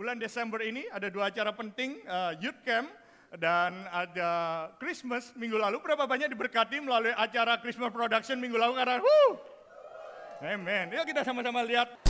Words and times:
bulan 0.00 0.16
Desember 0.16 0.64
ini 0.64 0.88
ada 0.88 1.12
dua 1.12 1.28
acara 1.28 1.52
penting, 1.52 2.00
uh, 2.08 2.32
Youth 2.40 2.64
Camp 2.64 2.88
dan 3.36 3.84
ada 3.92 4.32
Christmas 4.80 5.36
minggu 5.36 5.60
lalu. 5.60 5.76
Berapa 5.84 6.08
banyak 6.08 6.32
diberkati 6.32 6.80
melalui 6.80 7.12
acara 7.12 7.60
Christmas 7.60 7.92
Production 7.92 8.40
minggu 8.40 8.56
lalu 8.56 8.80
karena 8.80 8.96
wuh, 8.96 9.32
Amen. 10.40 10.88
Yuk 10.96 11.04
kita 11.04 11.20
sama-sama 11.20 11.60
lihat. 11.68 12.00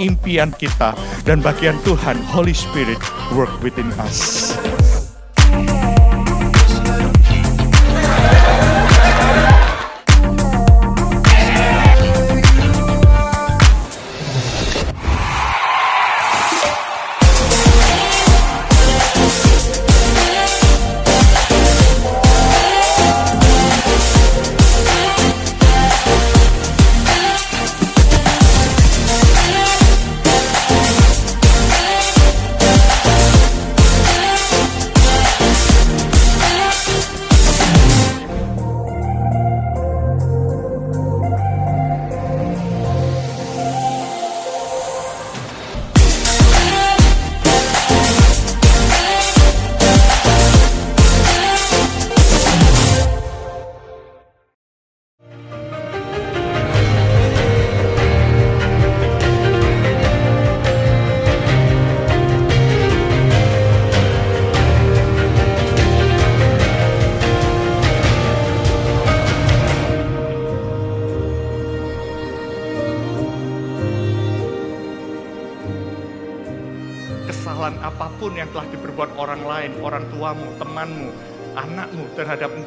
Impian 0.00 0.50
kita 0.56 0.96
dan 1.28 1.44
bagian 1.44 1.76
Tuhan 1.84 2.18
Holy 2.32 2.56
Spirit 2.56 2.98
work 3.36 3.52
within 3.60 3.92
us. 4.00 4.50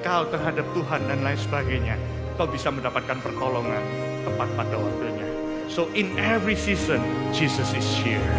Engkau, 0.01 0.25
terhadap 0.33 0.65
Tuhan 0.73 1.05
dan 1.05 1.21
lain 1.21 1.37
sebagainya, 1.37 1.93
kau 2.33 2.49
bisa 2.49 2.73
mendapatkan 2.73 3.21
pertolongan 3.21 3.85
tepat 4.25 4.49
pada 4.57 4.73
waktunya. 4.81 5.29
So 5.69 5.93
in 5.93 6.17
every 6.17 6.57
season, 6.57 7.05
Jesus 7.29 7.69
is 7.77 7.85
here. 8.01 8.33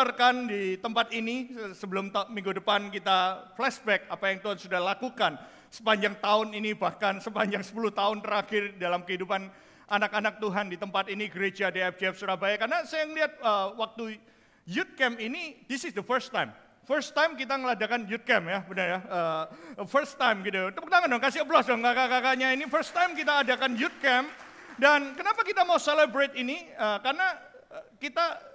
Saya 0.00 0.16
putarkan 0.16 0.48
di 0.48 0.80
tempat 0.80 1.12
ini 1.12 1.52
sebelum 1.76 2.08
minggu 2.32 2.56
depan 2.56 2.88
kita 2.88 3.52
flashback 3.52 4.08
apa 4.08 4.32
yang 4.32 4.40
Tuhan 4.40 4.56
sudah 4.56 4.80
lakukan 4.80 5.36
sepanjang 5.68 6.16
tahun 6.24 6.56
ini 6.56 6.72
bahkan 6.72 7.20
sepanjang 7.20 7.60
10 7.60 7.92
tahun 7.92 8.24
terakhir 8.24 8.80
dalam 8.80 9.04
kehidupan 9.04 9.52
anak-anak 9.92 10.40
Tuhan 10.40 10.72
di 10.72 10.80
tempat 10.80 11.12
ini 11.12 11.28
gereja 11.28 11.68
DFJF 11.68 12.16
Surabaya 12.16 12.56
karena 12.56 12.80
saya 12.88 13.04
melihat 13.12 13.36
uh, 13.44 13.76
waktu 13.76 14.16
youth 14.64 14.88
camp 14.96 15.20
ini 15.20 15.68
this 15.68 15.84
is 15.84 15.92
the 15.92 16.00
first 16.00 16.32
time 16.32 16.48
First 16.88 17.12
time 17.12 17.36
kita 17.36 17.60
ngeladakan 17.60 18.08
youth 18.08 18.24
camp 18.24 18.48
ya, 18.48 18.64
benar 18.64 18.86
ya. 18.88 18.98
Uh, 19.04 19.44
first 19.84 20.16
time 20.16 20.40
gitu. 20.40 20.72
Tepuk 20.72 20.88
tangan 20.88 21.12
dong, 21.12 21.20
kasih 21.20 21.44
aplaus 21.44 21.68
dong 21.68 21.84
kakak-kakaknya 21.84 22.56
ini. 22.56 22.64
First 22.72 22.96
time 22.96 23.12
kita 23.12 23.44
adakan 23.44 23.76
youth 23.76 23.94
camp. 24.00 24.32
Dan 24.80 25.12
kenapa 25.12 25.44
kita 25.44 25.62
mau 25.68 25.76
celebrate 25.76 26.34
ini? 26.40 26.66
Uh, 26.74 26.98
karena 27.04 27.50
kita 28.00 28.49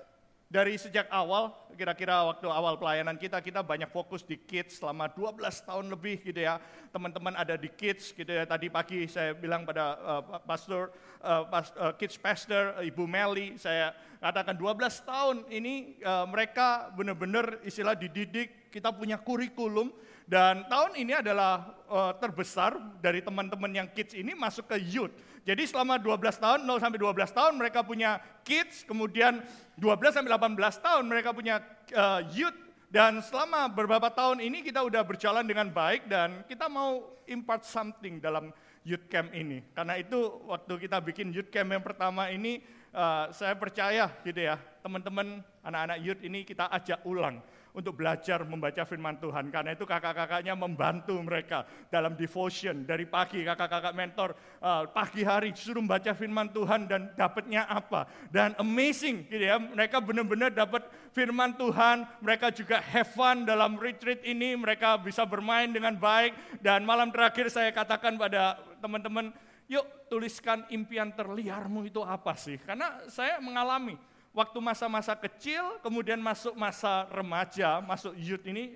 dari 0.55 0.79
sejak 0.79 1.11
awal, 1.11 1.51
kira-kira 1.75 2.31
waktu 2.31 2.47
awal 2.47 2.79
pelayanan 2.79 3.19
kita, 3.19 3.43
kita 3.43 3.59
banyak 3.59 3.91
fokus 3.91 4.23
di 4.23 4.39
kids 4.39 4.79
selama 4.79 5.11
12 5.11 5.43
tahun 5.67 5.91
lebih 5.91 6.23
gitu 6.23 6.47
ya. 6.47 6.63
Teman-teman 6.95 7.35
ada 7.35 7.59
di 7.59 7.67
kids 7.67 8.15
gitu 8.15 8.31
ya. 8.31 8.47
Tadi 8.47 8.71
pagi 8.71 9.03
saya 9.11 9.35
bilang 9.35 9.67
pada 9.67 9.99
uh, 9.99 10.39
pastor, 10.47 10.95
uh, 11.19 11.43
pas, 11.51 11.67
uh, 11.75 11.91
kids 11.99 12.15
pastor, 12.15 12.71
Ibu 12.79 13.03
Meli, 13.03 13.59
saya 13.59 13.91
katakan 14.23 14.55
12 14.55 15.03
tahun 15.03 15.35
ini 15.51 15.99
uh, 16.07 16.23
mereka 16.23 16.87
benar-benar 16.95 17.59
istilah 17.67 17.99
dididik, 17.99 18.64
kita 18.75 18.91
punya 18.91 19.15
kurikulum, 19.15 19.87
dan 20.27 20.67
tahun 20.67 20.99
ini 20.99 21.23
adalah 21.23 21.79
uh, 21.87 22.11
terbesar 22.19 22.75
dari 22.99 23.23
teman-teman 23.23 23.71
yang 23.71 23.87
kids 23.87 24.11
ini 24.11 24.35
masuk 24.35 24.67
ke 24.67 24.75
youth. 24.83 25.15
Jadi 25.47 25.63
selama 25.63 25.95
12 25.95 26.43
tahun, 26.43 26.59
0 26.67 26.83
sampai 26.83 26.99
12 26.99 27.31
tahun 27.31 27.53
mereka 27.55 27.87
punya 27.87 28.19
kids, 28.43 28.83
kemudian 28.83 29.39
12 29.79 30.11
sampai 30.11 30.27
18 30.27 30.59
tahun 30.83 31.03
mereka 31.07 31.31
punya 31.31 31.63
uh, 31.95 32.19
youth. 32.35 32.57
Dan 32.91 33.23
selama 33.23 33.71
beberapa 33.71 34.11
tahun 34.11 34.43
ini 34.43 34.59
kita 34.59 34.83
udah 34.83 35.07
berjalan 35.07 35.47
dengan 35.47 35.71
baik 35.71 36.11
dan 36.11 36.43
kita 36.47 36.67
mau 36.67 37.15
impart 37.31 37.63
something 37.63 38.19
dalam 38.19 38.51
youth 38.83 39.07
camp 39.07 39.31
ini. 39.31 39.63
Karena 39.71 39.95
itu 40.01 40.19
waktu 40.51 40.89
kita 40.89 40.99
bikin 40.99 41.31
youth 41.31 41.47
camp 41.53 41.71
yang 41.71 41.83
pertama 41.85 42.27
ini, 42.27 42.59
uh, 42.91 43.31
saya 43.31 43.55
percaya 43.55 44.11
gitu 44.25 44.41
ya, 44.41 44.59
teman-teman 44.83 45.39
anak-anak 45.63 45.97
youth 46.01 46.21
ini 46.25 46.43
kita 46.43 46.67
ajak 46.73 47.05
ulang 47.05 47.39
untuk 47.75 47.99
belajar 47.99 48.41
membaca 48.47 48.81
firman 48.87 49.19
Tuhan. 49.19 49.51
Karena 49.51 49.75
itu 49.75 49.83
kakak-kakaknya 49.83 50.55
membantu 50.55 51.13
mereka 51.19 51.67
dalam 51.91 52.15
devotion 52.15 52.87
dari 52.87 53.03
pagi 53.03 53.43
kakak-kakak 53.43 53.93
mentor 53.93 54.33
uh, 54.63 54.87
pagi 54.89 55.21
hari 55.27 55.51
suruh 55.51 55.83
membaca 55.83 56.15
firman 56.15 56.49
Tuhan 56.55 56.87
dan 56.87 57.11
dapatnya 57.13 57.67
apa. 57.67 58.07
Dan 58.31 58.55
amazing 58.55 59.27
gitu 59.27 59.43
ya, 59.43 59.59
mereka 59.59 59.99
benar-benar 59.99 60.55
dapat 60.55 60.87
firman 61.11 61.53
Tuhan, 61.59 62.07
mereka 62.23 62.49
juga 62.55 62.79
have 62.79 63.11
fun 63.11 63.43
dalam 63.43 63.75
retreat 63.75 64.23
ini, 64.23 64.55
mereka 64.55 64.95
bisa 64.95 65.27
bermain 65.27 65.67
dengan 65.67 65.93
baik 65.99 66.63
dan 66.63 66.87
malam 66.87 67.11
terakhir 67.11 67.51
saya 67.51 67.69
katakan 67.75 68.15
pada 68.15 68.59
teman-teman, 68.79 69.35
yuk 69.67 69.83
tuliskan 70.07 70.63
impian 70.71 71.11
terliarmu 71.11 71.87
itu 71.87 71.99
apa 71.99 72.33
sih? 72.39 72.55
Karena 72.63 73.03
saya 73.11 73.41
mengalami 73.43 73.99
waktu 74.35 74.59
masa-masa 74.59 75.15
kecil, 75.15 75.79
kemudian 75.79 76.19
masuk 76.19 76.51
masa 76.59 77.07
remaja, 77.07 77.79
masuk 77.79 78.11
youth 78.19 78.43
ini, 78.43 78.75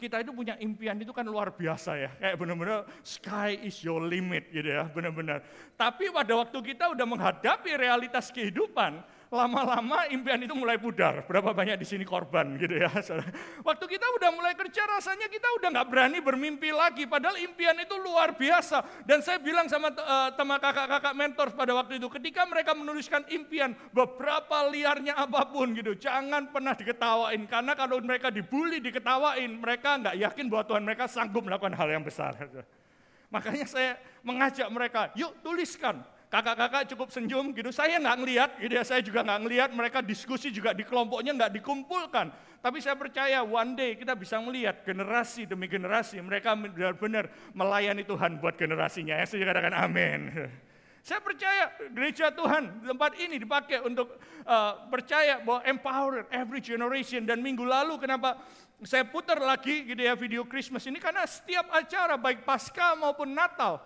kita 0.00 0.24
itu 0.24 0.32
punya 0.32 0.56
impian 0.58 0.96
itu 0.96 1.12
kan 1.12 1.22
luar 1.22 1.52
biasa 1.52 2.00
ya. 2.00 2.10
Kayak 2.16 2.36
benar-benar 2.40 2.78
sky 3.04 3.60
is 3.60 3.78
your 3.84 4.00
limit 4.00 4.48
gitu 4.48 4.64
ya, 4.64 4.88
benar-benar. 4.88 5.44
Tapi 5.76 6.08
pada 6.08 6.32
waktu 6.40 6.58
kita 6.74 6.90
udah 6.96 7.06
menghadapi 7.06 7.70
realitas 7.76 8.32
kehidupan, 8.32 9.04
lama-lama 9.34 10.06
impian 10.14 10.38
itu 10.38 10.54
mulai 10.54 10.78
pudar. 10.78 11.26
Berapa 11.26 11.50
banyak 11.50 11.74
di 11.74 11.82
sini 11.82 12.06
korban 12.06 12.54
gitu 12.54 12.78
ya. 12.78 12.86
Waktu 13.68 13.84
kita 13.90 14.06
udah 14.14 14.30
mulai 14.30 14.54
kerja 14.54 14.86
rasanya 14.86 15.26
kita 15.26 15.50
udah 15.58 15.68
nggak 15.74 15.88
berani 15.90 16.18
bermimpi 16.22 16.70
lagi. 16.70 17.10
Padahal 17.10 17.34
impian 17.42 17.74
itu 17.82 17.98
luar 17.98 18.38
biasa. 18.38 19.02
Dan 19.02 19.20
saya 19.26 19.42
bilang 19.42 19.66
sama 19.66 19.90
uh, 19.90 20.30
teman 20.38 20.62
kakak-kakak 20.62 21.14
mentor 21.18 21.48
pada 21.58 21.74
waktu 21.74 21.98
itu, 21.98 22.06
ketika 22.14 22.46
mereka 22.46 22.72
menuliskan 22.78 23.26
impian, 23.34 23.74
beberapa 23.90 24.70
liarnya 24.70 25.18
apa 25.18 25.50
pun 25.50 25.74
gitu, 25.74 25.98
jangan 25.98 26.54
pernah 26.54 26.78
diketawain. 26.78 27.42
Karena 27.50 27.74
kalau 27.74 27.98
mereka 27.98 28.30
dibully, 28.30 28.78
diketawain, 28.78 29.50
mereka 29.58 29.98
nggak 29.98 30.16
yakin 30.22 30.46
bahwa 30.46 30.64
Tuhan 30.70 30.82
mereka 30.86 31.04
sanggup 31.10 31.42
melakukan 31.42 31.74
hal 31.74 31.90
yang 31.90 32.06
besar. 32.06 32.38
Makanya 33.34 33.66
saya 33.66 33.98
mengajak 34.22 34.70
mereka, 34.70 35.10
yuk 35.18 35.34
tuliskan 35.42 36.13
kakak-kakak 36.34 36.82
cukup 36.90 37.08
senyum 37.14 37.54
gitu. 37.54 37.70
Saya 37.70 38.02
nggak 38.02 38.16
ngelihat, 38.18 38.50
gitu 38.58 38.74
ya. 38.74 38.82
Saya 38.82 39.00
juga 39.06 39.22
nggak 39.22 39.40
ngelihat. 39.46 39.70
Mereka 39.70 40.02
diskusi 40.02 40.50
juga 40.50 40.74
di 40.74 40.82
kelompoknya 40.82 41.30
nggak 41.30 41.52
dikumpulkan. 41.62 42.34
Tapi 42.58 42.82
saya 42.82 42.98
percaya 42.98 43.46
one 43.46 43.78
day 43.78 43.94
kita 43.94 44.18
bisa 44.18 44.42
melihat 44.42 44.82
generasi 44.82 45.46
demi 45.46 45.70
generasi 45.70 46.18
mereka 46.18 46.58
benar-benar 46.58 47.30
melayani 47.54 48.02
Tuhan 48.02 48.42
buat 48.42 48.58
generasinya. 48.58 49.14
Ya, 49.14 49.26
saya 49.28 49.46
katakan 49.46 49.74
amin. 49.78 50.20
Saya 51.04 51.20
percaya 51.20 51.68
gereja 51.92 52.32
Tuhan 52.32 52.80
tempat 52.80 53.12
ini 53.20 53.36
dipakai 53.36 53.84
untuk 53.84 54.16
uh, 54.48 54.88
percaya 54.88 55.36
bahwa 55.36 55.60
empower 55.68 56.24
every 56.32 56.64
generation. 56.64 57.28
Dan 57.28 57.44
minggu 57.44 57.60
lalu 57.60 58.00
kenapa 58.00 58.40
saya 58.88 59.04
putar 59.04 59.36
lagi 59.36 59.84
gitu 59.84 60.00
ya 60.00 60.16
video 60.16 60.48
Christmas 60.48 60.88
ini 60.88 60.96
karena 60.96 61.28
setiap 61.28 61.68
acara 61.76 62.16
baik 62.16 62.48
pasca 62.48 62.96
maupun 62.96 63.36
Natal 63.36 63.84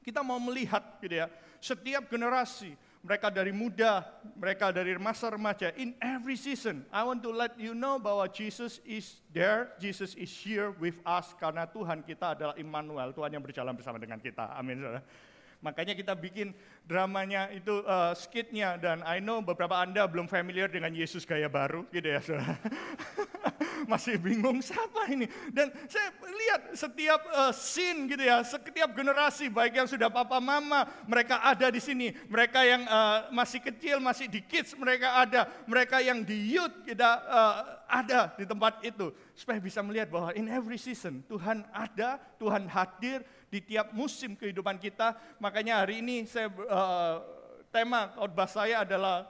kita 0.00 0.24
mau 0.24 0.40
melihat 0.40 0.80
gitu 1.04 1.20
ya 1.20 1.28
setiap 1.58 2.06
generasi, 2.10 2.74
mereka 3.02 3.30
dari 3.30 3.54
muda, 3.54 4.02
mereka 4.34 4.74
dari 4.74 4.98
masa 4.98 5.30
remaja, 5.30 5.70
in 5.78 5.94
every 6.02 6.34
season, 6.34 6.82
I 6.90 7.06
want 7.06 7.22
to 7.22 7.30
let 7.30 7.54
you 7.56 7.72
know 7.72 7.96
bahwa 7.96 8.26
Jesus 8.26 8.82
is 8.82 9.22
there, 9.30 9.72
Jesus 9.78 10.18
is 10.18 10.30
here 10.30 10.74
with 10.76 10.98
us, 11.06 11.30
karena 11.38 11.64
Tuhan 11.70 12.02
kita 12.02 12.34
adalah 12.34 12.54
Immanuel, 12.58 13.14
Tuhan 13.14 13.30
yang 13.32 13.44
berjalan 13.44 13.72
bersama 13.72 14.02
dengan 14.02 14.18
kita. 14.18 14.50
Amin. 14.58 14.82
Makanya 15.58 15.98
kita 15.98 16.14
bikin 16.14 16.54
dramanya 16.86 17.50
itu 17.50 17.82
uh, 17.82 18.14
skitnya 18.14 18.78
dan 18.78 19.02
I 19.02 19.18
know 19.18 19.42
beberapa 19.42 19.74
Anda 19.74 20.06
belum 20.06 20.30
familiar 20.30 20.70
dengan 20.70 20.94
Yesus 20.94 21.26
gaya 21.26 21.50
baru 21.50 21.82
gitu 21.90 22.14
ya. 22.14 22.22
Masih 23.86 24.18
bingung 24.18 24.58
siapa 24.64 25.06
ini. 25.12 25.28
Dan 25.52 25.70
saya 25.86 26.10
lihat 26.24 26.60
setiap 26.74 27.20
uh, 27.30 27.52
scene 27.54 28.10
gitu 28.10 28.24
ya, 28.24 28.42
setiap 28.42 28.90
generasi 28.96 29.52
baik 29.52 29.78
yang 29.78 29.88
sudah 29.88 30.08
papa 30.10 30.40
mama 30.42 30.88
mereka 31.04 31.38
ada 31.44 31.68
di 31.68 31.78
sini. 31.78 32.10
Mereka 32.26 32.60
yang 32.64 32.82
uh, 32.88 33.30
masih 33.30 33.60
kecil, 33.62 34.02
masih 34.02 34.26
di 34.26 34.40
kids 34.42 34.74
mereka 34.74 35.20
ada. 35.22 35.46
Mereka 35.68 36.02
yang 36.02 36.24
di 36.24 36.56
youth 36.58 36.74
kita 36.82 37.10
uh, 37.28 37.54
ada 37.86 38.34
di 38.34 38.48
tempat 38.48 38.82
itu. 38.82 39.14
Supaya 39.38 39.62
bisa 39.62 39.84
melihat 39.84 40.10
bahwa 40.10 40.34
in 40.34 40.50
every 40.50 40.80
season 40.80 41.22
Tuhan 41.30 41.62
ada, 41.70 42.18
Tuhan 42.40 42.66
hadir, 42.66 43.22
di 43.48 43.64
tiap 43.64 43.92
musim 43.96 44.36
kehidupan 44.36 44.76
kita. 44.76 45.16
Makanya 45.40 45.84
hari 45.84 46.04
ini 46.04 46.28
saya 46.28 46.52
uh, 46.68 47.24
tema 47.72 48.12
khotbah 48.12 48.48
saya 48.48 48.84
adalah 48.84 49.28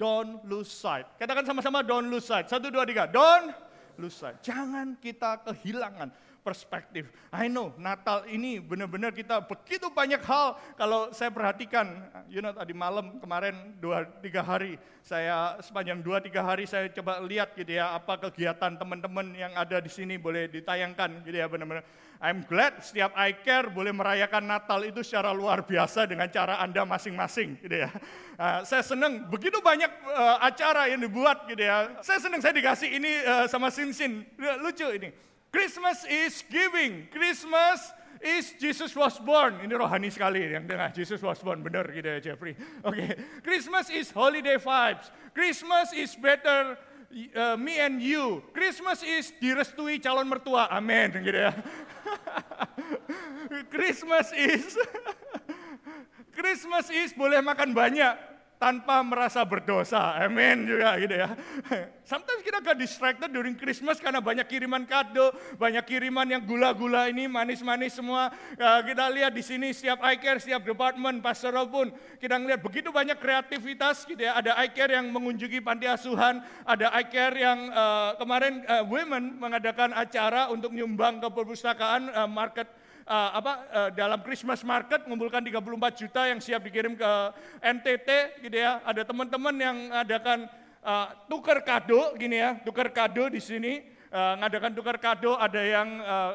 don't 0.00 0.40
lose 0.48 0.72
sight. 0.72 1.04
Katakan 1.20 1.44
sama-sama 1.44 1.84
don't 1.84 2.08
lose 2.08 2.24
sight. 2.24 2.48
Satu, 2.48 2.72
dua, 2.72 2.88
tiga. 2.88 3.04
Don't 3.04 3.52
sight. 4.06 4.38
Jangan 4.46 4.94
kita 5.02 5.42
kehilangan 5.42 6.14
perspektif. 6.46 7.10
I 7.34 7.50
know 7.50 7.74
Natal 7.76 8.24
ini 8.30 8.62
benar-benar 8.62 9.12
kita 9.12 9.42
begitu 9.44 9.90
banyak 9.90 10.22
hal 10.22 10.56
kalau 10.78 11.10
saya 11.10 11.28
perhatikan, 11.28 12.08
you 12.30 12.38
know 12.40 12.54
tadi 12.54 12.72
malam 12.72 13.18
kemarin 13.18 13.76
dua 13.82 14.06
tiga 14.22 14.40
hari 14.40 14.78
saya 15.02 15.58
sepanjang 15.60 16.00
dua 16.00 16.22
tiga 16.22 16.40
hari 16.40 16.64
saya 16.64 16.88
coba 16.88 17.20
lihat 17.20 17.52
gitu 17.58 17.76
ya 17.76 17.92
apa 17.92 18.16
kegiatan 18.30 18.78
teman-teman 18.80 19.34
yang 19.36 19.52
ada 19.58 19.82
di 19.82 19.90
sini 19.92 20.16
boleh 20.16 20.48
ditayangkan 20.48 21.26
gitu 21.26 21.36
ya 21.36 21.50
benar-benar. 21.50 21.84
I'm 22.18 22.42
glad 22.42 22.82
setiap 22.82 23.14
I 23.14 23.30
Care 23.30 23.70
boleh 23.70 23.94
merayakan 23.94 24.42
Natal 24.42 24.82
itu 24.82 25.06
secara 25.06 25.30
luar 25.30 25.62
biasa 25.62 26.02
dengan 26.02 26.26
cara 26.26 26.58
Anda 26.58 26.82
masing-masing 26.82 27.62
gitu 27.62 27.86
ya. 27.86 27.94
Uh, 28.34 28.66
saya 28.66 28.82
senang 28.82 29.30
begitu 29.30 29.62
banyak 29.62 29.86
uh, 30.10 30.42
acara 30.42 30.90
yang 30.90 30.98
dibuat 30.98 31.46
gitu 31.46 31.62
ya. 31.62 32.02
Saya 32.02 32.18
senang 32.18 32.42
saya 32.42 32.58
dikasih 32.58 32.90
ini 32.90 33.22
uh, 33.22 33.46
sama 33.46 33.70
Sinsin. 33.70 34.26
Lucu 34.34 34.90
ini. 34.90 35.14
Christmas 35.54 36.02
is 36.10 36.42
giving. 36.50 37.06
Christmas 37.14 37.94
is 38.18 38.50
Jesus 38.58 38.90
was 38.98 39.14
born. 39.22 39.62
Ini 39.62 39.78
rohani 39.78 40.10
sekali 40.10 40.42
yang 40.42 40.66
dengar 40.66 40.90
Jesus 40.90 41.22
was 41.22 41.38
born. 41.38 41.62
Benar 41.62 41.86
gitu 41.94 42.18
ya 42.18 42.18
Jeffrey. 42.18 42.58
Oke. 42.82 42.98
Okay. 42.98 43.08
Christmas 43.46 43.94
is 43.94 44.10
holiday 44.10 44.58
vibes. 44.58 45.06
Christmas 45.30 45.94
is 45.94 46.18
better 46.18 46.74
uh, 47.14 47.56
me 47.56 47.78
and 47.78 48.02
you. 48.02 48.42
Christmas 48.52 49.06
is 49.06 49.32
direstui 49.38 50.02
calon 50.02 50.26
mertua. 50.28 50.68
Amin 50.68 51.14
gitu 51.22 51.46
ya. 51.46 51.54
Christmas 53.72 54.28
is 54.36 54.76
Christmas 56.36 56.86
is 56.92 57.10
boleh 57.16 57.40
makan 57.40 57.72
banyak 57.72 58.27
tanpa 58.58 59.00
merasa 59.06 59.40
berdosa. 59.46 60.18
Amin 60.18 60.66
juga 60.66 60.98
gitu 60.98 61.14
ya. 61.14 61.30
Sometimes 62.10 62.42
kita 62.42 62.58
gak 62.58 62.78
distracted 62.78 63.30
during 63.30 63.54
Christmas 63.54 64.02
karena 64.02 64.18
banyak 64.18 64.44
kiriman 64.50 64.82
kado, 64.82 65.30
banyak 65.54 65.86
kiriman 65.86 66.26
yang 66.26 66.42
gula-gula 66.42 67.06
ini 67.06 67.30
manis-manis 67.30 67.94
semua. 67.94 68.34
Ya, 68.58 68.82
kita 68.82 69.06
lihat 69.14 69.32
di 69.32 69.44
sini 69.46 69.70
setiap 69.70 70.02
eye 70.02 70.18
care, 70.18 70.42
setiap 70.42 70.66
department, 70.66 71.22
pastoral 71.22 71.70
pun 71.70 71.94
kita 72.18 72.34
ngelihat 72.34 72.60
begitu 72.60 72.90
banyak 72.90 73.16
kreativitas 73.22 74.02
gitu 74.08 74.18
ya. 74.18 74.34
Ada 74.34 74.58
eye 74.58 74.74
care 74.74 74.98
yang 74.98 75.06
mengunjungi 75.14 75.62
panti 75.62 75.86
asuhan, 75.86 76.42
ada 76.66 76.90
eye 76.98 77.06
care 77.06 77.36
yang 77.38 77.70
uh, 77.70 78.18
kemarin 78.18 78.66
uh, 78.66 78.82
women 78.88 79.38
mengadakan 79.38 79.94
acara 79.94 80.50
untuk 80.50 80.74
nyumbang 80.74 81.22
ke 81.22 81.28
perpustakaan 81.30 82.10
uh, 82.10 82.26
market 82.26 82.66
uh, 83.08 83.30
apa 83.40 83.52
uh, 83.72 83.90
dalam 83.96 84.20
Christmas 84.20 84.60
market 84.60 85.08
mengumpulkan 85.08 85.40
34 85.40 86.00
juta 86.04 86.22
yang 86.28 86.38
siap 86.38 86.60
dikirim 86.60 86.94
ke 86.94 87.12
NTT 87.64 88.08
gitu 88.44 88.56
ya. 88.60 88.84
Ada 88.84 89.08
teman-teman 89.08 89.56
yang 89.56 89.76
adakan 89.90 90.44
uh, 90.84 91.08
tukar 91.26 91.64
kado 91.64 92.14
gini 92.20 92.38
ya, 92.38 92.60
tukar 92.60 92.92
kado 92.92 93.32
di 93.32 93.40
sini, 93.40 93.80
uh, 94.12 94.36
ngadakan 94.44 94.76
tukar 94.76 95.00
kado, 95.00 95.40
ada 95.40 95.60
yang 95.64 95.88
uh, 96.04 96.32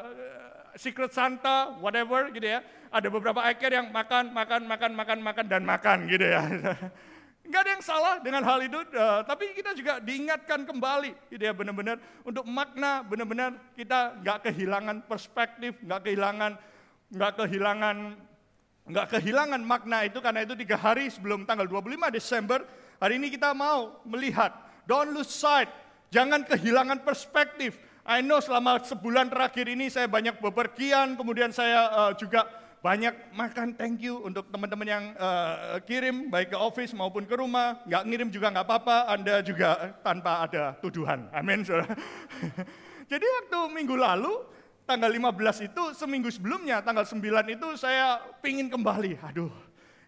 Secret 0.74 1.14
Santa, 1.14 1.78
whatever 1.78 2.28
gitu 2.34 2.44
ya. 2.44 2.60
Ada 2.94 3.10
beberapa 3.10 3.42
iker 3.54 3.70
yang 3.74 3.86
makan, 3.90 4.30
makan, 4.30 4.66
makan, 4.70 4.90
makan, 4.94 5.18
makan 5.22 5.44
dan 5.50 5.62
makan 5.66 5.98
gitu 6.10 6.26
ya. 6.26 6.42
Enggak 7.44 7.60
ada 7.68 7.70
yang 7.76 7.84
salah 7.84 8.14
dengan 8.24 8.40
hal 8.40 8.58
itu, 8.64 8.80
uh, 8.96 9.20
tapi 9.20 9.52
kita 9.52 9.76
juga 9.76 10.00
diingatkan 10.00 10.64
kembali, 10.64 11.12
gitu 11.28 11.44
ya 11.44 11.52
benar-benar 11.52 12.00
untuk 12.24 12.48
makna, 12.48 13.04
benar-benar 13.04 13.52
kita 13.76 14.16
nggak 14.24 14.48
kehilangan 14.48 15.04
perspektif, 15.04 15.76
nggak 15.84 16.08
kehilangan, 16.08 16.56
nggak 17.12 17.32
kehilangan, 17.36 17.96
nggak 18.88 19.06
kehilangan 19.12 19.60
makna 19.60 20.08
itu 20.08 20.24
karena 20.24 20.40
itu 20.40 20.56
tiga 20.56 20.80
hari 20.80 21.12
sebelum 21.12 21.44
tanggal 21.44 21.68
25 21.68 22.16
Desember 22.16 22.64
hari 22.96 23.20
ini 23.20 23.28
kita 23.28 23.52
mau 23.52 24.00
melihat, 24.08 24.56
don't 24.88 25.12
lose 25.12 25.28
sight, 25.28 25.68
jangan 26.08 26.48
kehilangan 26.48 27.04
perspektif. 27.04 27.76
I 28.08 28.24
know 28.24 28.40
selama 28.40 28.80
sebulan 28.80 29.28
terakhir 29.28 29.68
ini 29.68 29.92
saya 29.92 30.08
banyak 30.08 30.40
bepergian, 30.40 31.12
kemudian 31.12 31.52
saya 31.52 31.92
uh, 31.92 32.12
juga 32.16 32.48
banyak 32.84 33.32
makan 33.32 33.72
thank 33.80 34.04
you 34.04 34.20
untuk 34.20 34.52
teman-teman 34.52 34.84
yang 34.84 35.04
uh, 35.16 35.80
kirim 35.88 36.28
baik 36.28 36.52
ke 36.52 36.58
office 36.60 36.92
maupun 36.92 37.24
ke 37.24 37.32
rumah. 37.32 37.80
Nggak 37.88 38.02
ngirim 38.04 38.28
juga 38.28 38.52
nggak 38.52 38.66
apa-apa 38.68 38.96
anda 39.08 39.40
juga 39.40 39.96
tanpa 40.04 40.44
ada 40.44 40.76
tuduhan. 40.84 41.24
Amin 41.32 41.64
saudara. 41.64 41.96
Jadi 43.10 43.24
waktu 43.24 43.58
minggu 43.72 43.96
lalu 43.96 44.36
tanggal 44.84 45.08
15 45.08 45.72
itu 45.72 45.82
seminggu 45.96 46.28
sebelumnya 46.28 46.84
tanggal 46.84 47.08
9 47.08 47.24
itu 47.56 47.68
saya 47.80 48.20
pingin 48.44 48.68
kembali. 48.68 49.16
Aduh 49.32 49.52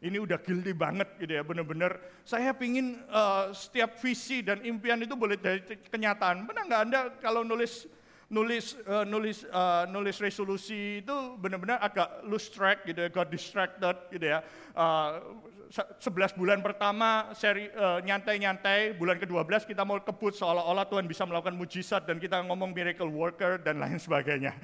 ini 0.04 0.20
udah 0.20 0.36
guilty 0.36 0.76
banget 0.76 1.08
gitu 1.16 1.32
ya 1.32 1.40
bener-bener. 1.48 1.96
Saya 2.28 2.52
pingin 2.52 3.00
uh, 3.08 3.56
setiap 3.56 3.96
visi 4.04 4.44
dan 4.44 4.60
impian 4.60 5.00
itu 5.00 5.16
boleh 5.16 5.40
jadi 5.40 5.80
kenyataan. 5.88 6.44
Benar 6.44 6.68
nggak 6.68 6.82
anda 6.92 7.00
kalau 7.24 7.40
nulis 7.40 7.88
nulis 8.26 8.74
uh, 8.90 9.06
nulis 9.06 9.46
uh, 9.54 9.86
nulis 9.86 10.18
resolusi 10.18 10.98
itu 10.98 11.16
benar-benar 11.38 11.78
agak 11.78 12.26
lose 12.26 12.50
track 12.50 12.82
gitu 12.82 13.06
ya, 13.06 13.08
got 13.10 13.30
distracted 13.30 13.96
gitu 14.10 14.26
ya. 14.34 14.42
Uh, 14.74 15.46
11 15.70 16.38
bulan 16.38 16.62
pertama 16.62 17.30
seri 17.34 17.66
uh, 17.74 17.98
nyantai-nyantai, 17.98 18.94
bulan 18.94 19.18
ke-12 19.18 19.66
kita 19.66 19.82
mau 19.82 19.98
kebut 19.98 20.38
seolah-olah 20.38 20.86
Tuhan 20.86 21.06
bisa 21.10 21.26
melakukan 21.26 21.58
mujizat 21.58 22.06
dan 22.06 22.22
kita 22.22 22.38
ngomong 22.46 22.70
miracle 22.70 23.10
worker 23.10 23.58
dan 23.58 23.82
lain 23.82 23.98
sebagainya. 23.98 24.54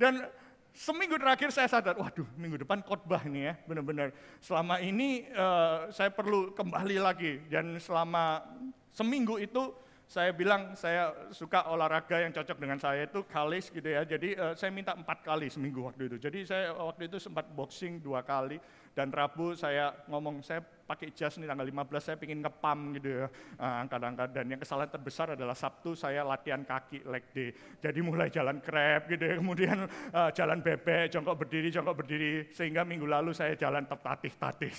Dan 0.00 0.24
seminggu 0.72 1.20
terakhir 1.20 1.52
saya 1.52 1.68
sadar, 1.68 1.96
waduh 2.00 2.24
minggu 2.40 2.64
depan 2.64 2.80
khotbah 2.84 3.24
nih 3.28 3.52
ya, 3.52 3.54
benar-benar. 3.68 4.16
Selama 4.40 4.80
ini 4.80 5.28
uh, 5.36 5.92
saya 5.92 6.08
perlu 6.08 6.56
kembali 6.56 6.96
lagi 7.04 7.44
dan 7.52 7.76
selama 7.76 8.44
seminggu 8.96 9.36
itu 9.36 9.76
saya 10.06 10.30
bilang 10.30 10.78
saya 10.78 11.10
suka 11.34 11.66
olahraga 11.66 12.22
yang 12.22 12.30
cocok 12.30 12.62
dengan 12.62 12.78
saya 12.78 13.10
itu 13.10 13.26
kalis 13.26 13.74
gitu 13.74 13.90
ya. 13.90 14.06
Jadi 14.06 14.38
uh, 14.38 14.54
saya 14.54 14.70
minta 14.70 14.94
empat 14.94 15.26
kali 15.26 15.50
seminggu 15.50 15.82
waktu 15.82 16.06
itu. 16.06 16.16
Jadi 16.22 16.46
saya 16.46 16.70
waktu 16.78 17.10
itu 17.10 17.18
sempat 17.18 17.50
boxing 17.50 17.98
dua 17.98 18.22
kali. 18.22 18.62
Dan 18.96 19.12
Rabu 19.12 19.52
saya 19.52 19.92
ngomong 20.08 20.40
saya 20.40 20.64
pakai 20.64 21.12
jas 21.12 21.36
nih 21.36 21.44
tanggal 21.44 21.68
15 21.68 22.00
saya 22.00 22.16
pingin 22.16 22.40
ngepam 22.40 22.96
gitu 22.96 23.08
ya. 23.12 23.26
Uh, 23.58 23.82
angkat-angkat 23.82 24.30
dan 24.30 24.46
yang 24.46 24.60
kesalahan 24.62 24.88
terbesar 24.88 25.34
adalah 25.34 25.58
Sabtu 25.58 25.98
saya 25.98 26.22
latihan 26.22 26.62
kaki 26.62 27.02
leg 27.04 27.26
day. 27.34 27.50
Jadi 27.82 27.98
mulai 28.00 28.30
jalan 28.30 28.62
krep 28.62 29.10
gitu 29.10 29.26
ya. 29.26 29.34
Kemudian 29.42 29.90
uh, 29.90 30.30
jalan 30.30 30.62
bebek 30.62 31.10
jongkok 31.10 31.34
berdiri 31.34 31.68
jongkok 31.74 32.06
berdiri. 32.06 32.46
Sehingga 32.54 32.86
minggu 32.86 33.10
lalu 33.10 33.34
saya 33.34 33.58
jalan 33.58 33.84
tertatih-tatih 33.90 34.70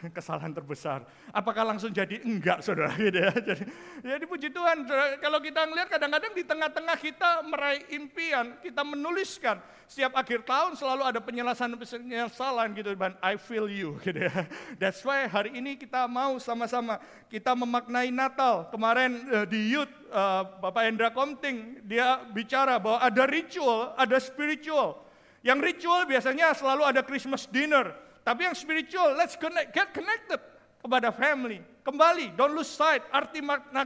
kesalahan 0.16 0.52
terbesar 0.52 1.04
apakah 1.30 1.64
langsung 1.64 1.92
jadi 1.92 2.20
enggak 2.22 2.64
saudara 2.64 2.92
gitu 3.06 3.18
ya 3.18 3.32
jadi 3.34 3.64
jadi 4.02 4.24
puji 4.24 4.48
Tuhan 4.50 4.88
kalau 5.20 5.38
kita 5.40 5.60
ngelihat 5.68 5.88
kadang-kadang 5.92 6.32
di 6.32 6.44
tengah-tengah 6.46 6.96
kita 6.98 7.30
meraih 7.44 7.82
impian 7.94 8.56
kita 8.64 8.82
menuliskan 8.84 9.60
setiap 9.90 10.14
akhir 10.14 10.46
tahun 10.46 10.78
selalu 10.78 11.02
ada 11.02 11.18
penjelasan-penjelasan 11.18 12.66
gitu 12.78 12.94
dan 12.94 13.18
I 13.18 13.34
feel 13.34 13.66
you 13.66 13.98
gitu 14.06 14.26
ya 14.26 14.46
That's 14.78 15.02
why 15.04 15.26
hari 15.28 15.56
ini 15.56 15.76
kita 15.76 16.08
mau 16.08 16.40
sama-sama 16.40 16.98
kita 17.28 17.52
memaknai 17.54 18.08
Natal. 18.08 18.68
Kemarin 18.72 19.22
uh, 19.28 19.46
di 19.46 19.76
youth 19.76 19.90
uh, 20.10 20.46
Bapak 20.58 20.88
Hendra 20.88 21.10
Komting 21.12 21.84
dia 21.84 22.22
bicara 22.32 22.80
bahwa 22.80 22.98
ada 23.02 23.24
ritual, 23.28 23.92
ada 23.94 24.16
spiritual. 24.18 25.04
Yang 25.40 25.72
ritual 25.72 26.04
biasanya 26.04 26.52
selalu 26.52 26.82
ada 26.84 27.00
Christmas 27.04 27.48
dinner. 27.48 27.92
Tapi 28.30 28.46
yang 28.46 28.54
spiritual, 28.54 29.18
let's 29.18 29.34
connect, 29.34 29.74
get 29.74 29.90
connected 29.90 30.38
kepada 30.78 31.10
family. 31.10 31.58
Kembali, 31.82 32.30
don't 32.38 32.54
lose 32.54 32.70
sight 32.70 33.02
arti 33.10 33.42
makna, 33.42 33.82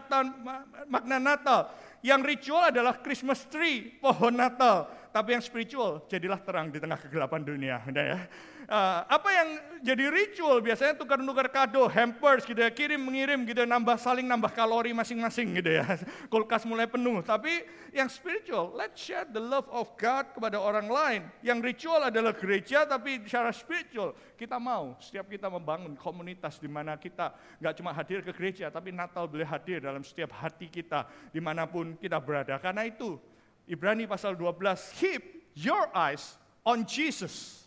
makna 0.85 1.17
Natal. 1.17 1.73
Yang 2.05 2.21
ritual 2.37 2.69
adalah 2.69 3.01
Christmas 3.01 3.49
tree, 3.49 3.97
pohon 4.05 4.37
Natal. 4.37 4.93
Tapi 5.09 5.33
yang 5.33 5.41
spiritual, 5.41 6.05
jadilah 6.13 6.37
terang 6.45 6.69
di 6.69 6.77
tengah 6.77 7.01
kegelapan 7.01 7.41
dunia. 7.41 7.81
Udah 7.89 8.05
ya. 8.05 8.21
Uh, 8.64 9.04
apa 9.04 9.28
yang 9.28 9.49
jadi 9.85 10.09
ritual 10.09 10.64
biasanya 10.64 10.97
tukar-tukar 10.97 11.52
kado, 11.52 11.85
hampers 11.92 12.49
gitu 12.49 12.56
ya, 12.56 12.73
kirim 12.73 12.97
mengirim 12.97 13.44
gitu 13.44 13.61
ya, 13.61 13.68
nambah 13.68 14.00
saling 14.00 14.25
nambah 14.25 14.49
kalori 14.56 14.97
masing-masing 14.97 15.52
gitu 15.61 15.76
ya. 15.80 15.85
Kulkas 16.33 16.64
mulai 16.64 16.88
penuh. 16.88 17.21
Tapi 17.21 17.64
yang 17.92 18.09
spiritual, 18.09 18.73
let's 18.73 18.97
share 18.97 19.28
the 19.28 19.40
love 19.40 19.68
of 19.68 19.92
God 20.00 20.33
kepada 20.33 20.56
orang 20.56 20.88
lain. 20.88 21.23
Yang 21.44 21.59
ritual 21.61 22.00
adalah 22.09 22.33
gereja 22.33 22.88
tapi 22.88 23.21
secara 23.28 23.52
spiritual 23.52 24.16
kita 24.40 24.56
mau 24.56 24.97
setiap 24.99 25.28
kita 25.28 25.52
membangun 25.52 25.92
komunitas 25.94 26.56
di 26.56 26.66
mana 26.66 26.97
kita 26.97 27.37
nggak 27.61 27.75
cuma 27.76 27.92
hadir 27.92 28.25
ke 28.25 28.33
gereja 28.33 28.73
tapi 28.73 28.90
Natal 28.90 29.28
boleh 29.28 29.47
hadir 29.47 29.85
dalam 29.85 30.02
setiap 30.02 30.33
hati 30.35 30.73
kita 30.73 31.04
di 31.30 31.40
mana 31.40 31.68
pun 31.68 31.94
kita 32.00 32.16
berada. 32.16 32.56
Karena 32.56 32.88
itu 32.88 33.21
Ibrani 33.64 34.04
pasal 34.04 34.37
12, 34.37 34.92
keep 34.97 35.23
your 35.56 35.88
eyes 35.97 36.37
on 36.64 36.85
Jesus. 36.85 37.63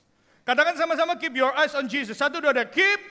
Katakan 0.47 0.79
sama-sama 0.79 1.19
keep 1.19 1.35
your 1.35 1.51
eyes 1.59 1.75
on 1.75 1.91
Jesus. 1.91 2.15
Satu, 2.15 2.39
dua, 2.39 2.55
ada 2.55 2.63
keep 2.63 3.03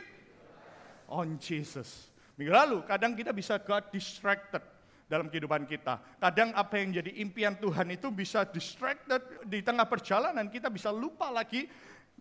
on 1.04 1.36
Jesus. 1.36 2.08
Minggu 2.40 2.48
lalu 2.48 2.80
kadang 2.88 3.12
kita 3.12 3.28
bisa 3.36 3.60
got 3.60 3.92
distracted 3.92 4.64
dalam 5.04 5.28
kehidupan 5.28 5.68
kita. 5.68 6.00
Kadang 6.16 6.56
apa 6.56 6.80
yang 6.80 6.96
jadi 6.96 7.12
impian 7.20 7.52
Tuhan 7.60 7.92
itu 7.92 8.08
bisa 8.08 8.48
distracted 8.48 9.20
di 9.44 9.60
tengah 9.60 9.84
perjalanan, 9.84 10.48
kita 10.48 10.72
bisa 10.72 10.88
lupa 10.88 11.28
lagi. 11.28 11.68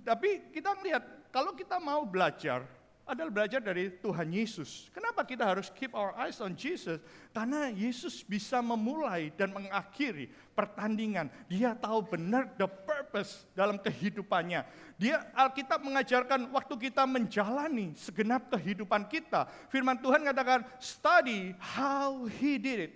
Tapi 0.03 0.51
kita 0.51 0.75
melihat 0.83 1.31
kalau 1.31 1.55
kita 1.55 1.79
mau 1.79 2.03
belajar, 2.03 2.67
adalah 3.05 3.29
belajar 3.29 3.61
dari 3.61 3.93
Tuhan 4.01 4.33
Yesus. 4.33 4.89
Kenapa 4.89 5.21
kita 5.21 5.45
harus 5.45 5.69
keep 5.69 5.93
our 5.93 6.11
eyes 6.17 6.41
on 6.41 6.57
Jesus? 6.57 6.97
Karena 7.29 7.69
Yesus 7.69 8.25
bisa 8.25 8.59
memulai 8.65 9.29
dan 9.37 9.53
mengakhiri 9.53 10.29
pertandingan. 10.57 11.29
Dia 11.45 11.77
tahu 11.77 12.01
benar 12.17 12.49
the 12.57 12.65
purpose 12.65 13.45
dalam 13.53 13.77
kehidupannya. 13.77 14.65
Dia 14.97 15.21
Alkitab 15.37 15.85
mengajarkan 15.85 16.49
waktu 16.49 16.89
kita 16.89 17.05
menjalani 17.05 17.93
segenap 17.93 18.49
kehidupan 18.49 19.05
kita. 19.05 19.45
Firman 19.69 20.01
Tuhan 20.01 20.25
katakan, 20.25 20.65
study 20.81 21.53
how 21.61 22.25
he 22.41 22.57
did 22.57 22.89
it. 22.89 22.93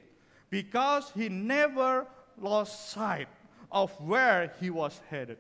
Because 0.50 1.14
he 1.14 1.30
never 1.30 2.10
lost 2.34 2.90
sight 2.90 3.30
of 3.70 3.94
where 4.02 4.50
he 4.58 4.74
was 4.74 4.98
headed. 5.14 5.38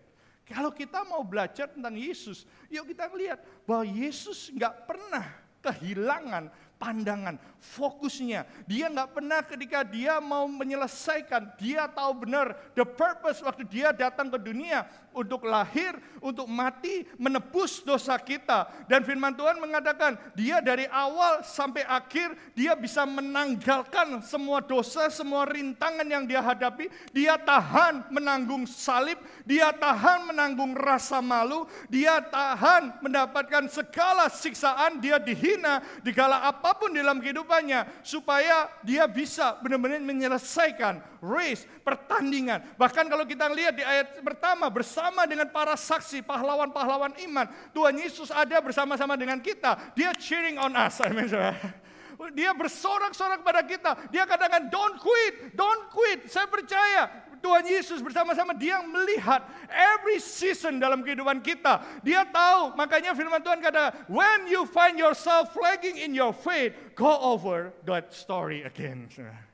Kalau 0.49 0.73
kita 0.73 1.05
mau 1.05 1.21
belajar 1.21 1.69
tentang 1.69 1.93
Yesus, 1.93 2.49
yuk 2.73 2.89
kita 2.89 3.05
lihat 3.13 3.39
bahwa 3.69 3.85
Yesus 3.85 4.49
nggak 4.49 4.89
pernah 4.89 5.25
kehilangan 5.61 6.49
pandangan, 6.79 7.35
fokusnya. 7.59 8.47
Dia 8.63 8.87
nggak 8.87 9.11
pernah 9.11 9.43
ketika 9.43 9.83
dia 9.83 10.17
mau 10.23 10.47
menyelesaikan, 10.47 11.59
dia 11.59 11.85
tahu 11.91 12.25
benar 12.25 12.55
the 12.73 12.87
purpose 12.87 13.43
waktu 13.43 13.67
dia 13.67 13.91
datang 13.91 14.31
ke 14.31 14.39
dunia 14.39 14.87
untuk 15.11 15.43
lahir, 15.43 15.97
untuk 16.23 16.45
mati, 16.45 17.03
menebus 17.19 17.81
dosa 17.83 18.15
kita. 18.21 18.69
Dan 18.85 19.03
firman 19.03 19.35
Tuhan 19.35 19.59
mengatakan, 19.59 20.15
dia 20.37 20.61
dari 20.61 20.85
awal 20.87 21.41
sampai 21.41 21.83
akhir, 21.83 22.37
dia 22.53 22.77
bisa 22.77 23.03
menanggalkan 23.03 24.21
semua 24.21 24.61
dosa, 24.61 25.09
semua 25.09 25.49
rintangan 25.49 26.05
yang 26.05 26.23
dia 26.23 26.39
hadapi. 26.39 26.87
Dia 27.11 27.35
tahan 27.35 28.13
menanggung 28.13 28.69
salib, 28.69 29.17
dia 29.43 29.73
tahan 29.73 30.29
menanggung 30.31 30.77
rasa 30.77 31.19
malu, 31.19 31.65
dia 31.89 32.23
tahan 32.23 33.01
mendapatkan 33.03 33.67
segala 33.67 34.29
siksaan, 34.29 35.01
dia 35.01 35.17
dihina, 35.17 35.81
digala 36.05 36.45
apa 36.45 36.59
apa 36.59 36.75
pun 36.85 36.91
dalam 36.91 37.23
kehidupannya 37.23 38.03
supaya 38.03 38.67
dia 38.83 39.07
bisa 39.07 39.55
benar-benar 39.63 40.03
menyelesaikan 40.03 40.99
race, 41.23 41.63
pertandingan. 41.87 42.75
Bahkan 42.75 43.07
kalau 43.07 43.23
kita 43.23 43.47
lihat 43.47 43.79
di 43.79 43.81
ayat 43.81 44.19
pertama 44.19 44.67
bersama 44.67 44.98
dengan 45.29 45.47
para 45.49 45.77
saksi, 45.77 46.25
pahlawan-pahlawan 46.25 47.13
iman, 47.29 47.45
Tuhan 47.71 47.95
Yesus 47.99 48.33
ada 48.33 48.57
bersama-sama 48.59 49.13
dengan 49.15 49.37
kita. 49.39 49.93
Dia 49.93 50.11
cheering 50.17 50.57
on 50.57 50.73
us. 50.75 50.99
Amin. 51.05 51.29
Dia 52.35 52.51
bersorak-sorak 52.51 53.39
kepada 53.39 53.61
kita. 53.63 53.91
Dia 54.11 54.27
katakan, 54.27 54.67
don't 54.67 54.99
quit, 54.99 55.55
don't 55.55 55.87
quit. 55.87 56.27
Saya 56.27 56.51
percaya 56.51 57.07
Tuhan 57.39 57.63
Yesus 57.63 58.03
bersama-sama 58.03 58.51
dia 58.51 58.83
melihat 58.83 59.47
every 59.71 60.19
season 60.19 60.77
dalam 60.77 60.99
kehidupan 60.99 61.39
kita. 61.39 61.79
Dia 62.03 62.27
tahu, 62.27 62.75
makanya 62.75 63.15
firman 63.15 63.39
Tuhan 63.39 63.63
kata, 63.63 64.11
when 64.11 64.51
you 64.51 64.67
find 64.67 64.99
yourself 64.99 65.55
flagging 65.55 65.95
in 65.95 66.11
your 66.11 66.35
faith, 66.35 66.75
go 66.99 67.15
over 67.23 67.71
that 67.87 68.11
story 68.11 68.67
again. 68.67 69.07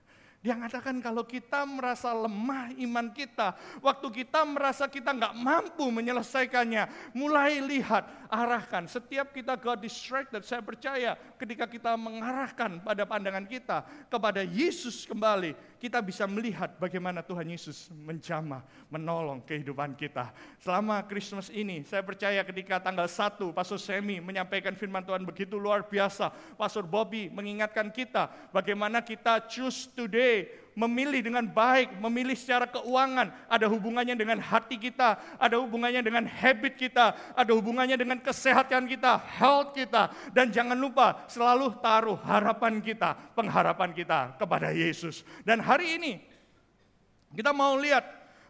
Dia 0.46 0.54
mengatakan 0.54 1.02
kalau 1.02 1.26
kita 1.26 1.66
merasa 1.66 2.14
lemah 2.14 2.70
iman 2.78 3.10
kita, 3.10 3.58
waktu 3.82 4.08
kita 4.14 4.46
merasa 4.46 4.86
kita 4.86 5.10
nggak 5.10 5.34
mampu 5.42 5.90
menyelesaikannya, 5.90 6.86
mulai 7.18 7.58
lihat, 7.66 8.25
arahkan. 8.36 8.84
Setiap 8.92 9.32
kita 9.32 9.56
got 9.56 9.80
distracted, 9.80 10.44
saya 10.44 10.60
percaya 10.60 11.16
ketika 11.40 11.64
kita 11.64 11.96
mengarahkan 11.96 12.84
pada 12.84 13.08
pandangan 13.08 13.48
kita 13.48 13.88
kepada 14.12 14.44
Yesus 14.44 15.08
kembali, 15.08 15.56
kita 15.80 16.04
bisa 16.04 16.28
melihat 16.28 16.76
bagaimana 16.76 17.24
Tuhan 17.24 17.48
Yesus 17.48 17.88
menjamah, 17.96 18.66
menolong 18.92 19.40
kehidupan 19.48 19.96
kita. 19.96 20.36
Selama 20.60 21.00
Christmas 21.08 21.48
ini, 21.48 21.88
saya 21.88 22.04
percaya 22.04 22.44
ketika 22.44 22.84
tanggal 22.84 23.08
1, 23.08 23.56
Pastor 23.56 23.80
Semi 23.80 24.20
menyampaikan 24.20 24.76
firman 24.76 25.06
Tuhan 25.08 25.24
begitu 25.24 25.56
luar 25.56 25.88
biasa. 25.88 26.30
Pastor 26.60 26.84
Bobby 26.84 27.32
mengingatkan 27.32 27.88
kita 27.94 28.28
bagaimana 28.52 29.00
kita 29.00 29.48
choose 29.48 29.88
today 29.96 30.65
memilih 30.76 31.24
dengan 31.24 31.48
baik, 31.48 31.98
memilih 32.04 32.36
secara 32.36 32.68
keuangan, 32.68 33.32
ada 33.48 33.66
hubungannya 33.72 34.14
dengan 34.14 34.44
hati 34.44 34.76
kita, 34.76 35.16
ada 35.40 35.56
hubungannya 35.56 36.04
dengan 36.04 36.28
habit 36.28 36.76
kita, 36.76 37.16
ada 37.32 37.52
hubungannya 37.56 37.96
dengan 37.96 38.20
kesehatan 38.20 38.86
kita, 38.92 39.24
health 39.40 39.72
kita, 39.72 40.12
dan 40.36 40.52
jangan 40.52 40.76
lupa 40.76 41.24
selalu 41.32 41.80
taruh 41.80 42.20
harapan 42.28 42.84
kita, 42.84 43.16
pengharapan 43.34 43.96
kita 43.96 44.36
kepada 44.36 44.76
Yesus. 44.76 45.24
Dan 45.48 45.64
hari 45.64 45.96
ini 45.96 46.14
kita 47.32 47.56
mau 47.56 47.80
lihat 47.80 48.04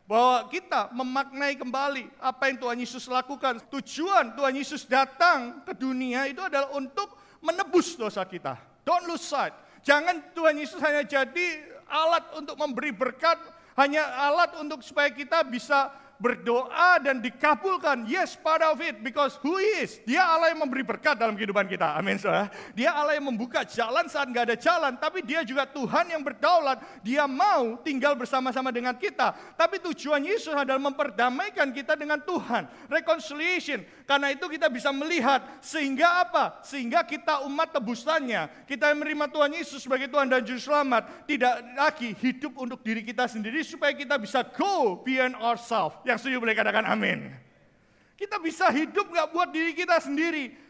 bahwa 0.05 0.49
kita 0.49 0.93
memaknai 0.93 1.57
kembali 1.57 2.09
apa 2.21 2.49
yang 2.49 2.57
Tuhan 2.61 2.77
Yesus 2.77 3.05
lakukan. 3.09 3.61
Tujuan 3.69 4.33
Tuhan 4.37 4.53
Yesus 4.53 4.85
datang 4.85 5.65
ke 5.65 5.73
dunia 5.73 6.29
itu 6.29 6.41
adalah 6.41 6.73
untuk 6.73 7.13
menebus 7.41 7.97
dosa 7.97 8.25
kita. 8.25 8.57
Don't 8.85 9.05
lose 9.09 9.25
sight. 9.25 9.53
Jangan 9.85 10.33
Tuhan 10.33 10.57
Yesus 10.57 10.81
hanya 10.81 11.05
jadi 11.05 11.74
alat 11.95 12.25
untuk 12.35 12.59
memberi 12.59 12.91
berkat, 12.91 13.39
hanya 13.79 14.03
alat 14.27 14.51
untuk 14.59 14.83
supaya 14.83 15.07
kita 15.11 15.43
bisa 15.47 15.91
berdoa 16.17 16.99
dan 17.03 17.19
dikabulkan. 17.19 18.07
Yes, 18.07 18.39
part 18.39 18.63
of 18.63 18.79
it 18.79 19.03
because 19.03 19.35
who 19.43 19.59
is? 19.59 19.99
Dia 20.07 20.23
Allah 20.23 20.51
yang 20.55 20.63
memberi 20.63 20.83
berkat 20.85 21.19
dalam 21.19 21.35
kehidupan 21.35 21.67
kita. 21.67 21.95
Amin, 21.95 22.15
saudara. 22.15 22.47
Dia 22.71 22.95
Allah 22.95 23.19
yang 23.19 23.27
membuka 23.27 23.67
jalan 23.67 24.07
saat 24.07 24.31
nggak 24.31 24.45
ada 24.53 24.57
jalan, 24.57 24.93
tapi 24.95 25.23
dia 25.23 25.43
juga 25.43 25.67
Tuhan 25.67 26.11
yang 26.11 26.23
berdaulat. 26.23 26.79
Dia 27.03 27.27
mau 27.27 27.79
tinggal 27.83 28.15
bersama-sama 28.15 28.71
dengan 28.71 28.95
kita. 28.95 29.35
Tapi 29.59 29.81
tujuan 29.91 30.23
Yesus 30.23 30.55
adalah 30.55 30.79
memperdamaikan 30.79 31.71
kita 31.75 31.99
dengan 31.99 32.21
Tuhan. 32.23 32.67
Reconciliation. 32.87 33.83
Karena 34.05 34.29
itu 34.29 34.45
kita 34.45 34.69
bisa 34.69 34.93
melihat 34.93 35.41
sehingga 35.65 36.21
apa? 36.21 36.61
Sehingga 36.61 37.01
kita 37.01 37.41
umat 37.49 37.73
tebusannya. 37.73 38.69
Kita 38.69 38.93
yang 38.93 39.01
menerima 39.01 39.25
Tuhan 39.33 39.51
Yesus 39.57 39.81
sebagai 39.81 40.07
Tuhan 40.07 40.29
dan 40.29 40.45
Juru 40.45 40.61
Selamat. 40.61 41.25
Tidak 41.25 41.73
lagi 41.73 42.13
hidup 42.21 42.53
untuk 42.61 42.85
diri 42.85 43.01
kita 43.01 43.25
sendiri 43.25 43.65
supaya 43.65 43.97
kita 43.97 44.21
bisa 44.21 44.45
go 44.45 45.01
beyond 45.01 45.33
ourselves. 45.41 46.04
Yang 46.05 46.17
setuju 46.21 46.37
boleh 46.37 46.55
katakan 46.55 46.85
amin. 46.85 47.33
Kita 48.15 48.39
bisa 48.39 48.71
hidup 48.71 49.11
nggak 49.11 49.27
buat 49.33 49.49
diri 49.51 49.75
kita 49.75 49.99
sendiri. 49.99 50.65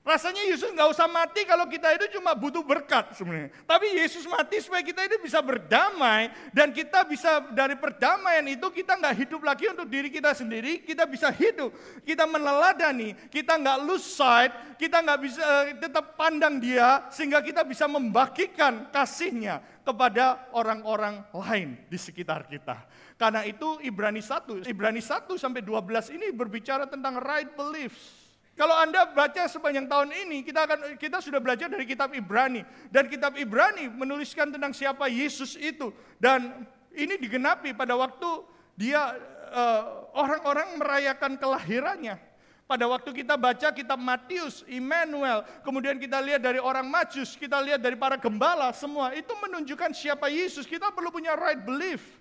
Rasanya 0.00 0.48
Yesus 0.48 0.72
nggak 0.72 0.96
usah 0.96 1.04
mati 1.12 1.44
kalau 1.44 1.68
kita 1.68 1.92
itu 1.92 2.16
cuma 2.16 2.32
butuh 2.32 2.64
berkat 2.64 3.12
sebenarnya. 3.12 3.52
Tapi 3.68 4.00
Yesus 4.00 4.24
mati 4.24 4.56
supaya 4.64 4.80
kita 4.80 5.04
itu 5.04 5.20
bisa 5.20 5.44
berdamai 5.44 6.32
dan 6.56 6.72
kita 6.72 7.04
bisa 7.04 7.44
dari 7.52 7.76
perdamaian 7.76 8.42
itu 8.48 8.64
kita 8.72 8.96
nggak 8.96 9.16
hidup 9.22 9.44
lagi 9.44 9.68
untuk 9.68 9.92
diri 9.92 10.08
kita 10.08 10.32
sendiri, 10.32 10.80
kita 10.88 11.04
bisa 11.04 11.28
hidup, 11.28 11.70
kita 12.00 12.24
meneladani, 12.24 13.12
kita 13.28 13.60
nggak 13.60 13.78
lose 13.84 14.08
sight, 14.08 14.80
kita 14.80 15.04
nggak 15.04 15.20
bisa 15.20 15.42
eh, 15.68 15.76
tetap 15.76 16.16
pandang 16.16 16.56
Dia 16.56 17.06
sehingga 17.12 17.44
kita 17.44 17.60
bisa 17.60 17.84
membagikan 17.84 18.88
kasihnya 18.88 19.60
kepada 19.84 20.48
orang-orang 20.56 21.28
lain 21.28 21.76
di 21.92 22.00
sekitar 22.00 22.48
kita. 22.48 22.88
Karena 23.20 23.44
itu 23.44 23.76
Ibrani 23.84 24.24
1, 24.24 24.64
Ibrani 24.64 25.04
1 25.04 25.28
sampai 25.36 25.60
12 25.60 26.16
ini 26.16 26.32
berbicara 26.32 26.88
tentang 26.88 27.20
right 27.20 27.52
beliefs. 27.52 28.32
Kalau 28.56 28.72
Anda 28.72 29.12
baca 29.12 29.44
sepanjang 29.44 29.92
tahun 29.92 30.08
ini, 30.24 30.40
kita 30.40 30.64
akan 30.64 30.96
kita 30.96 31.20
sudah 31.20 31.36
belajar 31.36 31.68
dari 31.68 31.84
kitab 31.84 32.16
Ibrani 32.16 32.64
dan 32.88 33.12
kitab 33.12 33.36
Ibrani 33.36 33.92
menuliskan 33.92 34.48
tentang 34.48 34.72
siapa 34.72 35.04
Yesus 35.12 35.52
itu 35.60 35.92
dan 36.16 36.64
ini 36.96 37.20
digenapi 37.20 37.76
pada 37.76 37.92
waktu 37.92 38.44
dia 38.72 39.16
eh, 39.52 39.82
orang-orang 40.16 40.76
uh, 40.76 40.78
merayakan 40.80 41.36
kelahirannya. 41.36 42.16
Pada 42.64 42.86
waktu 42.86 43.10
kita 43.10 43.34
baca 43.34 43.74
kitab 43.74 43.98
Matius, 43.98 44.62
Immanuel, 44.70 45.42
kemudian 45.66 45.98
kita 45.98 46.22
lihat 46.22 46.38
dari 46.38 46.62
orang 46.62 46.86
Majus, 46.86 47.34
kita 47.34 47.58
lihat 47.58 47.82
dari 47.82 47.98
para 47.98 48.14
gembala, 48.14 48.70
semua 48.70 49.10
itu 49.10 49.34
menunjukkan 49.34 49.90
siapa 49.90 50.30
Yesus. 50.30 50.70
Kita 50.70 50.94
perlu 50.94 51.10
punya 51.10 51.34
right 51.34 51.58
belief. 51.58 52.19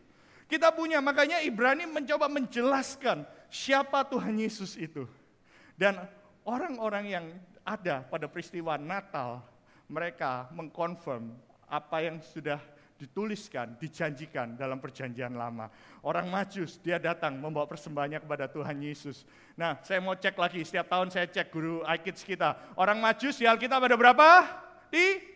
Kita 0.50 0.74
punya, 0.74 0.98
makanya 0.98 1.46
Ibrani 1.46 1.86
mencoba 1.86 2.25
menjelaskan 2.25 3.22
siapa 3.53 4.01
Tuhan 4.10 4.34
Yesus 4.34 4.74
itu. 4.82 5.06
Dan 5.77 6.01
orang-orang 6.41 7.06
yang 7.06 7.25
ada 7.62 8.01
pada 8.01 8.25
peristiwa 8.25 8.74
Natal, 8.82 9.46
mereka 9.86 10.50
mengkonfirm 10.50 11.38
apa 11.70 12.01
yang 12.01 12.18
sudah 12.25 12.58
dituliskan, 12.98 13.77
dijanjikan 13.77 14.58
dalam 14.58 14.82
perjanjian 14.82 15.38
lama. 15.38 15.70
Orang 16.01 16.27
majus, 16.34 16.82
dia 16.82 16.98
datang 16.98 17.38
membawa 17.38 17.70
persembahannya 17.70 18.20
kepada 18.20 18.50
Tuhan 18.50 18.82
Yesus. 18.82 19.24
Nah, 19.53 19.77
saya 19.86 20.01
mau 20.01 20.18
cek 20.18 20.34
lagi, 20.34 20.65
setiap 20.65 20.89
tahun 20.89 21.13
saya 21.13 21.29
cek 21.29 21.48
guru 21.53 21.86
iKids 21.86 22.25
kita. 22.25 22.74
Orang 22.74 23.00
majus 23.00 23.38
di 23.38 23.46
Alkitab 23.46 23.86
ada 23.86 23.96
berapa? 23.96 24.29
Di 24.89 25.28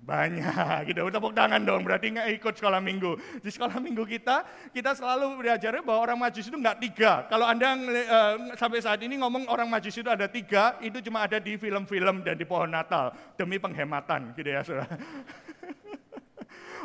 banyak, 0.00 0.90
gitu. 0.90 1.12
tepuk 1.12 1.36
tangan 1.36 1.60
dong, 1.60 1.84
berarti 1.84 2.16
nggak 2.16 2.28
ikut 2.40 2.54
sekolah 2.56 2.80
minggu. 2.80 3.20
Di 3.44 3.50
sekolah 3.52 3.76
minggu 3.78 4.02
kita, 4.08 4.42
kita 4.72 4.96
selalu 4.96 5.44
belajar 5.44 5.76
bahwa 5.84 6.00
orang 6.00 6.18
majus 6.18 6.48
itu 6.48 6.56
nggak 6.56 6.78
tiga. 6.80 7.12
Kalau 7.28 7.44
Anda 7.44 7.76
uh, 7.76 8.34
sampai 8.56 8.80
saat 8.80 9.04
ini 9.04 9.20
ngomong 9.20 9.46
orang 9.52 9.68
majus 9.68 10.00
itu 10.00 10.08
ada 10.08 10.26
tiga, 10.26 10.80
itu 10.80 11.04
cuma 11.04 11.28
ada 11.28 11.36
di 11.36 11.60
film-film 11.60 12.24
dan 12.24 12.34
di 12.34 12.48
pohon 12.48 12.72
Natal. 12.72 13.12
Demi 13.36 13.60
penghematan, 13.60 14.32
gitu 14.34 14.48
ya 14.48 14.64
saudara. 14.64 14.88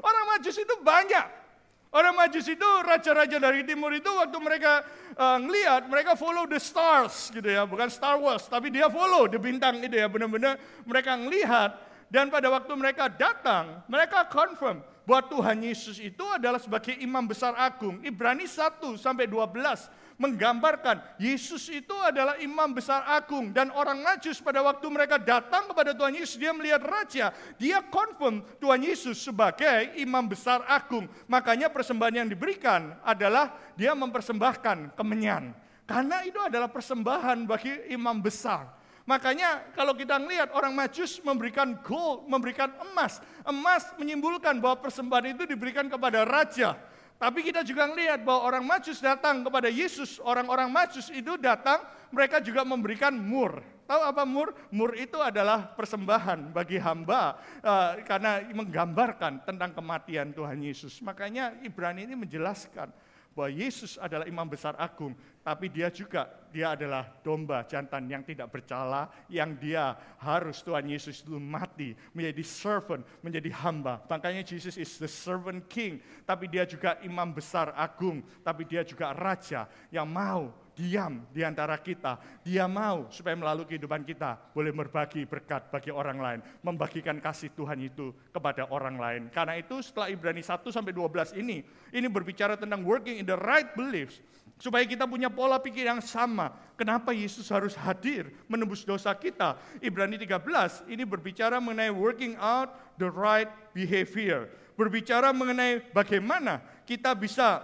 orang 0.07 0.25
majus 0.35 0.55
itu 0.59 0.75
banyak. 0.83 1.47
Orang 1.95 2.19
majus 2.19 2.43
itu 2.51 2.69
raja-raja 2.83 3.39
dari 3.39 3.63
timur 3.63 3.95
itu 3.95 4.11
waktu 4.11 4.35
mereka 4.43 4.83
uh, 5.15 5.39
ngelihat, 5.39 5.87
mereka 5.87 6.19
follow 6.19 6.43
the 6.43 6.59
stars 6.59 7.31
gitu 7.31 7.47
ya, 7.47 7.63
bukan 7.63 7.87
Star 7.87 8.19
Wars, 8.19 8.51
tapi 8.51 8.67
dia 8.67 8.91
follow 8.91 9.31
the 9.31 9.39
bintang 9.39 9.79
itu 9.79 9.95
ya, 9.95 10.11
benar-benar 10.11 10.59
mereka 10.83 11.15
ngelihat 11.15 11.94
dan 12.09 12.29
pada 12.29 12.47
waktu 12.53 12.73
mereka 12.77 13.09
datang, 13.09 13.81
mereka 13.89 14.29
confirm 14.29 14.85
bahwa 15.05 15.21
Tuhan 15.29 15.57
Yesus 15.61 15.97
itu 16.01 16.25
adalah 16.33 16.57
sebagai 16.57 16.97
imam 16.97 17.25
besar 17.25 17.53
agung. 17.57 18.01
Ibrani 18.01 18.49
1 18.49 18.97
sampai 18.97 19.29
12 19.29 19.89
menggambarkan 20.15 21.19
Yesus 21.19 21.67
itu 21.69 21.93
adalah 22.01 22.39
imam 22.41 22.73
besar 22.73 23.05
agung. 23.05 23.53
Dan 23.53 23.69
orang 23.73 24.01
Majus 24.01 24.41
pada 24.41 24.65
waktu 24.65 24.85
mereka 24.89 25.21
datang 25.21 25.69
kepada 25.69 25.93
Tuhan 25.93 26.17
Yesus 26.17 26.37
dia 26.41 26.51
melihat 26.53 26.81
raja. 26.81 27.29
Dia 27.61 27.85
confirm 27.85 28.41
Tuhan 28.57 28.81
Yesus 28.81 29.21
sebagai 29.21 29.93
imam 29.97 30.25
besar 30.25 30.65
agung. 30.65 31.05
Makanya 31.29 31.69
persembahan 31.69 32.25
yang 32.25 32.29
diberikan 32.29 32.97
adalah 33.05 33.53
dia 33.77 33.93
mempersembahkan 33.93 34.97
kemenyan. 34.97 35.53
Karena 35.85 36.25
itu 36.25 36.41
adalah 36.41 36.65
persembahan 36.65 37.45
bagi 37.45 37.93
imam 37.93 38.17
besar 38.17 38.84
Makanya 39.05 39.61
kalau 39.77 39.93
kita 39.93 40.17
melihat 40.17 40.49
orang 40.57 40.73
Majus 40.73 41.21
memberikan 41.21 41.77
gold, 41.85 42.25
memberikan 42.25 42.73
emas. 42.89 43.21
Emas 43.45 43.93
menyimbolkan 44.01 44.57
bahwa 44.57 44.81
persembahan 44.81 45.37
itu 45.37 45.45
diberikan 45.45 45.85
kepada 45.85 46.25
raja. 46.25 46.73
Tapi 47.15 47.45
kita 47.45 47.61
juga 47.63 47.85
melihat 47.87 48.25
bahwa 48.25 48.49
orang 48.49 48.65
Majus 48.65 48.99
datang 48.99 49.45
kepada 49.45 49.69
Yesus. 49.69 50.17
Orang-orang 50.19 50.67
Majus 50.73 51.13
itu 51.13 51.37
datang, 51.37 51.85
mereka 52.09 52.41
juga 52.41 52.65
memberikan 52.65 53.13
mur. 53.13 53.61
Tahu 53.85 54.01
apa 54.01 54.25
mur? 54.25 54.57
Mur 54.73 54.97
itu 54.97 55.21
adalah 55.21 55.69
persembahan 55.77 56.49
bagi 56.49 56.81
hamba 56.81 57.37
uh, 57.61 58.01
karena 58.01 58.41
menggambarkan 58.49 59.45
tentang 59.45 59.71
kematian 59.77 60.33
Tuhan 60.33 60.57
Yesus. 60.65 60.97
Makanya 61.05 61.53
Ibrani 61.61 62.09
ini 62.09 62.17
menjelaskan 62.17 62.89
bahwa 63.37 63.51
Yesus 63.53 64.01
adalah 64.01 64.25
imam 64.25 64.47
besar 64.47 64.73
agung, 64.81 65.13
tapi 65.45 65.69
dia 65.69 65.93
juga 65.93 66.25
dia 66.49 66.73
adalah 66.73 67.05
domba 67.21 67.67
jantan 67.69 68.09
yang 68.09 68.25
tidak 68.25 68.49
bercela, 68.49 69.11
yang 69.29 69.53
dia 69.59 69.93
harus 70.17 70.63
Tuhan 70.65 70.87
Yesus 70.89 71.21
itu 71.21 71.37
mati, 71.37 71.93
menjadi 72.15 72.41
servant, 72.41 73.03
menjadi 73.19 73.51
hamba. 73.61 74.01
Makanya 74.07 74.41
Jesus 74.41 74.79
is 74.79 74.95
the 74.97 75.11
servant 75.11 75.67
king, 75.69 76.01
tapi 76.23 76.49
dia 76.49 76.65
juga 76.65 76.97
imam 77.05 77.29
besar 77.29 77.75
agung, 77.77 78.23
tapi 78.39 78.65
dia 78.65 78.87
juga 78.87 79.11
raja 79.11 79.67
yang 79.91 80.07
mau 80.07 80.49
diam 80.73 81.27
di 81.29 81.43
antara 81.43 81.75
kita. 81.75 82.17
Dia 82.39 82.71
mau 82.71 83.11
supaya 83.11 83.35
melalui 83.35 83.67
kehidupan 83.67 84.07
kita 84.07 84.55
boleh 84.55 84.71
berbagi 84.71 85.27
berkat 85.27 85.67
bagi 85.67 85.91
orang 85.91 86.17
lain, 86.23 86.39
membagikan 86.63 87.19
kasih 87.19 87.51
Tuhan 87.51 87.83
itu 87.83 88.15
kepada 88.31 88.71
orang 88.71 88.95
lain. 88.95 89.21
Karena 89.27 89.59
itu 89.59 89.83
setelah 89.83 90.07
Ibrani 90.07 90.39
1 90.39 90.71
sampai 90.71 90.95
12 90.95 91.35
ini, 91.35 91.67
ini 91.91 92.07
berbicara 92.07 92.55
tentang 92.55 92.81
working 92.87 93.19
in 93.19 93.27
the 93.27 93.35
right 93.35 93.75
beliefs 93.75 94.23
supaya 94.55 94.87
kita 94.87 95.03
punya 95.03 95.27
pola 95.27 95.59
pikir 95.59 95.87
yang 95.87 95.99
sama. 95.99 96.55
Kenapa 96.75 97.11
Yesus 97.15 97.47
harus 97.51 97.75
hadir 97.75 98.31
menembus 98.47 98.83
dosa 98.83 99.11
kita? 99.15 99.59
Ibrani 99.79 100.19
13 100.19 100.91
ini 100.91 101.03
berbicara 101.03 101.59
mengenai 101.59 101.91
working 101.91 102.35
out 102.39 102.71
the 102.99 103.07
right 103.07 103.47
behavior. 103.71 104.51
Berbicara 104.75 105.31
mengenai 105.31 105.79
bagaimana 105.95 106.59
kita 106.83 107.15
bisa 107.15 107.63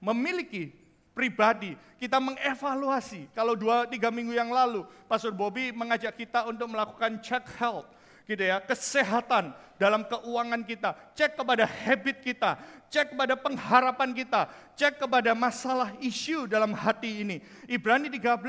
memiliki 0.00 0.72
pribadi. 1.12 1.76
Kita 2.00 2.20
mengevaluasi. 2.20 3.32
Kalau 3.32 3.56
dua 3.56 3.88
tiga 3.88 4.12
minggu 4.12 4.36
yang 4.36 4.52
lalu, 4.52 4.84
Pastor 5.08 5.32
Bobby 5.32 5.72
mengajak 5.72 6.12
kita 6.20 6.44
untuk 6.44 6.68
melakukan 6.68 7.20
check 7.24 7.44
health 7.56 7.88
gitu 8.24 8.40
ya, 8.40 8.60
kesehatan 8.64 9.52
dalam 9.74 10.06
keuangan 10.06 10.62
kita, 10.62 10.94
cek 11.12 11.34
kepada 11.34 11.66
habit 11.66 12.22
kita, 12.22 12.56
cek 12.88 13.12
kepada 13.12 13.34
pengharapan 13.34 14.14
kita, 14.14 14.46
cek 14.78 15.02
kepada 15.02 15.34
masalah 15.34 15.90
isu 15.98 16.46
dalam 16.46 16.72
hati 16.72 17.26
ini. 17.26 17.36
Ibrani 17.66 18.06
13 18.06 18.40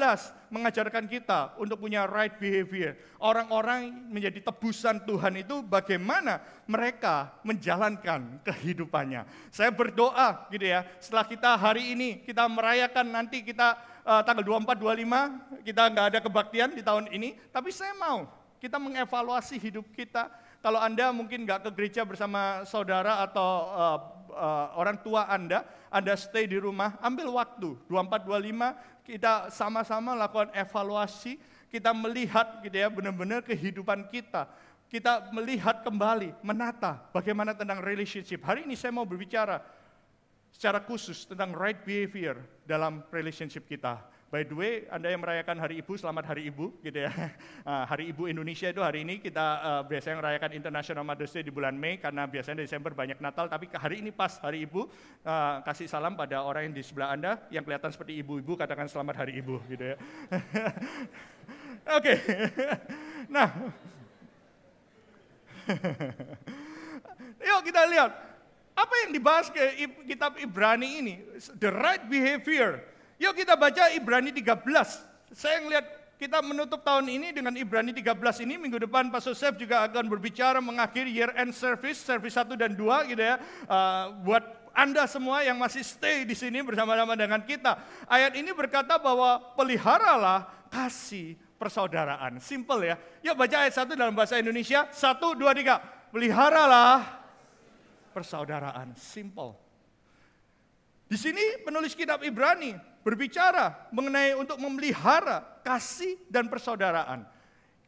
mengajarkan 0.53 1.09
kita 1.09 1.57
untuk 1.57 1.81
punya 1.81 2.05
right 2.05 2.37
behavior. 2.37 2.93
Orang-orang 3.17 3.89
menjadi 4.07 4.47
tebusan 4.47 5.01
Tuhan 5.03 5.41
itu 5.41 5.65
bagaimana 5.65 6.39
mereka 6.69 7.33
menjalankan 7.41 8.39
kehidupannya. 8.45 9.25
Saya 9.49 9.73
berdoa 9.73 10.45
gitu 10.53 10.71
ya, 10.71 10.85
setelah 11.01 11.25
kita 11.25 11.51
hari 11.57 11.97
ini 11.97 12.21
kita 12.21 12.45
merayakan 12.45 13.11
nanti 13.11 13.41
kita 13.41 13.75
uh, 14.05 14.21
tanggal 14.21 14.61
24 14.61 14.77
25 14.77 15.67
kita 15.67 15.83
nggak 15.89 16.05
ada 16.13 16.19
kebaktian 16.21 16.69
di 16.77 16.85
tahun 16.85 17.09
ini, 17.09 17.33
tapi 17.49 17.73
saya 17.73 17.97
mau 17.97 18.44
kita 18.65 18.81
mengevaluasi 18.81 19.61
hidup 19.61 19.85
kita. 19.93 20.25
Kalau 20.65 20.81
Anda 20.81 21.13
mungkin 21.13 21.45
nggak 21.45 21.69
ke 21.69 21.69
gereja 21.77 22.01
bersama 22.01 22.65
saudara 22.65 23.21
atau 23.21 23.69
uh, 23.69 23.99
uh, 24.33 24.67
orang 24.73 24.97
tua 25.05 25.29
Anda, 25.29 25.61
Anda 25.93 26.17
stay 26.17 26.49
di 26.49 26.57
rumah, 26.57 26.97
ambil 26.97 27.29
waktu 27.29 27.77
24-25 27.85 29.05
kita 29.05 29.53
sama-sama 29.53 30.17
lakukan 30.17 30.49
evaluasi, 30.57 31.37
kita 31.69 31.93
melihat 31.93 32.65
gitu 32.65 32.73
ya 32.73 32.89
benar-benar 32.89 33.45
kehidupan 33.45 34.09
kita. 34.09 34.49
Kita 34.89 35.29
melihat 35.29 35.85
kembali, 35.85 36.33
menata 36.41 37.05
bagaimana 37.13 37.53
tentang 37.53 37.85
relationship. 37.85 38.41
Hari 38.41 38.65
ini 38.65 38.73
saya 38.73 38.89
mau 38.89 39.05
berbicara 39.05 39.61
secara 40.49 40.81
khusus 40.81 41.29
tentang 41.29 41.53
right 41.53 41.85
behavior 41.85 42.41
dalam 42.65 43.05
relationship 43.13 43.69
kita. 43.69 44.01
By 44.35 44.43
the 44.43 44.51
way, 44.51 44.83
Anda 44.91 45.15
yang 45.15 45.23
merayakan 45.23 45.55
Hari 45.63 45.79
Ibu, 45.79 45.95
selamat 45.95 46.35
Hari 46.35 46.51
Ibu, 46.51 46.83
gitu 46.83 47.07
ya. 47.07 47.11
Uh, 47.63 47.87
Hari 47.95 48.11
Ibu 48.11 48.27
Indonesia 48.27 48.67
itu 48.67 48.83
hari 48.83 49.07
ini 49.07 49.23
kita 49.23 49.47
uh, 49.63 49.81
biasanya 49.87 50.19
merayakan 50.19 50.51
International 50.51 51.07
Mother's 51.07 51.31
Day 51.31 51.47
di 51.47 51.55
bulan 51.55 51.71
Mei 51.71 51.95
karena 51.95 52.27
biasanya 52.27 52.59
Desember 52.59 52.91
banyak 52.91 53.15
Natal, 53.23 53.47
tapi 53.47 53.71
hari 53.71 54.03
ini 54.03 54.11
pas 54.11 54.35
Hari 54.35 54.67
Ibu, 54.67 54.91
uh, 55.23 55.63
kasih 55.63 55.87
salam 55.87 56.19
pada 56.19 56.43
orang 56.43 56.67
yang 56.67 56.75
di 56.75 56.83
sebelah 56.83 57.15
Anda 57.15 57.47
yang 57.47 57.63
kelihatan 57.63 57.95
seperti 57.95 58.19
ibu-ibu, 58.19 58.59
katakan 58.59 58.91
selamat 58.91 59.23
Hari 59.23 59.39
Ibu, 59.39 59.55
gitu 59.71 59.95
ya. 59.95 59.97
Oke, 61.95 62.19
nah, 63.39 63.55
yuk 67.39 67.61
kita 67.63 67.81
lihat 67.87 68.11
apa 68.75 68.93
yang 69.07 69.15
dibahas 69.15 69.47
ke 69.47 69.63
kitab 70.03 70.35
Ibrani 70.35 70.89
ini, 70.99 71.23
the 71.55 71.71
right 71.71 72.03
behavior. 72.11 72.94
Yuk 73.15 73.33
kita 73.35 73.55
baca 73.55 73.91
Ibrani 73.95 74.35
13. 74.35 74.59
Saya 75.31 75.63
ngelihat 75.63 75.85
kita 76.15 76.39
menutup 76.39 76.79
tahun 76.83 77.11
ini 77.11 77.31
dengan 77.35 77.55
Ibrani 77.55 77.91
13 77.95 78.43
ini. 78.43 78.55
Minggu 78.59 78.79
depan 78.79 79.07
Pak 79.11 79.23
Sosef 79.23 79.55
juga 79.59 79.87
akan 79.87 80.07
berbicara 80.07 80.59
mengakhiri 80.59 81.11
year 81.11 81.31
end 81.35 81.55
service, 81.55 81.99
service 81.99 82.35
1 82.35 82.55
dan 82.59 82.75
2 82.75 83.11
gitu 83.11 83.23
ya. 83.23 83.35
Uh, 83.67 84.15
buat 84.23 84.43
anda 84.75 85.07
semua 85.07 85.43
yang 85.43 85.55
masih 85.55 85.83
stay 85.83 86.27
di 86.27 86.35
sini 86.35 86.59
bersama-sama 86.59 87.15
dengan 87.15 87.39
kita. 87.43 87.79
Ayat 88.07 88.35
ini 88.35 88.51
berkata 88.51 88.99
bahwa 88.99 89.39
peliharalah 89.55 90.51
kasih 90.67 91.39
persaudaraan. 91.55 92.43
Simple 92.43 92.83
ya. 92.83 92.95
Yuk 93.23 93.35
baca 93.39 93.63
ayat 93.63 93.75
1 93.75 93.95
dalam 93.95 94.11
bahasa 94.11 94.35
Indonesia. 94.35 94.91
1, 94.91 95.39
2, 95.39 95.39
3. 95.39 96.11
Peliharalah 96.11 96.99
persaudaraan. 98.11 98.91
Simple. 98.99 99.55
Di 101.07 101.15
sini 101.15 101.63
penulis 101.63 101.95
kitab 101.95 102.19
Ibrani 102.23 102.94
berbicara 103.05 103.85
mengenai 103.93 104.33
untuk 104.33 104.57
memelihara 104.57 105.45
kasih 105.61 106.17
dan 106.25 106.49
persaudaraan. 106.49 107.21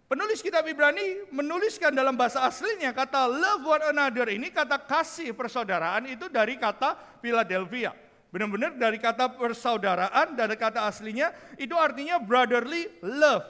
Penulis 0.08 0.40
kitab 0.40 0.64
Ibrani 0.70 1.28
menuliskan 1.34 1.92
dalam 1.92 2.16
bahasa 2.16 2.46
aslinya 2.46 2.96
kata 2.96 3.28
love 3.28 3.66
one 3.66 3.84
another 3.92 4.30
ini 4.32 4.54
kata 4.54 4.80
kasih 4.80 5.34
persaudaraan 5.36 6.08
itu 6.08 6.30
dari 6.30 6.56
kata 6.56 6.96
Philadelphia. 7.20 7.92
Benar-benar 8.32 8.78
dari 8.78 9.02
kata 9.02 9.36
persaudaraan 9.36 10.38
dari 10.38 10.56
kata 10.56 10.86
aslinya 10.86 11.34
itu 11.60 11.74
artinya 11.76 12.22
brotherly 12.22 12.88
love. 13.04 13.44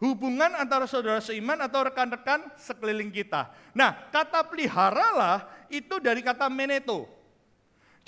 Hubungan 0.00 0.56
antara 0.56 0.88
saudara 0.88 1.20
seiman 1.20 1.60
atau 1.60 1.84
rekan-rekan 1.84 2.48
sekeliling 2.56 3.12
kita. 3.12 3.52
Nah, 3.76 4.08
kata 4.08 4.48
peliharalah 4.48 5.44
itu 5.68 6.00
dari 6.00 6.24
kata 6.24 6.48
meneto. 6.48 7.04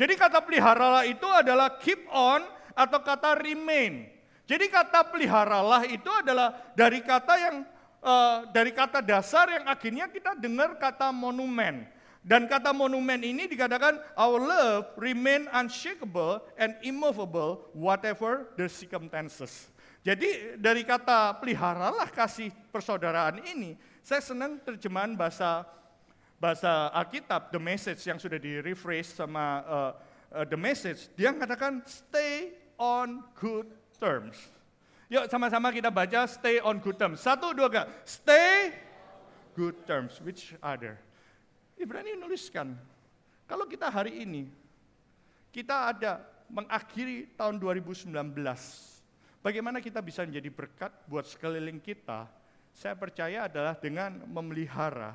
Jadi 0.01 0.17
kata 0.17 0.41
peliharalah 0.41 1.05
itu 1.05 1.29
adalah 1.29 1.77
keep 1.77 2.01
on 2.09 2.41
atau 2.75 3.01
kata 3.01 3.39
remain. 3.39 4.09
Jadi 4.49 4.67
kata 4.69 5.07
peliharalah 5.07 5.87
itu 5.89 6.11
adalah 6.11 6.53
dari 6.75 7.01
kata 7.01 7.35
yang 7.39 7.57
uh, 8.03 8.45
dari 8.51 8.75
kata 8.75 9.01
dasar 9.01 9.49
yang 9.49 9.65
akhirnya 9.65 10.11
kita 10.11 10.35
dengar 10.37 10.77
kata 10.77 11.15
monumen. 11.15 11.87
Dan 12.23 12.47
kata 12.47 12.71
monumen 12.71 13.19
ini 13.19 13.51
dikatakan 13.51 13.99
our 14.15 14.39
love 14.39 14.95
remain 14.95 15.51
unshakable 15.51 16.39
and 16.55 16.79
immovable 16.87 17.67
whatever 17.75 18.47
the 18.55 18.71
circumstances. 18.71 19.67
Jadi 20.07 20.59
dari 20.59 20.87
kata 20.87 21.35
peliharalah 21.43 22.11
kasih 22.11 22.55
persaudaraan 22.71 23.43
ini, 23.43 23.75
saya 24.07 24.23
senang 24.23 24.59
terjemahan 24.63 25.15
bahasa 25.19 25.67
bahasa 26.39 26.91
Alkitab, 26.91 27.55
the 27.55 27.63
message 27.63 28.03
yang 28.07 28.19
sudah 28.19 28.39
di 28.39 28.59
rephrase 28.59 29.15
sama 29.15 29.63
uh, 29.63 29.91
uh, 30.35 30.47
the 30.47 30.59
message, 30.59 31.07
dia 31.15 31.31
mengatakan 31.31 31.83
stay 31.87 32.51
on 32.83 33.23
good 33.39 33.71
terms. 34.03 34.35
Yuk 35.07 35.31
sama-sama 35.31 35.71
kita 35.71 35.95
baca 35.95 36.27
stay 36.27 36.59
on 36.59 36.83
good 36.83 36.99
terms. 36.99 37.23
Satu, 37.23 37.55
dua, 37.55 37.71
tiga. 37.71 37.87
Stay 38.03 38.75
good 39.55 39.79
terms. 39.87 40.19
Which 40.19 40.59
other? 40.59 40.99
Ibrani 41.79 42.19
menuliskan, 42.19 42.75
kalau 43.47 43.71
kita 43.71 43.87
hari 43.87 44.27
ini, 44.27 44.51
kita 45.55 45.95
ada 45.95 46.25
mengakhiri 46.51 47.37
tahun 47.37 47.61
2019, 47.61 48.13
bagaimana 49.45 49.79
kita 49.83 50.01
bisa 50.01 50.25
menjadi 50.25 50.49
berkat 50.49 50.93
buat 51.11 51.27
sekeliling 51.29 51.83
kita, 51.83 52.29
saya 52.73 52.97
percaya 52.97 53.51
adalah 53.51 53.77
dengan 53.77 54.25
memelihara 54.25 55.13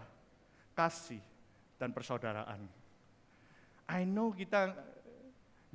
kasih 0.77 1.21
dan 1.81 1.89
persaudaraan. 1.89 2.61
I 3.87 4.03
know 4.03 4.35
kita 4.35 4.75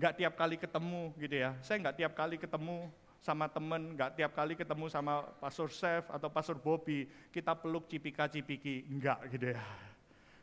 nggak 0.02 0.18
tiap 0.18 0.34
kali 0.34 0.58
ketemu 0.58 1.14
gitu 1.14 1.36
ya. 1.38 1.54
Saya 1.62 1.78
nggak 1.78 1.96
tiap 2.02 2.12
kali 2.18 2.34
ketemu 2.34 2.90
sama 3.22 3.46
temen, 3.46 3.94
nggak 3.94 4.18
tiap 4.18 4.34
kali 4.34 4.58
ketemu 4.58 4.90
sama 4.90 5.22
Pastor 5.38 5.70
Chef 5.70 6.02
atau 6.10 6.26
Pastor 6.26 6.58
Bobby, 6.58 7.06
kita 7.30 7.54
peluk 7.54 7.86
cipika-cipiki, 7.86 8.82
enggak 8.90 9.30
gitu 9.30 9.54
ya. 9.54 9.62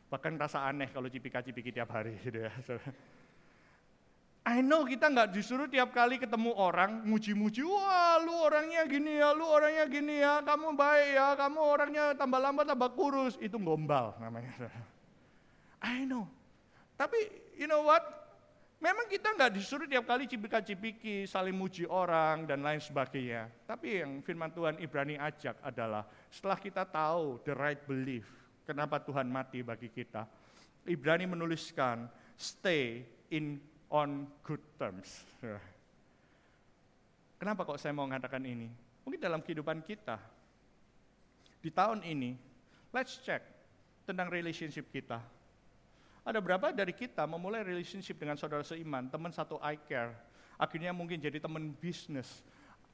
Bahkan 0.08 0.40
rasa 0.40 0.64
aneh 0.64 0.88
kalau 0.88 1.12
cipika-cipiki 1.12 1.76
tiap 1.76 1.92
hari 1.92 2.16
gitu 2.24 2.48
ya. 2.48 2.52
I 4.48 4.64
know 4.64 4.88
kita 4.88 5.12
nggak 5.12 5.36
disuruh 5.36 5.68
tiap 5.68 5.92
kali 5.92 6.16
ketemu 6.16 6.56
orang 6.56 7.04
muji-muji, 7.04 7.60
wah 7.60 8.16
lu 8.24 8.32
orangnya 8.32 8.88
gini 8.88 9.20
ya, 9.20 9.36
lu 9.36 9.44
orangnya 9.44 9.84
gini 9.84 10.16
ya, 10.24 10.40
kamu 10.40 10.72
baik 10.72 11.08
ya, 11.12 11.28
kamu 11.36 11.58
orangnya 11.60 12.04
tambah 12.16 12.40
lambat 12.40 12.64
tambah 12.64 12.96
kurus, 12.96 13.36
itu 13.44 13.60
gombal 13.60 14.16
namanya. 14.16 14.72
I 15.84 16.08
know. 16.08 16.24
Tapi 16.96 17.28
you 17.60 17.68
know 17.68 17.84
what? 17.84 18.00
Memang 18.80 19.12
kita 19.12 19.36
nggak 19.36 19.52
disuruh 19.60 19.84
tiap 19.84 20.08
kali 20.08 20.24
cipika-cipiki, 20.24 21.28
saling 21.28 21.52
muji 21.52 21.84
orang, 21.84 22.48
dan 22.48 22.64
lain 22.64 22.80
sebagainya. 22.80 23.52
Tapi 23.68 24.00
yang 24.00 24.24
firman 24.24 24.48
Tuhan 24.56 24.80
Ibrani 24.80 25.20
ajak 25.20 25.60
adalah, 25.60 26.08
setelah 26.32 26.56
kita 26.56 26.88
tahu 26.88 27.44
the 27.44 27.52
right 27.52 27.76
belief, 27.84 28.24
kenapa 28.64 28.96
Tuhan 29.04 29.28
mati 29.28 29.60
bagi 29.60 29.92
kita, 29.92 30.24
Ibrani 30.88 31.28
menuliskan, 31.28 32.08
stay 32.40 33.04
in 33.28 33.60
on 33.92 34.24
good 34.40 34.64
terms. 34.80 35.28
Kenapa 37.40 37.64
kok 37.64 37.80
saya 37.80 37.96
mau 37.96 38.04
mengatakan 38.04 38.44
ini? 38.44 38.68
Mungkin 39.00 39.16
dalam 39.16 39.40
kehidupan 39.40 39.80
kita, 39.80 40.20
di 41.60 41.72
tahun 41.72 42.04
ini, 42.04 42.36
let's 42.92 43.16
check 43.24 43.40
tentang 44.04 44.28
relationship 44.28 44.92
kita 44.92 45.39
ada 46.24 46.38
berapa 46.38 46.70
dari 46.70 46.92
kita 46.92 47.24
memulai 47.24 47.64
relationship 47.64 48.20
dengan 48.20 48.36
saudara 48.36 48.64
seiman, 48.64 49.08
teman 49.08 49.32
satu 49.32 49.56
eye 49.64 49.80
care, 49.88 50.12
akhirnya 50.60 50.92
mungkin 50.92 51.16
jadi 51.16 51.40
teman 51.40 51.72
bisnis, 51.76 52.44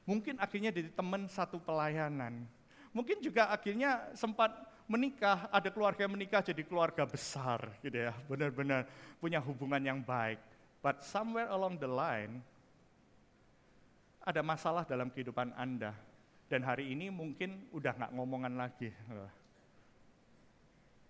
mungkin 0.07 0.39
akhirnya 0.39 0.71
jadi 0.71 0.89
teman 0.95 1.27
satu 1.27 1.59
pelayanan, 1.59 2.47
mungkin 2.95 3.19
juga 3.19 3.51
akhirnya 3.51 4.11
sempat 4.15 4.55
menikah, 4.87 5.51
ada 5.51 5.67
keluarga 5.67 6.07
yang 6.07 6.15
menikah 6.15 6.39
jadi 6.39 6.63
keluarga 6.63 7.03
besar 7.03 7.67
gitu 7.83 8.07
ya, 8.07 8.15
benar-benar 8.31 8.87
punya 9.19 9.43
hubungan 9.43 9.83
yang 9.83 9.99
baik. 9.99 10.39
But 10.79 11.03
somewhere 11.03 11.51
along 11.51 11.83
the 11.83 11.89
line, 11.91 12.39
ada 14.23 14.39
masalah 14.39 14.87
dalam 14.87 15.11
kehidupan 15.11 15.51
Anda. 15.55 15.91
Dan 16.47 16.63
hari 16.63 16.95
ini 16.95 17.11
mungkin 17.11 17.67
udah 17.75 17.91
nggak 17.91 18.11
ngomongan 18.15 18.55
lagi. 18.55 18.87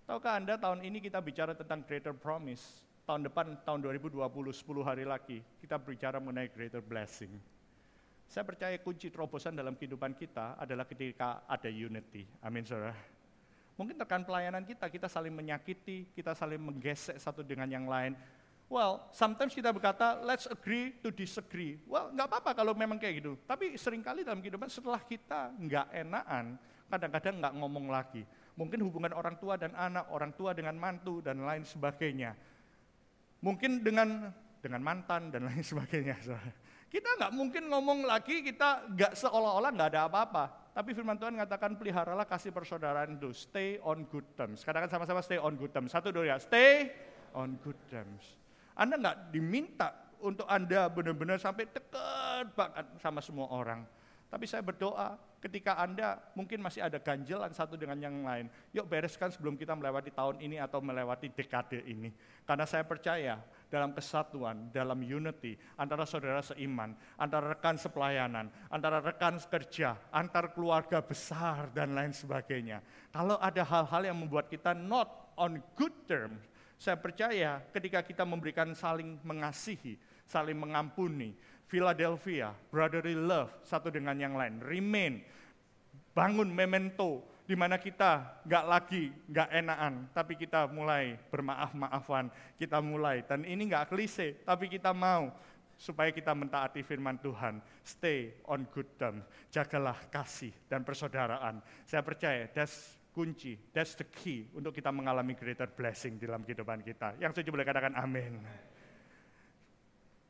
Tahukah 0.08 0.40
Anda 0.40 0.56
tahun 0.56 0.88
ini 0.88 1.04
kita 1.04 1.20
bicara 1.20 1.52
tentang 1.52 1.84
greater 1.84 2.16
promise. 2.16 2.88
Tahun 3.04 3.28
depan, 3.28 3.60
tahun 3.68 3.84
2020, 3.84 4.24
10 4.24 4.64
hari 4.80 5.04
lagi, 5.04 5.44
kita 5.60 5.76
bicara 5.76 6.16
mengenai 6.24 6.48
greater 6.48 6.80
blessing. 6.80 7.36
Saya 8.24 8.48
percaya 8.48 8.80
kunci 8.80 9.12
terobosan 9.12 9.60
dalam 9.60 9.76
kehidupan 9.76 10.16
kita 10.16 10.56
adalah 10.56 10.88
ketika 10.88 11.44
ada 11.44 11.68
unity. 11.68 12.24
Amin, 12.40 12.64
saudara. 12.64 12.96
Mungkin 13.76 14.00
tekan 14.00 14.24
pelayanan 14.24 14.64
kita, 14.64 14.88
kita 14.88 15.12
saling 15.12 15.36
menyakiti, 15.36 16.08
kita 16.16 16.32
saling 16.32 16.60
menggesek 16.64 17.20
satu 17.20 17.44
dengan 17.44 17.68
yang 17.68 17.84
lain. 17.84 18.16
Well, 18.72 19.12
sometimes 19.12 19.52
kita 19.52 19.76
berkata, 19.76 20.24
let's 20.24 20.48
agree 20.48 20.96
to 21.04 21.12
disagree. 21.12 21.84
Well, 21.84 22.16
nggak 22.16 22.32
apa-apa 22.32 22.56
kalau 22.56 22.72
memang 22.72 22.96
kayak 22.96 23.20
gitu. 23.20 23.36
Tapi 23.44 23.76
sering 23.76 24.00
kali 24.00 24.24
dalam 24.24 24.40
kehidupan 24.40 24.72
setelah 24.72 25.04
kita 25.04 25.52
nggak 25.60 25.88
enakan, 25.92 26.56
kadang-kadang 26.88 27.44
nggak 27.44 27.54
ngomong 27.60 27.92
lagi 27.92 28.24
mungkin 28.58 28.82
hubungan 28.84 29.14
orang 29.14 29.38
tua 29.38 29.56
dan 29.56 29.72
anak, 29.78 30.10
orang 30.10 30.34
tua 30.34 30.52
dengan 30.58 30.74
mantu 30.76 31.22
dan 31.22 31.40
lain 31.46 31.64
sebagainya. 31.64 32.34
Mungkin 33.46 33.86
dengan 33.86 34.34
dengan 34.58 34.82
mantan 34.82 35.30
dan 35.30 35.46
lain 35.46 35.62
sebagainya. 35.72 36.18
Kita 36.90 37.10
nggak 37.22 37.32
mungkin 37.32 37.70
ngomong 37.70 38.04
lagi 38.10 38.42
kita 38.42 38.90
nggak 38.92 39.14
seolah-olah 39.14 39.72
nggak 39.72 39.90
ada 39.94 40.02
apa-apa. 40.10 40.74
Tapi 40.74 40.94
firman 40.94 41.18
Tuhan 41.18 41.34
mengatakan 41.34 41.74
peliharalah 41.74 42.26
kasih 42.30 42.54
persaudaraan 42.54 43.18
itu, 43.18 43.34
stay 43.34 43.82
on 43.82 44.06
good 44.10 44.26
terms. 44.38 44.62
Katakan 44.62 44.90
sama-sama 44.90 45.26
stay 45.26 45.42
on 45.42 45.58
good 45.58 45.74
terms. 45.74 45.90
Satu 45.90 46.14
dua 46.14 46.34
ya, 46.34 46.38
stay 46.38 46.94
on 47.34 47.58
good 47.62 47.78
terms. 47.90 48.38
Anda 48.78 49.02
nggak 49.02 49.18
diminta 49.34 49.90
untuk 50.22 50.46
Anda 50.46 50.86
benar-benar 50.90 51.42
sampai 51.42 51.66
dekat 51.70 52.54
banget 52.54 52.86
sama 53.02 53.22
semua 53.26 53.50
orang. 53.50 53.86
Tapi 54.28 54.44
saya 54.44 54.60
berdoa 54.60 55.16
ketika 55.40 55.80
Anda 55.80 56.20
mungkin 56.36 56.60
masih 56.60 56.84
ada 56.84 57.00
ganjelan 57.00 57.56
satu 57.56 57.80
dengan 57.80 57.96
yang 57.96 58.28
lain, 58.28 58.52
yuk 58.76 58.84
bereskan 58.92 59.32
sebelum 59.32 59.56
kita 59.56 59.72
melewati 59.72 60.12
tahun 60.12 60.44
ini 60.44 60.60
atau 60.60 60.84
melewati 60.84 61.32
dekade 61.32 61.80
ini. 61.88 62.12
Karena 62.44 62.68
saya 62.68 62.84
percaya 62.84 63.40
dalam 63.72 63.96
kesatuan, 63.96 64.68
dalam 64.76 65.00
unity, 65.00 65.56
antara 65.80 66.04
saudara 66.04 66.44
seiman, 66.44 66.92
antara 67.16 67.56
rekan 67.56 67.80
sepelayanan, 67.80 68.52
antara 68.68 69.00
rekan 69.00 69.40
kerja, 69.40 69.96
antar 70.12 70.52
keluarga 70.52 71.00
besar 71.00 71.72
dan 71.72 71.96
lain 71.96 72.12
sebagainya. 72.12 72.84
Kalau 73.16 73.40
ada 73.40 73.64
hal-hal 73.64 74.12
yang 74.12 74.18
membuat 74.20 74.52
kita 74.52 74.76
not 74.76 75.32
on 75.40 75.64
good 75.80 75.96
terms, 76.04 76.44
saya 76.78 77.00
percaya 77.00 77.64
ketika 77.74 78.04
kita 78.06 78.22
memberikan 78.28 78.76
saling 78.78 79.18
mengasihi, 79.26 79.98
saling 80.28 80.54
mengampuni, 80.54 81.34
Philadelphia, 81.68 82.56
brotherly 82.72 83.12
love 83.12 83.52
satu 83.68 83.92
dengan 83.92 84.16
yang 84.16 84.40
lain, 84.40 84.64
remain, 84.64 85.20
bangun 86.16 86.48
memento, 86.48 87.28
di 87.44 87.56
mana 87.56 87.76
kita 87.76 88.44
nggak 88.48 88.66
lagi 88.68 89.12
nggak 89.28 89.50
enakan, 89.52 89.94
tapi 90.16 90.40
kita 90.40 90.68
mulai 90.72 91.20
bermaaf-maafan, 91.28 92.32
kita 92.56 92.80
mulai, 92.80 93.24
dan 93.28 93.44
ini 93.44 93.68
nggak 93.68 93.92
klise, 93.92 94.44
tapi 94.48 94.72
kita 94.72 94.96
mau 94.96 95.32
supaya 95.78 96.10
kita 96.10 96.34
mentaati 96.34 96.82
firman 96.82 97.20
Tuhan, 97.20 97.60
stay 97.84 98.34
on 98.48 98.66
good 98.72 98.88
terms, 98.98 99.28
jagalah 99.52 99.96
kasih 100.10 100.52
dan 100.72 100.82
persaudaraan. 100.88 101.62
Saya 101.84 102.02
percaya 102.02 102.50
that's 102.50 102.98
kunci, 103.12 103.60
that's 103.76 103.94
the 103.94 104.08
key 104.08 104.48
untuk 104.56 104.74
kita 104.74 104.90
mengalami 104.90 105.38
greater 105.38 105.70
blessing 105.70 106.16
dalam 106.18 106.42
kehidupan 106.48 106.82
kita. 106.82 107.20
Yang 107.22 107.38
setuju 107.38 107.60
boleh 107.60 107.68
katakan 107.68 107.94
amin. 107.96 108.42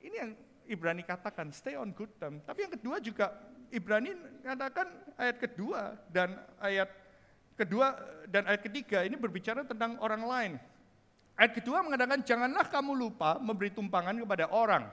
Ini 0.03 0.15
yang 0.15 0.31
Ibrani 0.67 1.03
katakan, 1.03 1.49
stay 1.55 1.79
on 1.79 1.95
good 1.95 2.11
term. 2.19 2.43
Tapi 2.43 2.67
yang 2.67 2.73
kedua 2.75 2.99
juga 2.99 3.31
Ibrani 3.71 4.15
katakan 4.43 4.87
ayat 5.19 5.37
kedua 5.43 5.95
dan 6.07 6.39
ayat 6.59 6.87
kedua 7.59 7.97
dan 8.29 8.47
ayat 8.47 8.61
ketiga 8.63 9.03
ini 9.03 9.19
berbicara 9.19 9.67
tentang 9.67 9.99
orang 9.99 10.23
lain. 10.23 10.53
Ayat 11.37 11.57
kedua 11.57 11.83
mengatakan 11.83 12.23
janganlah 12.23 12.65
kamu 12.69 12.91
lupa 12.95 13.37
memberi 13.37 13.69
tumpangan 13.73 14.15
kepada 14.15 14.49
orang. 14.49 14.87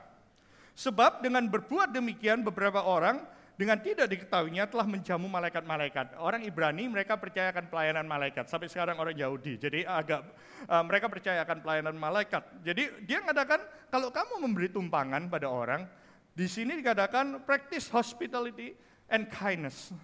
Sebab 0.75 1.23
dengan 1.23 1.47
berbuat 1.47 1.95
demikian 1.95 2.43
beberapa 2.43 2.83
orang 2.83 3.23
dengan 3.55 3.79
tidak 3.79 4.11
diketahuinya 4.11 4.67
telah 4.67 4.87
menjamu 4.87 5.31
malaikat-malaikat. 5.31 6.19
Orang 6.19 6.43
Ibrani 6.43 6.91
mereka 6.91 7.15
percayakan 7.15 7.71
pelayanan 7.71 8.03
malaikat. 8.03 8.51
Sampai 8.51 8.67
sekarang 8.67 8.99
orang 8.99 9.15
Yahudi. 9.15 9.55
Jadi 9.63 9.87
agak 9.87 10.27
uh, 10.67 10.83
mereka 10.83 11.07
percayakan 11.07 11.63
pelayanan 11.63 11.95
malaikat. 11.95 12.43
Jadi 12.67 13.07
dia 13.07 13.23
mengatakan 13.23 13.63
kalau 13.95 14.11
kamu 14.11 14.43
memberi 14.43 14.69
tumpangan 14.75 15.31
pada 15.31 15.47
orang, 15.47 15.87
di 16.35 16.51
sini 16.51 16.75
dikatakan 16.83 17.47
practice 17.47 17.87
hospitality 17.95 18.75
and 19.07 19.31
kindness. 19.31 19.95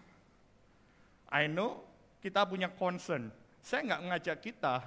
I 1.27 1.51
know 1.51 1.83
kita 2.23 2.47
punya 2.47 2.71
concern. 2.71 3.35
Saya 3.59 3.83
nggak 3.83 4.03
ngajak 4.15 4.37
kita 4.47 4.79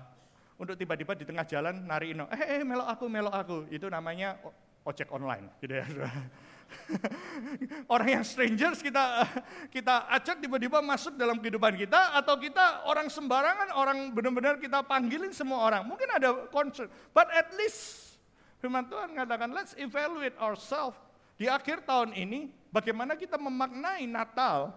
untuk 0.55 0.79
tiba-tiba 0.79 1.19
di 1.19 1.27
tengah 1.27 1.43
jalan 1.43 1.83
nariin, 1.83 2.23
eh, 2.31 2.63
eh 2.63 2.63
melok 2.63 2.87
aku, 2.95 3.05
melok 3.11 3.35
aku. 3.35 3.57
Itu 3.67 3.91
namanya 3.91 4.39
ojek 4.87 5.11
online, 5.11 5.51
gitu 5.59 5.83
ya. 5.83 5.85
orang 7.93 8.19
yang 8.19 8.23
strangers 8.25 8.83
kita 8.83 9.25
kita 9.73 10.07
ajak 10.19 10.43
tiba-tiba 10.43 10.83
masuk 10.83 11.15
dalam 11.15 11.39
kehidupan 11.39 11.73
kita 11.79 12.17
atau 12.17 12.35
kita 12.37 12.85
orang 12.85 13.07
sembarangan 13.07 13.73
orang 13.73 14.11
benar-benar 14.11 14.59
kita 14.59 14.83
panggilin 14.83 15.31
semua 15.31 15.65
orang. 15.69 15.83
Mungkin 15.87 16.09
ada 16.11 16.47
concern 16.51 16.91
but 17.15 17.27
at 17.31 17.49
least 17.55 18.15
firman 18.59 18.85
Tuhan 18.87 19.15
mengatakan 19.15 19.49
let's 19.51 19.73
evaluate 19.79 20.35
ourselves. 20.37 20.97
Di 21.33 21.49
akhir 21.49 21.89
tahun 21.89 22.13
ini 22.13 22.53
bagaimana 22.69 23.17
kita 23.17 23.41
memaknai 23.41 24.05
Natal? 24.05 24.75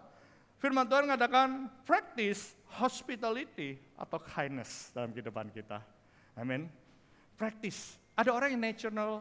Firman 0.56 0.88
Tuhan 0.88 1.04
mengatakan 1.04 1.68
practice 1.84 2.56
hospitality 2.80 3.76
atau 3.92 4.16
kindness 4.16 4.88
dalam 4.96 5.12
kehidupan 5.12 5.52
kita. 5.52 5.84
Amin. 6.32 6.72
Practice 7.36 8.00
ada 8.16 8.30
orang 8.32 8.48
yang 8.56 8.62
natural, 8.64 9.20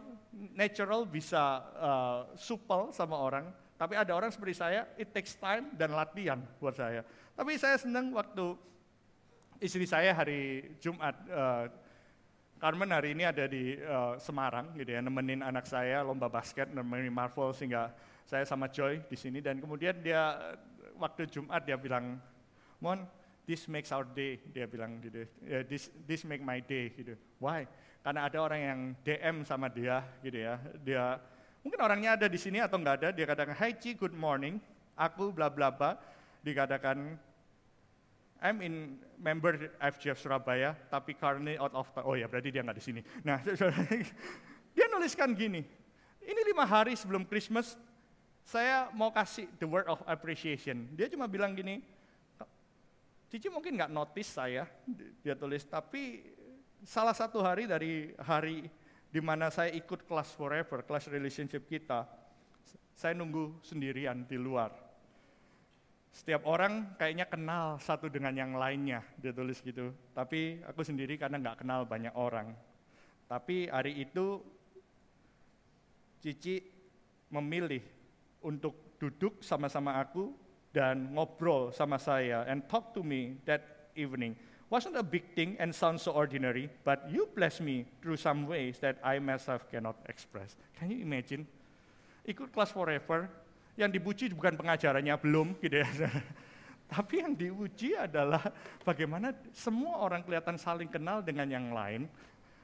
natural 0.56 1.02
bisa 1.04 1.60
uh, 1.76 2.20
supel 2.40 2.96
sama 2.96 3.20
orang, 3.20 3.52
tapi 3.76 4.00
ada 4.00 4.16
orang 4.16 4.32
seperti 4.32 4.56
saya, 4.56 4.88
it 4.96 5.12
takes 5.12 5.36
time 5.36 5.76
dan 5.76 5.92
latihan 5.92 6.40
buat 6.64 6.80
saya. 6.80 7.04
Tapi 7.36 7.60
saya 7.60 7.76
senang 7.76 8.16
waktu 8.16 8.56
istri 9.60 9.84
saya 9.84 10.16
hari 10.16 10.72
Jumat, 10.80 11.12
uh, 11.28 11.68
Carmen 12.56 12.88
hari 12.88 13.12
ini 13.12 13.28
ada 13.28 13.44
di 13.52 13.76
uh, 13.76 14.16
Semarang 14.16 14.72
gitu 14.80 14.96
ya, 14.96 15.04
nemenin 15.04 15.44
anak 15.44 15.68
saya 15.68 16.00
lomba 16.00 16.32
basket, 16.32 16.72
nemenin 16.72 17.12
Marvel 17.12 17.52
sehingga 17.52 17.92
saya 18.24 18.48
sama 18.48 18.72
Joy 18.72 19.04
di 19.12 19.20
sini 19.20 19.44
dan 19.44 19.60
kemudian 19.60 20.00
dia 20.00 20.40
waktu 20.96 21.28
Jumat 21.28 21.68
dia 21.68 21.76
bilang, 21.76 22.16
Mon, 22.80 23.04
this 23.44 23.68
makes 23.68 23.92
our 23.92 24.08
day, 24.08 24.40
dia 24.56 24.72
bilang 24.72 25.04
gitu, 25.04 25.28
this 25.68 25.92
this 26.08 26.24
make 26.24 26.40
my 26.40 26.64
day 26.64 26.96
gitu. 26.96 27.20
Why? 27.44 27.68
Karena 28.06 28.30
ada 28.30 28.38
orang 28.38 28.62
yang 28.62 28.80
DM 29.02 29.42
sama 29.42 29.66
dia 29.66 30.06
gitu 30.22 30.38
ya. 30.38 30.62
Dia 30.86 31.18
mungkin 31.66 31.82
orangnya 31.82 32.14
ada 32.14 32.30
di 32.30 32.38
sini 32.38 32.62
atau 32.62 32.78
enggak 32.78 33.02
ada, 33.02 33.10
dia 33.10 33.26
katakan, 33.26 33.58
"Hai 33.58 33.74
Ci, 33.74 33.98
good 33.98 34.14
morning. 34.14 34.62
Aku 34.94 35.34
bla 35.34 35.50
bla 35.50 35.74
bla." 35.74 35.98
Dikatakan 36.46 37.18
I'm 38.46 38.62
in 38.62 39.02
member 39.18 39.74
FGF 39.82 40.22
Surabaya, 40.22 40.78
tapi 40.94 41.18
currently 41.18 41.58
out 41.58 41.74
of 41.74 41.90
oh 42.06 42.14
ya 42.14 42.30
berarti 42.30 42.54
dia 42.54 42.62
nggak 42.62 42.78
di 42.78 42.86
sini. 42.86 43.02
Nah, 43.26 43.42
dia 44.78 44.86
nuliskan 44.94 45.34
gini, 45.34 45.66
ini 46.22 46.42
lima 46.46 46.62
hari 46.62 46.94
sebelum 46.94 47.26
Christmas, 47.26 47.74
saya 48.46 48.94
mau 48.94 49.10
kasih 49.10 49.50
the 49.58 49.66
word 49.66 49.90
of 49.90 49.98
appreciation. 50.06 50.94
Dia 50.94 51.10
cuma 51.10 51.26
bilang 51.26 51.58
gini, 51.58 51.82
Cici 53.34 53.50
mungkin 53.50 53.74
nggak 53.74 53.90
notice 53.90 54.30
saya, 54.30 54.70
dia 55.26 55.34
tulis, 55.34 55.66
tapi 55.66 56.35
salah 56.86 57.18
satu 57.18 57.42
hari 57.42 57.66
dari 57.66 58.14
hari 58.22 58.70
di 59.10 59.20
mana 59.20 59.50
saya 59.50 59.74
ikut 59.74 60.06
kelas 60.06 60.38
forever, 60.38 60.86
kelas 60.86 61.10
relationship 61.10 61.66
kita, 61.66 62.06
saya 62.94 63.18
nunggu 63.18 63.60
sendirian 63.66 64.24
di 64.24 64.38
luar. 64.38 64.72
Setiap 66.16 66.48
orang 66.48 66.96
kayaknya 66.96 67.28
kenal 67.28 67.76
satu 67.82 68.08
dengan 68.08 68.32
yang 68.32 68.56
lainnya, 68.56 69.04
dia 69.20 69.36
tulis 69.36 69.60
gitu. 69.60 69.92
Tapi 70.16 70.64
aku 70.64 70.80
sendiri 70.80 71.20
karena 71.20 71.42
nggak 71.42 71.66
kenal 71.66 71.84
banyak 71.84 72.16
orang. 72.16 72.56
Tapi 73.28 73.68
hari 73.68 74.00
itu 74.00 74.40
Cici 76.24 76.58
memilih 77.30 77.84
untuk 78.42 78.98
duduk 78.98 79.44
sama-sama 79.44 80.00
aku 80.00 80.32
dan 80.72 81.12
ngobrol 81.14 81.70
sama 81.70 82.00
saya 82.00 82.48
and 82.50 82.66
talk 82.66 82.96
to 82.96 83.06
me 83.06 83.38
that 83.46 83.92
evening 83.94 84.34
wasn't 84.70 84.98
a 84.98 85.06
big 85.06 85.24
thing 85.38 85.56
and 85.62 85.70
sounds 85.74 86.04
so 86.04 86.12
ordinary, 86.12 86.70
but 86.84 87.06
you 87.10 87.30
bless 87.38 87.62
me 87.62 87.86
through 88.02 88.18
some 88.18 88.50
ways 88.50 88.82
that 88.82 88.98
I 89.06 89.22
myself 89.22 89.70
cannot 89.70 89.96
express. 90.10 90.58
Can 90.78 90.90
you 90.90 91.06
imagine? 91.06 91.46
Ikut 92.26 92.50
kelas 92.50 92.74
forever, 92.74 93.30
yang 93.78 93.94
dipuji 93.94 94.34
bukan 94.34 94.58
pengajarannya, 94.58 95.14
belum 95.22 95.62
gitu 95.62 95.86
ya. 95.86 95.90
Tapi 96.94 97.22
yang 97.22 97.34
diuji 97.38 97.98
adalah 97.98 98.42
bagaimana 98.82 99.34
semua 99.54 100.02
orang 100.02 100.26
kelihatan 100.26 100.58
saling 100.58 100.90
kenal 100.90 101.22
dengan 101.22 101.46
yang 101.50 101.70
lain, 101.70 102.10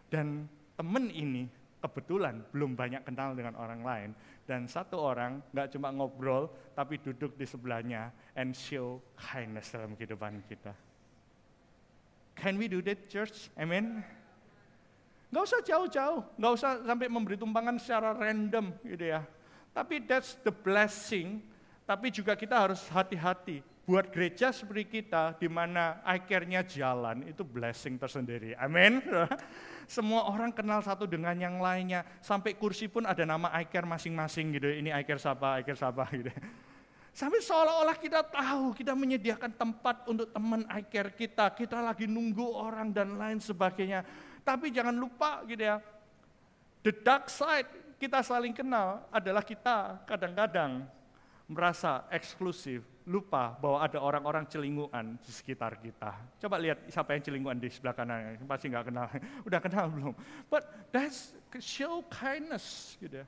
dan 0.10 0.50
temen 0.74 1.14
ini 1.14 1.46
kebetulan 1.82 2.42
belum 2.54 2.74
banyak 2.78 3.06
kenal 3.06 3.38
dengan 3.38 3.54
orang 3.58 3.82
lain. 3.82 4.10
Dan 4.46 4.66
satu 4.66 4.98
orang 4.98 5.42
nggak 5.54 5.78
cuma 5.78 5.94
ngobrol, 5.94 6.50
tapi 6.74 6.98
duduk 6.98 7.38
di 7.38 7.46
sebelahnya 7.46 8.10
and 8.34 8.58
show 8.58 8.98
kindness 9.18 9.74
dalam 9.74 9.94
kehidupan 9.94 10.42
kita. 10.50 10.91
Can 12.36 12.58
we 12.58 12.72
do 12.72 12.80
that, 12.86 13.10
church? 13.12 13.52
Amen. 13.60 14.02
Gak 15.32 15.44
usah 15.48 15.60
jauh-jauh, 15.64 16.20
gak 16.36 16.54
usah 16.60 16.84
sampai 16.84 17.08
memberi 17.08 17.40
tumpangan 17.40 17.80
secara 17.80 18.12
random 18.12 18.76
gitu 18.84 19.16
ya. 19.16 19.24
Tapi 19.72 20.04
that's 20.04 20.36
the 20.44 20.52
blessing, 20.52 21.40
tapi 21.88 22.12
juga 22.12 22.36
kita 22.36 22.68
harus 22.68 22.84
hati-hati. 22.92 23.64
Buat 23.88 24.12
gereja 24.12 24.52
seperti 24.52 25.02
kita, 25.02 25.40
di 25.40 25.48
mana 25.48 26.04
akhirnya 26.04 26.62
jalan, 26.68 27.24
itu 27.24 27.48
blessing 27.48 27.96
tersendiri. 27.96 28.52
Amin. 28.60 29.00
Semua 29.88 30.28
orang 30.28 30.52
kenal 30.52 30.84
satu 30.84 31.08
dengan 31.08 31.36
yang 31.40 31.64
lainnya. 31.64 32.04
Sampai 32.20 32.60
kursi 32.60 32.92
pun 32.92 33.08
ada 33.08 33.24
nama 33.24 33.52
iCare 33.64 33.88
masing-masing 33.88 34.60
gitu. 34.60 34.68
Ini 34.68 34.92
iCare 35.04 35.20
siapa, 35.20 35.64
iCare 35.64 35.80
siapa 35.80 36.04
gitu. 36.12 36.32
Sampai 37.12 37.44
seolah-olah 37.44 38.00
kita 38.00 38.24
tahu, 38.24 38.72
kita 38.72 38.96
menyediakan 38.96 39.52
tempat 39.52 40.08
untuk 40.08 40.32
teman 40.32 40.64
iCare 40.80 41.12
kita, 41.12 41.52
kita 41.52 41.84
lagi 41.84 42.08
nunggu 42.08 42.48
orang 42.56 42.96
dan 42.96 43.20
lain 43.20 43.44
sebagainya. 43.44 44.08
Tapi 44.48 44.72
jangan 44.72 44.96
lupa 44.96 45.44
gitu 45.44 45.60
ya, 45.60 45.84
the 46.82 46.96
dark 46.96 47.28
side 47.28 47.68
kita 48.00 48.24
saling 48.24 48.56
kenal 48.56 49.06
adalah 49.12 49.44
kita 49.44 50.02
kadang-kadang 50.08 50.88
merasa 51.52 52.08
eksklusif, 52.10 52.82
lupa 53.04 53.60
bahwa 53.60 53.84
ada 53.84 54.00
orang-orang 54.00 54.48
celinguan 54.48 55.20
di 55.20 55.32
sekitar 55.36 55.76
kita. 55.84 56.16
Coba 56.40 56.56
lihat 56.58 56.88
siapa 56.88 57.12
yang 57.12 57.22
celinguan 57.28 57.60
di 57.60 57.68
sebelah 57.68 57.92
kanan, 57.92 58.40
pasti 58.48 58.72
nggak 58.72 58.86
kenal. 58.88 59.06
Udah 59.48 59.60
kenal 59.60 59.86
belum? 59.92 60.16
But 60.48 60.64
that's 60.96 61.36
show 61.60 62.08
kindness 62.08 62.96
gitu 63.04 63.22
ya. 63.22 63.28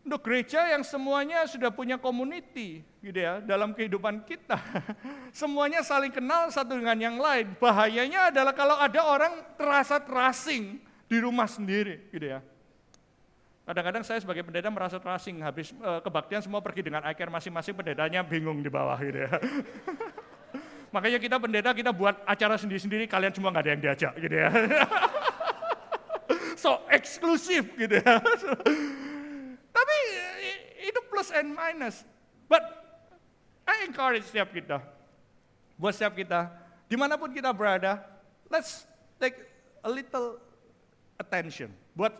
Untuk 0.00 0.24
gereja 0.24 0.64
yang 0.72 0.80
semuanya 0.80 1.44
sudah 1.44 1.68
punya 1.68 2.00
community 2.00 2.80
gitu 3.04 3.18
ya 3.20 3.44
dalam 3.44 3.76
kehidupan 3.76 4.24
kita. 4.24 4.56
Semuanya 5.40 5.84
saling 5.84 6.08
kenal 6.08 6.48
satu 6.48 6.72
dengan 6.72 6.96
yang 6.96 7.20
lain. 7.20 7.52
Bahayanya 7.60 8.32
adalah 8.32 8.56
kalau 8.56 8.80
ada 8.80 9.00
orang 9.04 9.44
terasa 9.60 10.00
terasing 10.00 10.80
di 11.04 11.16
rumah 11.20 11.44
sendiri 11.44 12.08
gitu 12.16 12.32
ya. 12.32 12.40
Kadang-kadang 13.70 14.02
saya 14.02 14.18
sebagai 14.18 14.42
pendeta 14.42 14.66
merasa 14.66 14.98
terasing, 14.98 15.44
habis 15.46 15.70
uh, 15.78 16.02
kebaktian 16.02 16.42
semua 16.42 16.58
pergi 16.58 16.90
dengan 16.90 17.06
iCare 17.06 17.30
masing-masing 17.30 17.76
pendetanya 17.76 18.24
bingung 18.26 18.58
di 18.64 18.72
bawah 18.72 18.98
gitu 18.98 19.28
ya. 19.28 19.30
Makanya 20.96 21.22
kita 21.22 21.38
pendeta 21.38 21.70
kita 21.70 21.94
buat 21.94 22.18
acara 22.26 22.58
sendiri-sendiri, 22.58 23.06
kalian 23.06 23.30
semua 23.30 23.54
nggak 23.54 23.62
ada 23.62 23.72
yang 23.76 23.82
diajak 23.84 24.12
gitu 24.18 24.36
ya. 24.42 24.50
so 26.62 26.82
eksklusif 26.90 27.62
gitu 27.78 27.94
ya. 28.00 28.18
Tapi 29.80 29.96
itu 30.84 31.00
plus 31.08 31.32
and 31.32 31.56
minus. 31.56 32.04
But 32.44 32.60
I 33.64 33.88
encourage 33.88 34.28
setiap 34.28 34.52
kita, 34.52 34.84
buat 35.80 35.96
setiap 35.96 36.12
kita, 36.20 36.52
di 36.84 37.00
mana 37.00 37.16
pun 37.16 37.32
kita 37.32 37.48
berada, 37.56 38.04
let's 38.52 38.84
take 39.16 39.40
a 39.80 39.88
little 39.88 40.36
attention. 41.16 41.72
Buat 41.96 42.12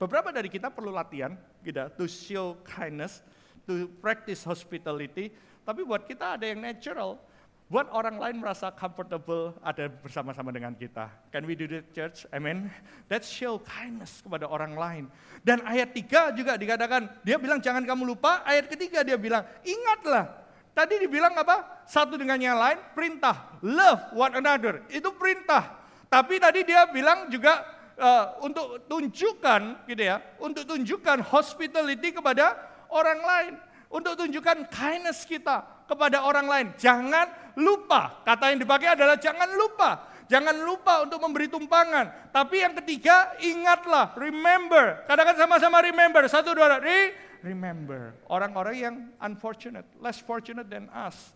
beberapa 0.00 0.34
dari 0.34 0.50
kita 0.50 0.74
perlu 0.74 0.90
latihan, 0.90 1.38
gitu, 1.62 1.86
to 1.94 2.04
show 2.10 2.58
kindness, 2.66 3.22
to 3.68 3.86
practice 4.02 4.42
hospitality. 4.42 5.30
Tapi 5.62 5.86
buat 5.86 6.02
kita 6.02 6.40
ada 6.40 6.46
yang 6.50 6.58
natural, 6.58 7.20
buat 7.66 7.90
orang 7.90 8.22
lain 8.22 8.38
merasa 8.38 8.70
comfortable 8.70 9.50
ada 9.58 9.90
bersama-sama 9.90 10.54
dengan 10.54 10.70
kita. 10.70 11.10
Can 11.34 11.42
we 11.50 11.58
do 11.58 11.66
that 11.66 11.90
church? 11.90 12.22
Amen. 12.30 12.70
That 13.10 13.26
show 13.26 13.58
kindness 13.58 14.22
kepada 14.22 14.46
orang 14.46 14.78
lain. 14.78 15.04
Dan 15.42 15.66
ayat 15.66 15.90
3 15.90 16.30
juga 16.38 16.54
dikatakan, 16.54 17.26
dia 17.26 17.34
bilang 17.42 17.58
jangan 17.58 17.82
kamu 17.82 18.14
lupa, 18.14 18.46
ayat 18.46 18.70
ketiga 18.70 19.02
dia 19.02 19.18
bilang, 19.18 19.42
ingatlah. 19.66 20.46
Tadi 20.76 21.02
dibilang 21.02 21.34
apa? 21.34 21.82
Satu 21.88 22.14
dengan 22.14 22.38
yang 22.38 22.54
lain, 22.54 22.78
perintah. 22.94 23.58
Love 23.64 24.14
one 24.14 24.38
another, 24.38 24.86
itu 24.92 25.10
perintah. 25.16 25.82
Tapi 26.06 26.38
tadi 26.38 26.62
dia 26.62 26.86
bilang 26.86 27.26
juga 27.32 27.66
uh, 27.98 28.46
untuk 28.46 28.86
tunjukkan 28.86 29.90
gitu 29.90 30.02
ya, 30.06 30.22
untuk 30.38 30.62
tunjukkan 30.70 31.18
hospitality 31.24 32.14
kepada 32.14 32.54
orang 32.94 33.20
lain 33.20 33.52
untuk 33.90 34.18
tunjukkan 34.18 34.66
kindness 34.70 35.22
kita 35.26 35.75
kepada 35.86 36.26
orang 36.26 36.46
lain. 36.46 36.66
Jangan 36.76 37.54
lupa, 37.56 38.22
kata 38.26 38.52
yang 38.52 38.60
dipakai 38.60 38.98
adalah 38.98 39.16
jangan 39.16 39.48
lupa. 39.56 40.14
Jangan 40.26 40.58
lupa 40.58 41.06
untuk 41.06 41.22
memberi 41.22 41.46
tumpangan. 41.46 42.34
Tapi 42.34 42.58
yang 42.58 42.74
ketiga, 42.82 43.38
ingatlah, 43.38 44.10
remember. 44.18 45.06
Katakan 45.06 45.38
sama-sama 45.38 45.78
remember. 45.78 46.26
Satu, 46.26 46.50
dua, 46.50 46.82
re 46.82 47.14
remember. 47.46 48.18
Orang-orang 48.26 48.74
yang 48.74 48.94
unfortunate, 49.22 49.86
less 50.02 50.18
fortunate 50.18 50.66
than 50.66 50.90
us. 50.90 51.30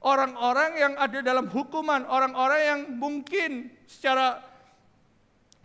Orang-orang 0.00 0.78
yang 0.78 0.92
ada 0.94 1.18
dalam 1.20 1.50
hukuman, 1.50 2.06
orang-orang 2.06 2.60
yang 2.62 2.80
mungkin 2.96 3.68
secara 3.84 4.40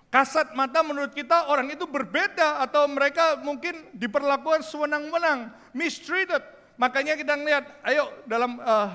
kasat 0.09 0.55
mata 0.57 0.79
menurut 0.83 1.11
kita 1.11 1.51
orang 1.51 1.67
itu 1.71 1.83
berbeda 1.87 2.63
atau 2.65 2.87
mereka 2.87 3.39
mungkin 3.39 3.93
diperlakukan 3.95 4.65
sewenang-wenang, 4.65 5.53
mistreated. 5.71 6.54
Makanya 6.75 7.15
kita 7.15 7.33
ngelihat, 7.39 7.65
ayo 7.87 8.11
dalam 8.27 8.59
uh, 8.59 8.91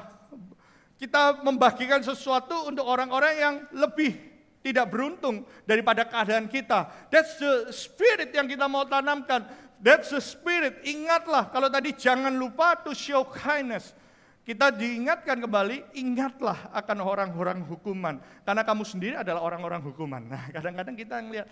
kita 1.01 1.41
membagikan 1.41 2.05
sesuatu 2.05 2.69
untuk 2.69 2.85
orang-orang 2.85 3.35
yang 3.41 3.55
lebih 3.73 4.13
tidak 4.61 4.93
beruntung 4.93 5.49
daripada 5.65 6.05
keadaan 6.05 6.45
kita. 6.45 6.93
That's 7.09 7.41
the 7.41 7.73
spirit 7.73 8.37
yang 8.37 8.45
kita 8.45 8.69
mau 8.69 8.85
tanamkan. 8.85 9.49
That's 9.81 10.13
the 10.13 10.21
spirit. 10.21 10.85
Ingatlah 10.85 11.49
kalau 11.49 11.73
tadi 11.73 11.97
jangan 11.97 12.37
lupa 12.37 12.77
to 12.85 12.93
show 12.93 13.25
kindness. 13.25 13.97
Kita 14.45 14.69
diingatkan 14.73 15.41
kembali, 15.41 15.97
ingatlah 15.97 16.69
akan 16.77 16.99
orang-orang 17.01 17.65
hukuman. 17.65 18.21
Karena 18.45 18.61
kamu 18.61 18.83
sendiri 18.85 19.17
adalah 19.17 19.41
orang-orang 19.41 19.81
hukuman. 19.81 20.21
Nah 20.21 20.53
kadang-kadang 20.53 20.97
kita 20.97 21.23
melihat, 21.25 21.49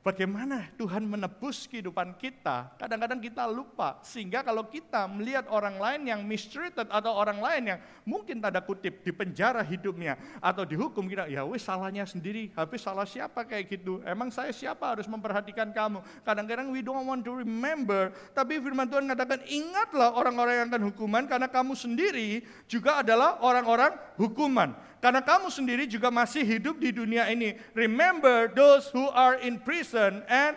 Bagaimana 0.00 0.64
Tuhan 0.80 1.04
menebus 1.04 1.68
kehidupan 1.68 2.16
kita? 2.16 2.72
Kadang-kadang 2.80 3.20
kita 3.20 3.44
lupa, 3.44 4.00
sehingga 4.00 4.40
kalau 4.40 4.64
kita 4.64 5.04
melihat 5.04 5.44
orang 5.52 5.76
lain 5.76 6.08
yang 6.08 6.20
mistreated 6.24 6.88
atau 6.88 7.12
orang 7.12 7.36
lain 7.36 7.76
yang 7.76 7.78
mungkin 8.08 8.40
tanda 8.40 8.64
kutip 8.64 9.04
di 9.04 9.12
penjara 9.12 9.60
hidupnya 9.60 10.16
atau 10.40 10.64
dihukum 10.64 11.04
kita, 11.04 11.28
ya 11.28 11.44
wes 11.44 11.68
salahnya 11.68 12.08
sendiri, 12.08 12.48
habis 12.56 12.80
salah 12.80 13.04
siapa 13.04 13.44
kayak 13.44 13.76
gitu? 13.76 14.00
Emang 14.08 14.32
saya 14.32 14.56
siapa 14.56 14.88
harus 14.88 15.04
memperhatikan 15.04 15.68
kamu? 15.68 16.00
Kadang-kadang 16.24 16.72
we 16.72 16.80
don't 16.80 17.04
want 17.04 17.20
to 17.20 17.36
remember, 17.36 18.08
tapi 18.32 18.56
firman 18.56 18.88
Tuhan 18.88 19.04
mengatakan 19.04 19.44
ingatlah 19.52 20.16
orang-orang 20.16 20.64
yang 20.64 20.68
akan 20.72 20.82
hukuman 20.96 21.28
karena 21.28 21.44
kamu 21.52 21.76
sendiri 21.76 22.40
juga 22.64 23.04
adalah 23.04 23.36
orang-orang 23.44 23.92
hukuman. 24.16 24.72
Karena 25.00 25.24
kamu 25.24 25.48
sendiri 25.48 25.88
juga 25.88 26.12
masih 26.12 26.44
hidup 26.44 26.76
di 26.76 26.92
dunia 26.92 27.24
ini. 27.32 27.56
Remember 27.72 28.52
those 28.52 28.92
who 28.92 29.08
are 29.16 29.40
in 29.40 29.56
prison 29.56 29.89
and 29.98 30.54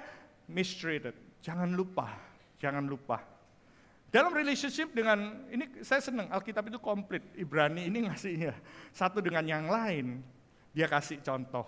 mistreated. 0.47 1.15
Jangan 1.43 1.73
lupa, 1.75 2.13
jangan 2.59 2.85
lupa. 2.87 3.19
Dalam 4.13 4.29
relationship 4.29 4.93
dengan, 4.93 5.49
ini 5.49 5.81
saya 5.81 5.97
senang, 5.97 6.29
Alkitab 6.29 6.69
itu 6.69 6.77
komplit. 6.77 7.25
Ibrani 7.33 7.89
ini 7.89 8.05
ngasihnya 8.05 8.53
satu 8.93 9.19
dengan 9.19 9.41
yang 9.41 9.65
lain. 9.65 10.21
Dia 10.69 10.85
kasih 10.85 11.17
contoh. 11.25 11.65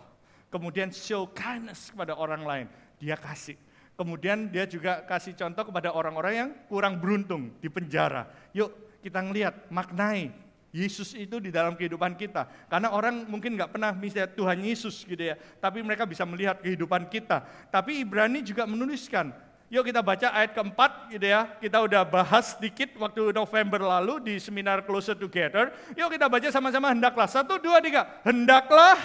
Kemudian 0.54 0.94
show 0.94 1.26
kindness 1.34 1.90
kepada 1.90 2.14
orang 2.14 2.46
lain. 2.46 2.68
Dia 3.02 3.18
kasih. 3.18 3.58
Kemudian 3.98 4.52
dia 4.54 4.70
juga 4.70 5.02
kasih 5.10 5.34
contoh 5.34 5.74
kepada 5.74 5.90
orang-orang 5.90 6.34
yang 6.36 6.50
kurang 6.70 7.02
beruntung 7.02 7.50
di 7.58 7.68
penjara. 7.72 8.30
Yuk 8.54 9.02
kita 9.02 9.22
ngelihat, 9.22 9.70
maknai 9.74 10.45
Yesus 10.76 11.16
itu 11.16 11.40
di 11.40 11.56
dalam 11.56 11.80
kehidupan 11.80 12.20
kita. 12.20 12.68
Karena 12.68 12.92
orang 12.92 13.24
mungkin 13.32 13.56
nggak 13.56 13.72
pernah 13.72 13.96
melihat 13.96 14.36
Tuhan 14.36 14.60
Yesus 14.60 15.08
gitu 15.08 15.24
ya, 15.32 15.40
tapi 15.64 15.80
mereka 15.80 16.04
bisa 16.04 16.28
melihat 16.28 16.60
kehidupan 16.60 17.08
kita. 17.08 17.48
Tapi 17.72 18.04
Ibrani 18.04 18.44
juga 18.44 18.68
menuliskan, 18.68 19.32
yuk 19.72 19.88
kita 19.88 20.04
baca 20.04 20.36
ayat 20.36 20.52
keempat 20.52 21.16
gitu 21.16 21.32
ya, 21.32 21.48
kita 21.64 21.80
udah 21.80 22.04
bahas 22.04 22.60
sedikit 22.60 22.92
waktu 23.00 23.32
November 23.32 23.88
lalu 23.88 24.20
di 24.20 24.36
seminar 24.36 24.84
Closer 24.84 25.16
Together. 25.16 25.72
Yuk 25.96 26.12
kita 26.12 26.28
baca 26.28 26.52
sama-sama 26.52 26.92
hendaklah, 26.92 27.32
satu, 27.32 27.56
dua, 27.56 27.80
tiga, 27.80 28.20
hendaklah 28.28 29.00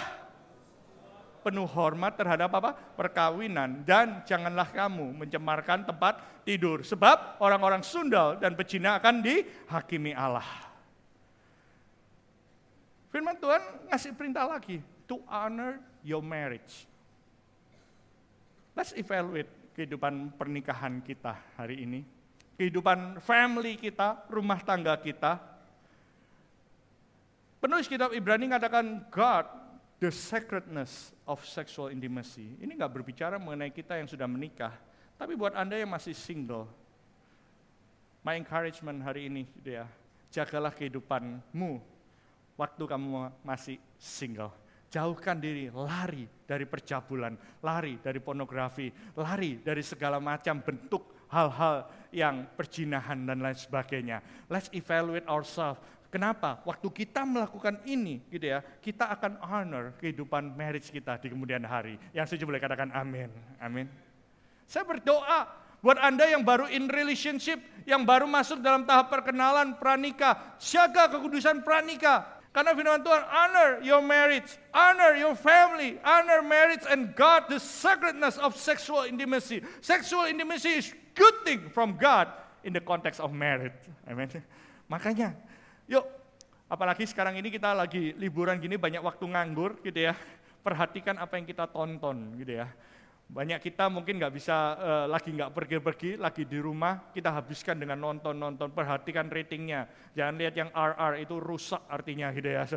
penuh 1.41 1.65
hormat 1.71 2.19
terhadap 2.19 2.51
apa? 2.51 2.75
Perkawinan 2.99 3.87
dan 3.87 4.27
janganlah 4.27 4.67
kamu 4.75 5.23
mencemarkan 5.23 5.87
tempat 5.87 6.19
tidur 6.43 6.83
sebab 6.83 7.39
orang-orang 7.39 7.79
sundal 7.79 8.35
dan 8.37 8.59
pecina 8.59 8.99
akan 8.99 9.23
dihakimi 9.23 10.11
Allah. 10.11 10.70
Firman 13.11 13.35
Tuhan 13.35 13.91
ngasih 13.91 14.15
perintah 14.15 14.47
lagi, 14.47 14.79
to 15.03 15.19
honor 15.27 15.83
your 15.99 16.23
marriage. 16.23 16.87
Let's 18.71 18.95
evaluate 18.95 19.51
kehidupan 19.75 20.39
pernikahan 20.39 21.03
kita 21.03 21.35
hari 21.59 21.83
ini. 21.83 22.07
Kehidupan 22.55 23.19
family 23.19 23.75
kita, 23.75 24.23
rumah 24.31 24.63
tangga 24.63 24.95
kita. 24.95 25.43
Penulis 27.59 27.91
kitab 27.91 28.15
Ibrani 28.15 28.47
mengatakan 28.47 29.03
God, 29.11 29.43
the 29.99 30.07
sacredness 30.07 31.11
of 31.27 31.43
sexual 31.43 31.91
intimacy. 31.91 32.55
Ini 32.63 32.79
nggak 32.79 32.95
berbicara 32.95 33.35
mengenai 33.35 33.75
kita 33.75 33.99
yang 33.99 34.07
sudah 34.07 34.25
menikah, 34.25 34.71
tapi 35.19 35.35
buat 35.35 35.51
Anda 35.51 35.83
yang 35.83 35.91
masih 35.91 36.15
single, 36.15 36.63
my 38.23 38.39
encouragement 38.39 39.03
hari 39.03 39.27
ini, 39.27 39.43
gitu 39.59 39.83
ya, 39.83 39.85
jagalah 40.31 40.71
kehidupanmu 40.71 41.90
waktu 42.61 42.83
kamu 42.85 43.33
masih 43.41 43.81
single. 43.97 44.53
Jauhkan 44.93 45.39
diri, 45.41 45.73
lari 45.73 46.29
dari 46.45 46.67
percabulan, 46.69 47.33
lari 47.65 47.97
dari 47.97 48.19
pornografi, 48.21 48.91
lari 49.17 49.57
dari 49.63 49.81
segala 49.81 50.21
macam 50.21 50.61
bentuk 50.61 51.25
hal-hal 51.31 51.87
yang 52.11 52.45
perjinahan 52.53 53.17
dan 53.23 53.39
lain 53.39 53.55
sebagainya. 53.57 54.19
Let's 54.51 54.67
evaluate 54.75 55.25
ourselves. 55.25 55.79
Kenapa? 56.11 56.59
Waktu 56.67 56.91
kita 56.91 57.23
melakukan 57.23 57.79
ini, 57.87 58.19
gitu 58.27 58.51
ya, 58.51 58.59
kita 58.83 59.07
akan 59.15 59.39
honor 59.47 59.95
kehidupan 59.95 60.59
marriage 60.59 60.91
kita 60.91 61.15
di 61.23 61.31
kemudian 61.31 61.63
hari. 61.63 61.95
Yang 62.11 62.35
setuju 62.35 62.51
boleh 62.51 62.59
katakan 62.59 62.91
amin. 62.91 63.31
Amin. 63.63 63.87
Saya 64.67 64.83
berdoa 64.83 65.47
buat 65.79 65.95
Anda 66.03 66.27
yang 66.27 66.43
baru 66.43 66.67
in 66.67 66.91
relationship, 66.91 67.63
yang 67.87 68.03
baru 68.03 68.27
masuk 68.27 68.59
dalam 68.59 68.83
tahap 68.83 69.07
perkenalan 69.07 69.79
pranika, 69.79 70.59
jaga 70.59 71.15
kekudusan 71.15 71.63
pranika, 71.63 72.40
karena 72.51 72.75
firman 72.75 72.99
Tuhan, 72.99 73.23
honor 73.31 73.69
your 73.79 74.03
marriage, 74.03 74.59
honor 74.75 75.15
your 75.15 75.39
family, 75.39 75.95
honor 76.03 76.43
marriage 76.43 76.83
and 76.91 77.15
God, 77.15 77.47
the 77.47 77.63
sacredness 77.63 78.35
of 78.35 78.59
sexual 78.59 79.07
intimacy. 79.07 79.63
Sexual 79.79 80.27
intimacy 80.27 80.83
is 80.83 80.91
good 81.15 81.47
thing 81.47 81.71
from 81.71 81.95
God 81.95 82.27
in 82.67 82.75
the 82.75 82.83
context 82.83 83.23
of 83.23 83.31
marriage. 83.31 83.79
Amen. 84.03 84.27
Makanya, 84.91 85.31
yuk, 85.87 86.03
apalagi 86.67 87.07
sekarang 87.07 87.39
ini 87.39 87.55
kita 87.55 87.71
lagi 87.71 88.11
liburan 88.19 88.59
gini 88.59 88.75
banyak 88.75 88.99
waktu 88.99 89.31
nganggur 89.31 89.79
gitu 89.79 90.11
ya. 90.11 90.13
Perhatikan 90.59 91.23
apa 91.23 91.39
yang 91.39 91.47
kita 91.47 91.71
tonton 91.71 92.35
gitu 92.35 92.59
ya. 92.59 92.67
Banyak 93.31 93.63
kita 93.63 93.87
mungkin 93.87 94.19
nggak 94.19 94.35
bisa 94.35 94.75
uh, 94.75 95.05
lagi 95.07 95.31
nggak 95.31 95.55
pergi-pergi, 95.55 96.19
lagi 96.19 96.43
di 96.43 96.59
rumah, 96.59 96.99
kita 97.15 97.31
habiskan 97.31 97.79
dengan 97.79 97.95
nonton-nonton, 98.03 98.75
perhatikan 98.75 99.31
ratingnya. 99.31 99.87
Jangan 100.11 100.35
lihat 100.35 100.55
yang 100.59 100.67
RR 100.75 101.23
itu 101.23 101.39
rusak 101.39 101.79
artinya 101.87 102.27
gitu 102.35 102.51
ya. 102.51 102.67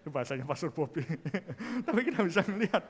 itu 0.00 0.08
bahasanya 0.08 0.48
Pastor 0.48 0.72
Bobby. 0.72 1.04
Tapi 1.86 2.00
kita 2.08 2.24
bisa 2.24 2.40
melihat. 2.48 2.88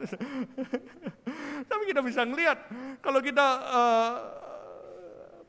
Tapi 1.75 1.83
kita 1.91 2.07
bisa 2.07 2.23
melihat 2.23 2.71
kalau 3.03 3.19
kita 3.19 3.47
uh, 3.67 4.15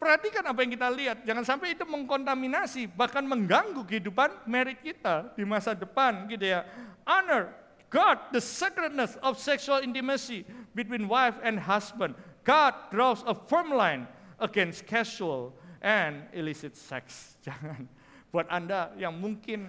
perhatikan 0.02 0.42
apa 0.42 0.58
yang 0.66 0.74
kita 0.74 0.90
lihat. 0.90 1.18
Jangan 1.22 1.46
sampai 1.46 1.78
itu 1.78 1.86
mengkontaminasi, 1.86 2.90
bahkan 2.98 3.22
mengganggu 3.22 3.86
kehidupan 3.86 4.50
merit 4.50 4.82
kita 4.82 5.38
di 5.38 5.46
masa 5.46 5.78
depan 5.78 6.26
gitu 6.26 6.50
ya. 6.50 6.66
Honor 7.06 7.61
God, 7.92 8.32
the 8.32 8.40
sacredness 8.40 9.20
of 9.20 9.36
sexual 9.36 9.84
intimacy 9.84 10.48
between 10.72 11.12
wife 11.12 11.36
and 11.44 11.60
husband. 11.60 12.16
God 12.48 12.74
draws 12.88 13.20
a 13.28 13.36
firm 13.36 13.76
line 13.76 14.08
against 14.40 14.88
casual 14.88 15.52
and 15.84 16.24
illicit 16.32 16.80
sex. 16.80 17.36
Jangan. 17.46 17.92
Buat 18.32 18.48
Anda 18.48 18.96
yang 18.96 19.12
mungkin 19.20 19.68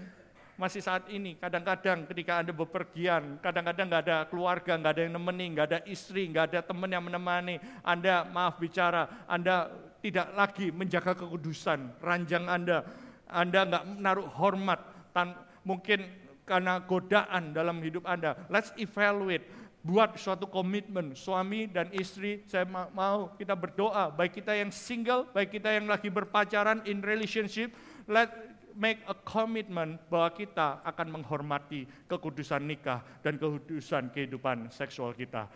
masih 0.55 0.79
saat 0.79 1.11
ini, 1.11 1.35
kadang-kadang 1.35 2.07
ketika 2.07 2.39
Anda 2.39 2.55
bepergian, 2.55 3.43
kadang-kadang 3.43 3.91
nggak 3.91 4.03
ada 4.07 4.19
keluarga, 4.31 4.79
nggak 4.79 4.93
ada 4.95 5.03
yang 5.03 5.15
nemeni, 5.19 5.47
nggak 5.59 5.67
ada 5.67 5.79
istri, 5.91 6.31
nggak 6.31 6.55
ada 6.55 6.61
teman 6.63 6.87
yang 6.87 7.03
menemani, 7.03 7.59
Anda 7.83 8.23
maaf 8.31 8.63
bicara, 8.63 9.27
Anda 9.27 9.75
tidak 9.99 10.31
lagi 10.39 10.71
menjaga 10.71 11.19
kekudusan, 11.19 11.99
ranjang 11.99 12.47
Anda, 12.47 12.87
Anda 13.27 13.61
nggak 13.67 13.85
menaruh 13.99 14.29
hormat, 14.39 15.11
tan, 15.11 15.35
mungkin 15.67 16.07
karena 16.53 16.85
godaan 16.85 17.57
dalam 17.57 17.81
hidup 17.81 18.05
Anda. 18.05 18.37
Let's 18.53 18.77
evaluate, 18.77 19.49
buat 19.81 20.21
suatu 20.21 20.45
komitmen 20.45 21.17
suami 21.17 21.65
dan 21.65 21.89
istri 21.97 22.45
saya 22.45 22.69
mau 22.69 23.33
kita 23.41 23.57
berdoa. 23.57 24.13
Baik 24.13 24.45
kita 24.45 24.53
yang 24.53 24.69
single 24.69 25.33
baik 25.33 25.57
kita 25.57 25.73
yang 25.73 25.89
lagi 25.89 26.13
berpacaran 26.13 26.85
in 26.85 27.01
relationship 27.01 27.73
let 28.05 28.31
make 28.77 29.01
a 29.09 29.17
commitment 29.27 30.01
bahwa 30.09 30.33
kita 30.33 30.81
akan 30.85 31.21
menghormati 31.21 31.85
kekudusan 32.09 32.65
nikah 32.65 33.05
dan 33.21 33.37
kekudusan 33.37 34.09
kehidupan 34.13 34.73
seksual 34.73 35.13
kita 35.13 35.49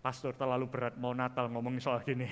pastor 0.00 0.32
terlalu 0.32 0.64
berat 0.64 0.96
mau 0.96 1.12
Natal 1.12 1.52
ngomong 1.52 1.76
soal 1.76 2.00
gini. 2.00 2.24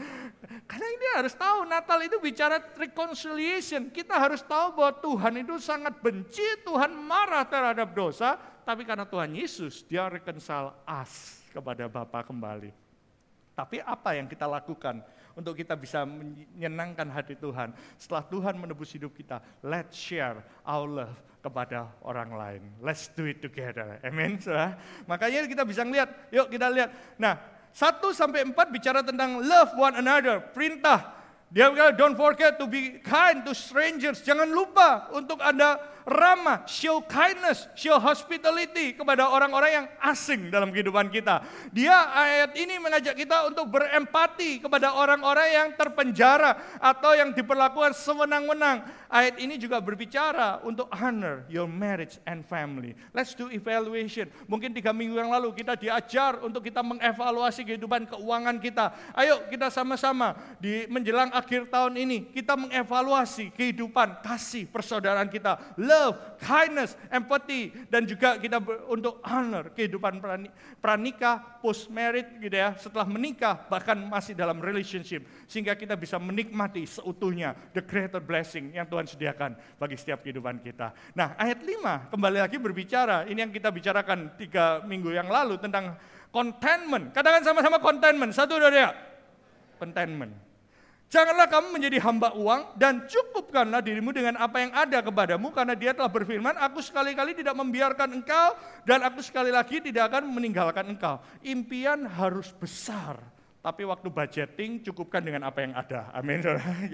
Karena 0.68 0.88
ini 0.92 1.06
harus 1.16 1.32
tahu 1.32 1.64
Natal 1.64 1.98
itu 2.04 2.20
bicara 2.20 2.60
reconciliation. 2.76 3.88
Kita 3.88 4.20
harus 4.20 4.44
tahu 4.44 4.76
bahwa 4.76 4.92
Tuhan 5.00 5.34
itu 5.40 5.56
sangat 5.56 5.96
benci, 6.04 6.44
Tuhan 6.64 6.92
marah 6.92 7.48
terhadap 7.48 7.96
dosa, 7.96 8.36
tapi 8.62 8.84
karena 8.86 9.08
Tuhan 9.08 9.32
Yesus 9.32 9.82
dia 9.88 10.06
reconcile 10.06 10.76
us 10.84 11.42
kepada 11.50 11.88
Bapa 11.88 12.22
kembali. 12.22 12.70
Tapi 13.52 13.80
apa 13.84 14.16
yang 14.16 14.28
kita 14.28 14.48
lakukan 14.48 15.04
untuk 15.36 15.56
kita 15.56 15.76
bisa 15.76 16.04
menyenangkan 16.08 17.08
hati 17.08 17.36
Tuhan? 17.36 17.72
Setelah 18.00 18.24
Tuhan 18.28 18.54
menebus 18.56 18.92
hidup 18.96 19.12
kita, 19.12 19.40
let's 19.64 19.96
share 19.96 20.40
our 20.64 20.88
love 20.88 21.31
kepada 21.42 21.90
orang 22.06 22.30
lain. 22.32 22.62
Let's 22.78 23.10
do 23.10 23.26
it 23.26 23.42
together. 23.42 23.98
Amen. 24.06 24.38
Makanya 25.10 25.44
kita 25.50 25.66
bisa 25.66 25.82
lihat, 25.82 26.30
yuk 26.30 26.46
kita 26.48 26.70
lihat. 26.70 27.18
Nah, 27.18 27.34
1 27.74 27.98
sampai 28.14 28.46
4 28.46 28.54
bicara 28.70 29.02
tentang 29.02 29.42
love 29.42 29.74
one 29.74 29.98
another, 29.98 30.38
perintah. 30.54 31.18
Dia 31.52 31.68
bilang 31.68 31.92
don't 31.98 32.16
forget 32.16 32.56
to 32.56 32.64
be 32.64 33.02
kind 33.04 33.44
to 33.44 33.52
strangers. 33.52 34.24
Jangan 34.24 34.48
lupa 34.48 35.12
untuk 35.12 35.36
Anda 35.44 35.76
ramah, 36.06 36.66
show 36.66 37.02
kindness, 37.06 37.70
show 37.78 37.98
hospitality 37.98 38.94
kepada 38.94 39.30
orang-orang 39.30 39.70
yang 39.82 39.86
asing 40.02 40.50
dalam 40.50 40.74
kehidupan 40.74 41.08
kita. 41.10 41.42
Dia 41.70 42.10
ayat 42.12 42.58
ini 42.58 42.78
mengajak 42.78 43.14
kita 43.14 43.46
untuk 43.48 43.70
berempati 43.70 44.62
kepada 44.62 44.94
orang-orang 44.94 45.48
yang 45.50 45.68
terpenjara 45.78 46.58
atau 46.78 47.14
yang 47.14 47.30
diperlakukan 47.30 47.94
sewenang-wenang. 47.94 48.84
Ayat 49.12 49.36
ini 49.44 49.60
juga 49.60 49.76
berbicara 49.76 50.64
untuk 50.64 50.88
honor 50.88 51.44
your 51.52 51.68
marriage 51.68 52.16
and 52.24 52.48
family. 52.48 52.96
Let's 53.12 53.36
do 53.36 53.52
evaluation. 53.52 54.32
Mungkin 54.48 54.72
tiga 54.72 54.96
minggu 54.96 55.20
yang 55.20 55.28
lalu 55.28 55.52
kita 55.52 55.76
diajar 55.76 56.40
untuk 56.40 56.64
kita 56.64 56.80
mengevaluasi 56.80 57.68
kehidupan 57.68 58.08
keuangan 58.08 58.56
kita. 58.56 58.96
Ayo 59.12 59.44
kita 59.52 59.68
sama-sama 59.68 60.32
di 60.56 60.88
menjelang 60.88 61.28
akhir 61.28 61.68
tahun 61.68 62.00
ini 62.00 62.32
kita 62.32 62.56
mengevaluasi 62.56 63.52
kehidupan 63.52 64.24
kasih 64.24 64.64
persaudaraan 64.64 65.28
kita 65.28 65.60
love, 65.92 66.16
kindness, 66.40 66.96
empathy, 67.12 67.68
dan 67.92 68.08
juga 68.08 68.40
kita 68.40 68.56
untuk 68.88 69.20
honor 69.20 69.68
kehidupan 69.76 70.24
pranikah, 70.80 71.60
post 71.60 71.92
married 71.92 72.40
gitu 72.40 72.56
ya, 72.56 72.72
setelah 72.80 73.04
menikah 73.04 73.68
bahkan 73.68 74.00
masih 74.00 74.32
dalam 74.32 74.56
relationship 74.64 75.28
sehingga 75.44 75.76
kita 75.76 75.92
bisa 76.00 76.16
menikmati 76.16 76.88
seutuhnya 76.88 77.52
the 77.76 77.84
greater 77.84 78.24
blessing 78.24 78.72
yang 78.72 78.88
Tuhan 78.88 79.04
sediakan 79.04 79.52
bagi 79.76 80.00
setiap 80.00 80.24
kehidupan 80.24 80.64
kita. 80.64 80.96
Nah 81.12 81.36
ayat 81.36 81.60
5 81.60 82.08
kembali 82.08 82.38
lagi 82.40 82.56
berbicara, 82.56 83.28
ini 83.28 83.44
yang 83.44 83.52
kita 83.52 83.68
bicarakan 83.68 84.32
tiga 84.40 84.80
minggu 84.88 85.12
yang 85.12 85.28
lalu 85.28 85.60
tentang 85.60 86.00
contentment. 86.32 87.12
Katakan 87.12 87.44
sama-sama 87.44 87.76
contentment, 87.76 88.32
satu 88.32 88.56
dua 88.56 88.72
ya. 88.72 88.90
Contentment. 89.76 90.51
Janganlah 91.12 91.44
kamu 91.44 91.76
menjadi 91.76 92.00
hamba 92.08 92.32
uang 92.32 92.72
dan 92.80 93.04
cukupkanlah 93.04 93.84
dirimu 93.84 94.16
dengan 94.16 94.40
apa 94.40 94.64
yang 94.64 94.72
ada 94.72 95.04
kepadamu 95.04 95.52
karena 95.52 95.76
dia 95.76 95.92
telah 95.92 96.08
berfirman, 96.08 96.56
aku 96.56 96.80
sekali-kali 96.80 97.36
tidak 97.36 97.52
membiarkan 97.52 98.16
engkau 98.16 98.56
dan 98.88 99.04
aku 99.04 99.20
sekali 99.20 99.52
lagi 99.52 99.84
tidak 99.84 100.08
akan 100.08 100.32
meninggalkan 100.32 100.88
engkau. 100.88 101.20
Impian 101.44 102.08
harus 102.08 102.48
besar, 102.56 103.20
tapi 103.60 103.84
waktu 103.84 104.08
budgeting 104.08 104.80
cukupkan 104.88 105.20
dengan 105.20 105.44
apa 105.52 105.60
yang 105.60 105.76
ada. 105.76 106.08
Amin. 106.16 106.40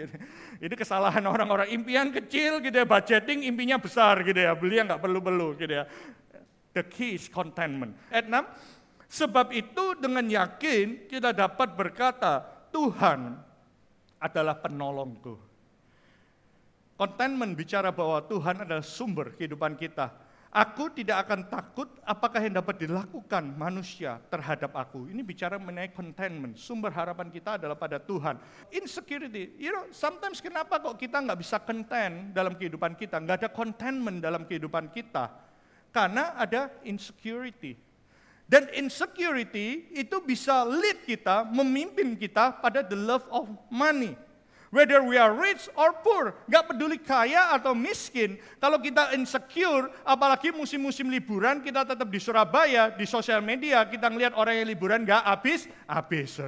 Ini 0.67 0.75
kesalahan 0.75 1.23
orang-orang 1.23 1.71
impian 1.71 2.11
kecil 2.11 2.59
gitu 2.59 2.75
ya, 2.75 2.91
budgeting 2.91 3.47
impinya 3.47 3.79
besar 3.79 4.27
gitu 4.27 4.43
ya, 4.43 4.51
beli 4.59 4.83
yang 4.83 4.91
nggak 4.91 4.99
perlu-perlu 4.99 5.55
gitu 5.63 5.79
ya. 5.79 5.87
The 6.75 6.83
key 6.91 7.15
is 7.15 7.31
contentment. 7.31 7.95
Ayat 8.11 8.27
6, 8.27 8.35
sebab 9.07 9.55
itu 9.55 9.95
dengan 9.95 10.27
yakin 10.27 11.07
kita 11.07 11.31
dapat 11.31 11.79
berkata, 11.79 12.43
Tuhan 12.75 13.48
adalah 14.19 14.59
penolongku. 14.59 15.39
Contentment 16.99 17.55
bicara 17.55 17.95
bahwa 17.95 18.19
Tuhan 18.27 18.67
adalah 18.67 18.83
sumber 18.83 19.31
kehidupan 19.39 19.79
kita. 19.79 20.11
Aku 20.49 20.89
tidak 20.91 21.29
akan 21.29 21.47
takut 21.47 21.87
apakah 22.03 22.41
yang 22.41 22.59
dapat 22.59 22.89
dilakukan 22.89 23.53
manusia 23.55 24.17
terhadap 24.33 24.75
aku. 24.75 25.07
Ini 25.07 25.21
bicara 25.21 25.61
mengenai 25.61 25.93
contentment. 25.93 26.57
Sumber 26.57 26.89
harapan 26.91 27.29
kita 27.29 27.61
adalah 27.61 27.77
pada 27.77 28.01
Tuhan. 28.01 28.41
Insecurity, 28.73 29.55
you 29.61 29.71
know, 29.71 29.87
sometimes 29.93 30.41
kenapa 30.41 30.81
kok 30.81 30.97
kita 30.97 31.21
nggak 31.21 31.39
bisa 31.39 31.61
content 31.63 32.33
dalam 32.33 32.57
kehidupan 32.57 32.97
kita, 32.97 33.21
nggak 33.21 33.45
ada 33.45 33.51
contentment 33.53 34.19
dalam 34.25 34.49
kehidupan 34.49 34.89
kita? 34.89 35.31
Karena 35.93 36.35
ada 36.35 36.73
insecurity. 36.83 37.88
Dan 38.49 38.65
insecurity 38.73 39.93
itu 39.93 40.17
bisa 40.25 40.65
lead 40.65 41.05
kita, 41.05 41.45
memimpin 41.45 42.17
kita 42.17 42.57
pada 42.57 42.81
the 42.81 42.97
love 42.97 43.29
of 43.29 43.45
money. 43.69 44.17
Whether 44.69 45.01
we 45.05 45.17
are 45.17 45.33
rich 45.33 45.69
or 45.77 45.97
poor, 46.01 46.37
gak 46.49 46.69
peduli 46.73 47.01
kaya 47.01 47.53
atau 47.57 47.73
miskin. 47.73 48.37
Kalau 48.61 48.77
kita 48.81 49.17
insecure, 49.17 49.89
apalagi 50.05 50.53
musim-musim 50.53 51.09
liburan, 51.09 51.65
kita 51.65 51.89
tetap 51.89 52.09
di 52.09 52.21
Surabaya, 52.21 52.93
di 52.93 53.09
sosial 53.09 53.41
media, 53.41 53.85
kita 53.89 54.13
ngelihat 54.13 54.37
orang 54.37 54.61
yang 54.61 54.69
liburan 54.69 55.05
gak 55.09 55.25
habis, 55.25 55.69
habis. 55.89 56.41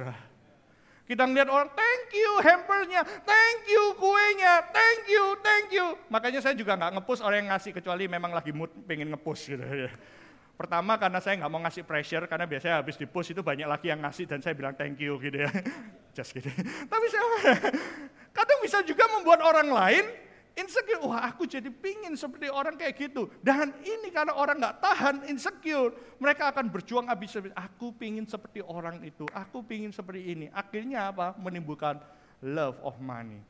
Kita 1.05 1.25
ngelihat 1.25 1.49
orang, 1.49 1.69
thank 1.73 2.13
you 2.13 2.31
hampernya, 2.45 3.01
thank 3.25 3.61
you 3.65 3.83
kuenya, 3.97 4.69
thank 4.69 5.01
you, 5.09 5.25
thank 5.41 5.67
you. 5.73 5.85
Makanya 6.13 6.45
saya 6.45 6.53
juga 6.53 6.77
nggak 6.77 7.01
ngepost 7.01 7.25
orang 7.25 7.45
yang 7.45 7.49
ngasih, 7.57 7.73
kecuali 7.73 8.05
memang 8.05 8.37
lagi 8.37 8.53
mood 8.53 8.69
pengen 8.85 9.09
ngepost 9.17 9.49
gitu. 9.49 9.65
Pertama 10.61 10.93
karena 10.93 11.17
saya 11.17 11.41
nggak 11.41 11.49
mau 11.49 11.57
ngasih 11.65 11.81
pressure, 11.89 12.29
karena 12.29 12.45
biasanya 12.45 12.85
habis 12.85 12.93
di 12.93 13.09
post 13.09 13.33
itu 13.33 13.41
banyak 13.41 13.65
lagi 13.65 13.89
yang 13.89 14.05
ngasih 14.05 14.29
dan 14.29 14.45
saya 14.45 14.53
bilang 14.53 14.77
thank 14.77 15.01
you 15.01 15.17
gitu 15.17 15.41
ya. 15.41 15.49
Just 16.15 16.37
gitu. 16.37 16.53
Tapi 16.93 17.05
saya 17.09 17.25
kadang 18.37 18.59
bisa 18.61 18.85
juga 18.85 19.09
membuat 19.09 19.41
orang 19.41 19.73
lain 19.73 20.05
insecure. 20.53 21.01
Wah 21.01 21.25
aku 21.33 21.49
jadi 21.49 21.65
pingin 21.73 22.13
seperti 22.13 22.53
orang 22.53 22.77
kayak 22.77 22.93
gitu. 22.93 23.33
Dan 23.41 23.73
ini 23.81 24.13
karena 24.13 24.37
orang 24.37 24.61
nggak 24.61 24.77
tahan 24.85 25.15
insecure. 25.33 25.97
Mereka 26.21 26.53
akan 26.53 26.69
berjuang 26.69 27.09
habis 27.09 27.33
habis. 27.33 27.49
Aku 27.57 27.97
pingin 27.97 28.29
seperti 28.29 28.61
orang 28.61 29.01
itu. 29.01 29.25
Aku 29.33 29.65
pingin 29.65 29.89
seperti 29.89 30.29
ini. 30.29 30.45
Akhirnya 30.53 31.09
apa? 31.09 31.33
Menimbulkan 31.41 31.97
love 32.45 32.77
of 32.85 33.01
money. 33.01 33.41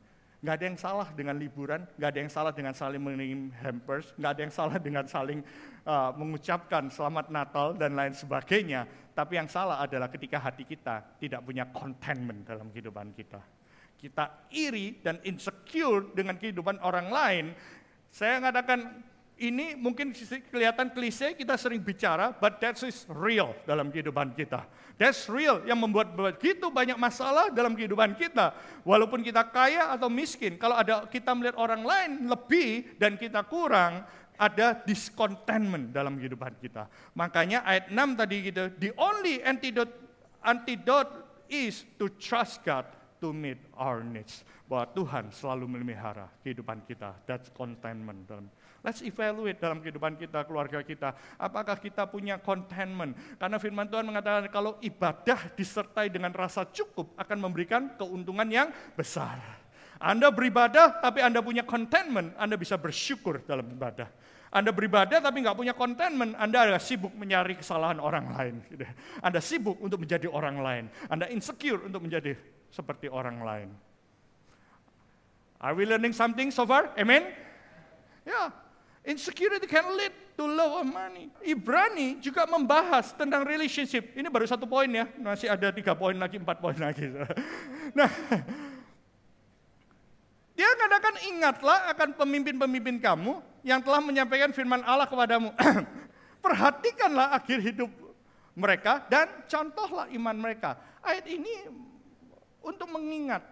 Nggak 0.42 0.54
ada 0.58 0.64
yang 0.66 0.78
salah 0.78 1.08
dengan 1.14 1.38
liburan, 1.38 1.86
nggak 1.94 2.10
ada 2.10 2.18
yang 2.18 2.32
salah 2.34 2.50
dengan 2.50 2.74
saling 2.74 2.98
mengirim 2.98 3.54
hampers, 3.62 4.10
nggak 4.18 4.30
ada 4.34 4.40
yang 4.42 4.50
salah 4.50 4.76
dengan 4.82 5.04
saling 5.06 5.38
uh, 5.86 6.10
mengucapkan 6.18 6.90
selamat 6.90 7.30
Natal 7.30 7.78
dan 7.78 7.94
lain 7.94 8.10
sebagainya. 8.10 8.82
Tapi 9.14 9.38
yang 9.38 9.46
salah 9.46 9.78
adalah 9.78 10.10
ketika 10.10 10.42
hati 10.42 10.66
kita 10.66 11.14
tidak 11.22 11.46
punya 11.46 11.70
contentment 11.70 12.42
dalam 12.42 12.74
kehidupan 12.74 13.14
kita. 13.14 13.38
Kita 13.94 14.50
iri 14.50 14.98
dan 14.98 15.22
insecure 15.22 16.10
dengan 16.10 16.34
kehidupan 16.34 16.82
orang 16.82 17.06
lain. 17.06 17.44
Saya 18.10 18.42
mengatakan 18.42 18.98
ini 19.42 19.74
mungkin 19.74 20.14
kelihatan 20.54 20.94
klise 20.94 21.34
kita 21.34 21.58
sering 21.58 21.82
bicara, 21.82 22.30
but 22.30 22.62
that 22.62 22.78
is 22.86 23.02
real 23.10 23.50
dalam 23.66 23.90
kehidupan 23.90 24.38
kita. 24.38 24.62
That's 24.94 25.26
real 25.26 25.66
yang 25.66 25.82
membuat 25.82 26.14
begitu 26.14 26.70
banyak 26.70 26.94
masalah 26.94 27.50
dalam 27.50 27.74
kehidupan 27.74 28.14
kita. 28.14 28.54
Walaupun 28.86 29.26
kita 29.26 29.42
kaya 29.50 29.90
atau 29.90 30.06
miskin, 30.06 30.54
kalau 30.54 30.78
ada 30.78 31.10
kita 31.10 31.34
melihat 31.34 31.58
orang 31.58 31.82
lain 31.82 32.30
lebih 32.30 32.94
dan 33.02 33.18
kita 33.18 33.42
kurang, 33.42 34.06
ada 34.38 34.78
discontentment 34.86 35.90
dalam 35.90 36.14
kehidupan 36.22 36.54
kita. 36.62 36.86
Makanya 37.18 37.66
ayat 37.66 37.90
6 37.90 38.20
tadi 38.20 38.36
gitu, 38.46 38.62
the 38.78 38.94
only 38.94 39.42
antidote 39.42 39.90
antidote 40.46 41.10
is 41.50 41.82
to 41.98 42.06
trust 42.22 42.62
God 42.62 42.86
to 43.18 43.34
meet 43.34 43.58
our 43.74 44.06
needs. 44.06 44.46
Bahwa 44.70 44.86
Tuhan 44.94 45.34
selalu 45.34 45.66
memelihara 45.66 46.30
kehidupan 46.46 46.86
kita. 46.86 47.12
That's 47.26 47.50
contentment 47.50 48.24
dalam 48.24 48.46
Let's 48.82 48.98
evaluate 49.06 49.62
dalam 49.62 49.78
kehidupan 49.78 50.18
kita, 50.18 50.42
keluarga 50.42 50.82
kita. 50.82 51.14
Apakah 51.38 51.78
kita 51.78 52.02
punya 52.10 52.42
contentment? 52.42 53.14
Karena 53.38 53.54
firman 53.62 53.86
Tuhan 53.86 54.02
mengatakan 54.02 54.50
kalau 54.50 54.74
ibadah 54.82 55.54
disertai 55.54 56.10
dengan 56.10 56.34
rasa 56.34 56.66
cukup 56.66 57.14
akan 57.14 57.38
memberikan 57.38 57.94
keuntungan 57.94 58.50
yang 58.50 58.74
besar. 58.98 59.38
Anda 60.02 60.34
beribadah 60.34 60.98
tapi 60.98 61.22
Anda 61.22 61.38
punya 61.46 61.62
contentment, 61.62 62.34
Anda 62.34 62.58
bisa 62.58 62.74
bersyukur 62.74 63.46
dalam 63.46 63.70
ibadah. 63.70 64.10
Anda 64.50 64.74
beribadah 64.74 65.22
tapi 65.22 65.46
nggak 65.46 65.54
punya 65.54 65.78
contentment, 65.78 66.34
Anda 66.34 66.66
ada 66.66 66.82
sibuk 66.82 67.14
mencari 67.14 67.54
kesalahan 67.54 68.02
orang 68.02 68.34
lain. 68.34 68.54
Gitu. 68.66 68.82
Anda 69.22 69.38
sibuk 69.38 69.78
untuk 69.78 70.02
menjadi 70.02 70.26
orang 70.26 70.58
lain. 70.58 70.84
Anda 71.06 71.30
insecure 71.30 71.86
untuk 71.86 72.02
menjadi 72.02 72.34
seperti 72.66 73.06
orang 73.06 73.46
lain. 73.46 73.70
Are 75.62 75.78
we 75.78 75.86
learning 75.86 76.10
something 76.10 76.50
so 76.50 76.66
far? 76.66 76.90
Amen? 76.98 77.30
Ya, 78.26 78.50
Insecurity 79.02 79.66
can 79.66 79.82
lead 79.98 80.14
to 80.38 80.46
love 80.46 80.78
of 80.78 80.86
money. 80.86 81.26
Ibrani 81.42 82.22
juga 82.22 82.46
membahas 82.46 83.10
tentang 83.10 83.42
relationship. 83.42 84.14
Ini 84.14 84.30
baru 84.30 84.46
satu 84.46 84.62
poin 84.62 84.86
ya, 84.86 85.10
masih 85.18 85.50
ada 85.50 85.74
tiga 85.74 85.98
poin 85.98 86.14
lagi, 86.14 86.38
empat 86.38 86.62
poin 86.62 86.78
lagi. 86.78 87.10
Nah, 87.92 88.08
dia 90.56 90.70
katakan 90.80 91.14
ingatlah 91.28 91.92
akan 91.92 92.08
pemimpin-pemimpin 92.16 93.04
kamu 93.04 93.42
yang 93.66 93.84
telah 93.84 94.00
menyampaikan 94.00 94.48
firman 94.54 94.80
Allah 94.86 95.04
kepadamu. 95.04 95.52
Perhatikanlah 96.46 97.36
akhir 97.36 97.58
hidup 97.60 97.90
mereka 98.54 99.04
dan 99.10 99.28
contohlah 99.50 100.08
iman 100.08 100.36
mereka. 100.38 100.78
Ayat 101.04 101.26
ini 101.26 101.68
untuk 102.62 102.86
mengingat 102.88 103.42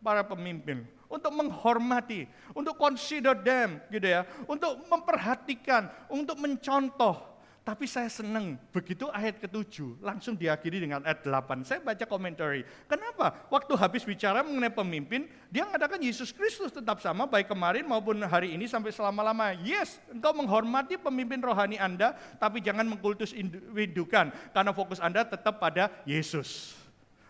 para 0.00 0.24
pemimpin 0.24 0.88
untuk 1.14 1.30
menghormati, 1.30 2.26
untuk 2.50 2.74
consider 2.74 3.38
them 3.38 3.78
gitu 3.94 4.10
ya, 4.10 4.26
untuk 4.50 4.82
memperhatikan, 4.90 5.86
untuk 6.10 6.34
mencontoh. 6.42 7.34
Tapi 7.64 7.88
saya 7.88 8.12
senang 8.12 8.60
begitu 8.76 9.08
ayat 9.08 9.40
ketujuh 9.40 9.96
langsung 10.04 10.36
diakhiri 10.36 10.84
dengan 10.84 11.00
ayat 11.00 11.24
8. 11.24 11.64
Saya 11.64 11.80
baca 11.80 12.04
komentari. 12.04 12.60
Kenapa? 12.84 13.48
Waktu 13.48 13.72
habis 13.80 14.04
bicara 14.04 14.44
mengenai 14.44 14.68
pemimpin, 14.68 15.24
dia 15.48 15.64
mengatakan 15.64 15.96
Yesus 15.96 16.28
Kristus 16.28 16.68
tetap 16.68 17.00
sama 17.00 17.24
baik 17.24 17.48
kemarin 17.48 17.88
maupun 17.88 18.20
hari 18.20 18.52
ini 18.52 18.68
sampai 18.68 18.92
selama-lama. 18.92 19.56
Yes, 19.64 19.96
engkau 20.12 20.36
menghormati 20.36 21.00
pemimpin 21.00 21.40
rohani 21.40 21.80
Anda, 21.80 22.12
tapi 22.36 22.60
jangan 22.60 22.84
mengkultus 22.84 23.32
indukan 23.32 24.28
karena 24.52 24.72
fokus 24.76 25.00
Anda 25.00 25.24
tetap 25.24 25.56
pada 25.56 25.88
Yesus. 26.04 26.83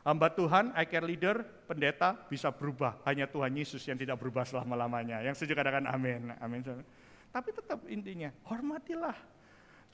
Hamba 0.05 0.29
Tuhan, 0.29 0.77
I 0.77 0.85
care 0.85 1.01
leader, 1.01 1.41
pendeta 1.65 2.13
bisa 2.29 2.53
berubah. 2.53 3.01
Hanya 3.09 3.25
Tuhan 3.25 3.57
Yesus 3.57 3.81
yang 3.89 3.97
tidak 3.97 4.21
berubah 4.21 4.45
selama-lamanya. 4.45 5.25
Yang 5.25 5.41
setuju 5.41 5.65
katakan 5.65 5.89
amin. 5.89 6.29
Amin. 6.45 6.61
Tapi 7.33 7.51
tetap 7.57 7.81
intinya, 7.89 8.29
hormatilah 8.45 9.17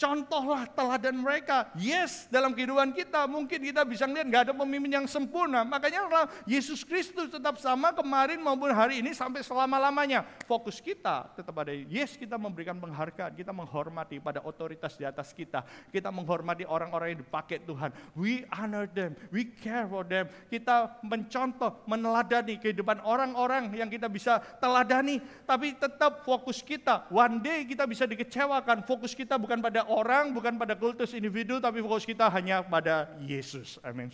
Contohlah 0.00 0.64
teladan 0.72 1.12
mereka. 1.12 1.68
Yes, 1.76 2.24
dalam 2.32 2.56
kehidupan 2.56 2.96
kita 2.96 3.28
mungkin 3.28 3.60
kita 3.60 3.84
bisa 3.84 4.08
melihat 4.08 4.26
nggak 4.32 4.42
ada 4.48 4.54
pemimpin 4.56 4.96
yang 4.96 5.04
sempurna. 5.04 5.60
Makanya 5.60 6.08
Yesus 6.48 6.88
Kristus 6.88 7.28
tetap 7.28 7.60
sama 7.60 7.92
kemarin 7.92 8.40
maupun 8.40 8.72
hari 8.72 9.04
ini 9.04 9.12
sampai 9.12 9.44
selama-lamanya. 9.44 10.24
Fokus 10.48 10.80
kita 10.80 11.28
tetap 11.36 11.52
ada. 11.60 11.76
Yes, 11.76 12.16
kita 12.16 12.40
memberikan 12.40 12.80
penghargaan, 12.80 13.36
kita 13.36 13.52
menghormati 13.52 14.16
pada 14.24 14.40
otoritas 14.40 14.96
di 14.96 15.04
atas 15.04 15.36
kita. 15.36 15.68
Kita 15.92 16.08
menghormati 16.08 16.64
orang-orang 16.64 17.12
yang 17.12 17.20
dipakai 17.20 17.60
Tuhan. 17.68 17.92
We 18.16 18.48
honor 18.56 18.88
them, 18.88 19.12
we 19.28 19.52
care 19.52 19.84
for 19.84 20.08
them. 20.08 20.32
Kita 20.48 20.96
mencontoh, 21.04 21.84
meneladani 21.84 22.56
kehidupan 22.56 23.04
orang-orang 23.04 23.68
yang 23.76 23.92
kita 23.92 24.08
bisa 24.08 24.40
teladani. 24.64 25.20
Tapi 25.44 25.76
tetap 25.76 26.24
fokus 26.24 26.64
kita. 26.64 27.04
One 27.12 27.44
day 27.44 27.68
kita 27.68 27.84
bisa 27.84 28.08
dikecewakan. 28.08 28.88
Fokus 28.88 29.12
kita 29.12 29.36
bukan 29.36 29.60
pada 29.60 29.89
orang, 29.90 30.30
bukan 30.30 30.54
pada 30.54 30.78
kultus 30.78 31.10
individu, 31.10 31.58
tapi 31.58 31.82
fokus 31.82 32.06
kita 32.06 32.30
hanya 32.30 32.62
pada 32.62 33.10
Yesus. 33.26 33.82
Amin. 33.82 34.06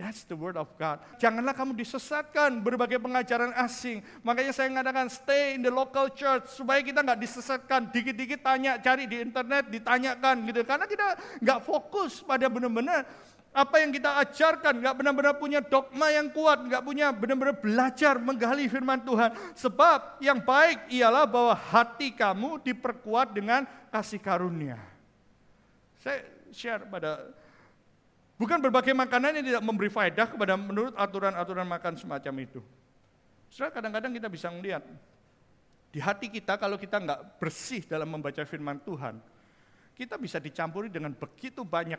That's 0.00 0.24
the 0.24 0.32
word 0.32 0.56
of 0.56 0.72
God. 0.80 0.96
Janganlah 1.20 1.52
kamu 1.52 1.76
disesatkan 1.76 2.64
berbagai 2.64 2.96
pengajaran 2.96 3.52
asing. 3.60 4.00
Makanya 4.24 4.56
saya 4.56 4.72
mengatakan 4.72 5.12
stay 5.12 5.60
in 5.60 5.60
the 5.60 5.68
local 5.68 6.08
church 6.08 6.48
supaya 6.56 6.80
kita 6.80 7.04
nggak 7.04 7.20
disesatkan. 7.20 7.92
Dikit-dikit 7.92 8.40
tanya, 8.40 8.80
cari 8.80 9.04
di 9.04 9.20
internet, 9.20 9.68
ditanyakan 9.68 10.48
gitu. 10.48 10.64
Karena 10.64 10.88
kita 10.88 11.06
nggak 11.44 11.60
fokus 11.60 12.24
pada 12.24 12.48
benar-benar 12.48 13.04
apa 13.50 13.82
yang 13.82 13.90
kita 13.90 14.14
ajarkan, 14.22 14.78
nggak 14.78 14.94
benar-benar 14.94 15.34
punya 15.34 15.58
dogma 15.58 16.06
yang 16.14 16.30
kuat, 16.30 16.62
nggak 16.70 16.82
punya 16.86 17.10
benar-benar 17.10 17.58
belajar 17.58 18.14
menggali 18.22 18.70
firman 18.70 19.02
Tuhan. 19.02 19.34
Sebab 19.58 20.22
yang 20.22 20.38
baik 20.38 20.86
ialah 20.86 21.26
bahwa 21.26 21.58
hati 21.58 22.14
kamu 22.14 22.62
diperkuat 22.62 23.34
dengan 23.34 23.66
kasih 23.90 24.22
karunia. 24.22 24.78
Saya 25.98 26.22
share 26.54 26.86
pada 26.86 27.26
bukan 28.38 28.62
berbagai 28.62 28.94
makanan 28.94 29.42
yang 29.42 29.46
tidak 29.50 29.62
memberi 29.66 29.90
faedah 29.90 30.30
kepada 30.30 30.54
menurut 30.54 30.94
aturan-aturan 30.94 31.66
makan 31.66 31.98
semacam 31.98 32.34
itu. 32.46 32.62
Saudara 33.50 33.74
kadang-kadang 33.74 34.14
kita 34.14 34.30
bisa 34.30 34.46
melihat 34.54 34.86
di 35.90 35.98
hati 35.98 36.30
kita 36.30 36.54
kalau 36.54 36.78
kita 36.78 37.02
nggak 37.02 37.42
bersih 37.42 37.82
dalam 37.82 38.14
membaca 38.14 38.46
firman 38.46 38.78
Tuhan, 38.78 39.18
kita 39.98 40.14
bisa 40.22 40.38
dicampuri 40.38 40.86
dengan 40.86 41.10
begitu 41.18 41.66
banyak 41.66 41.98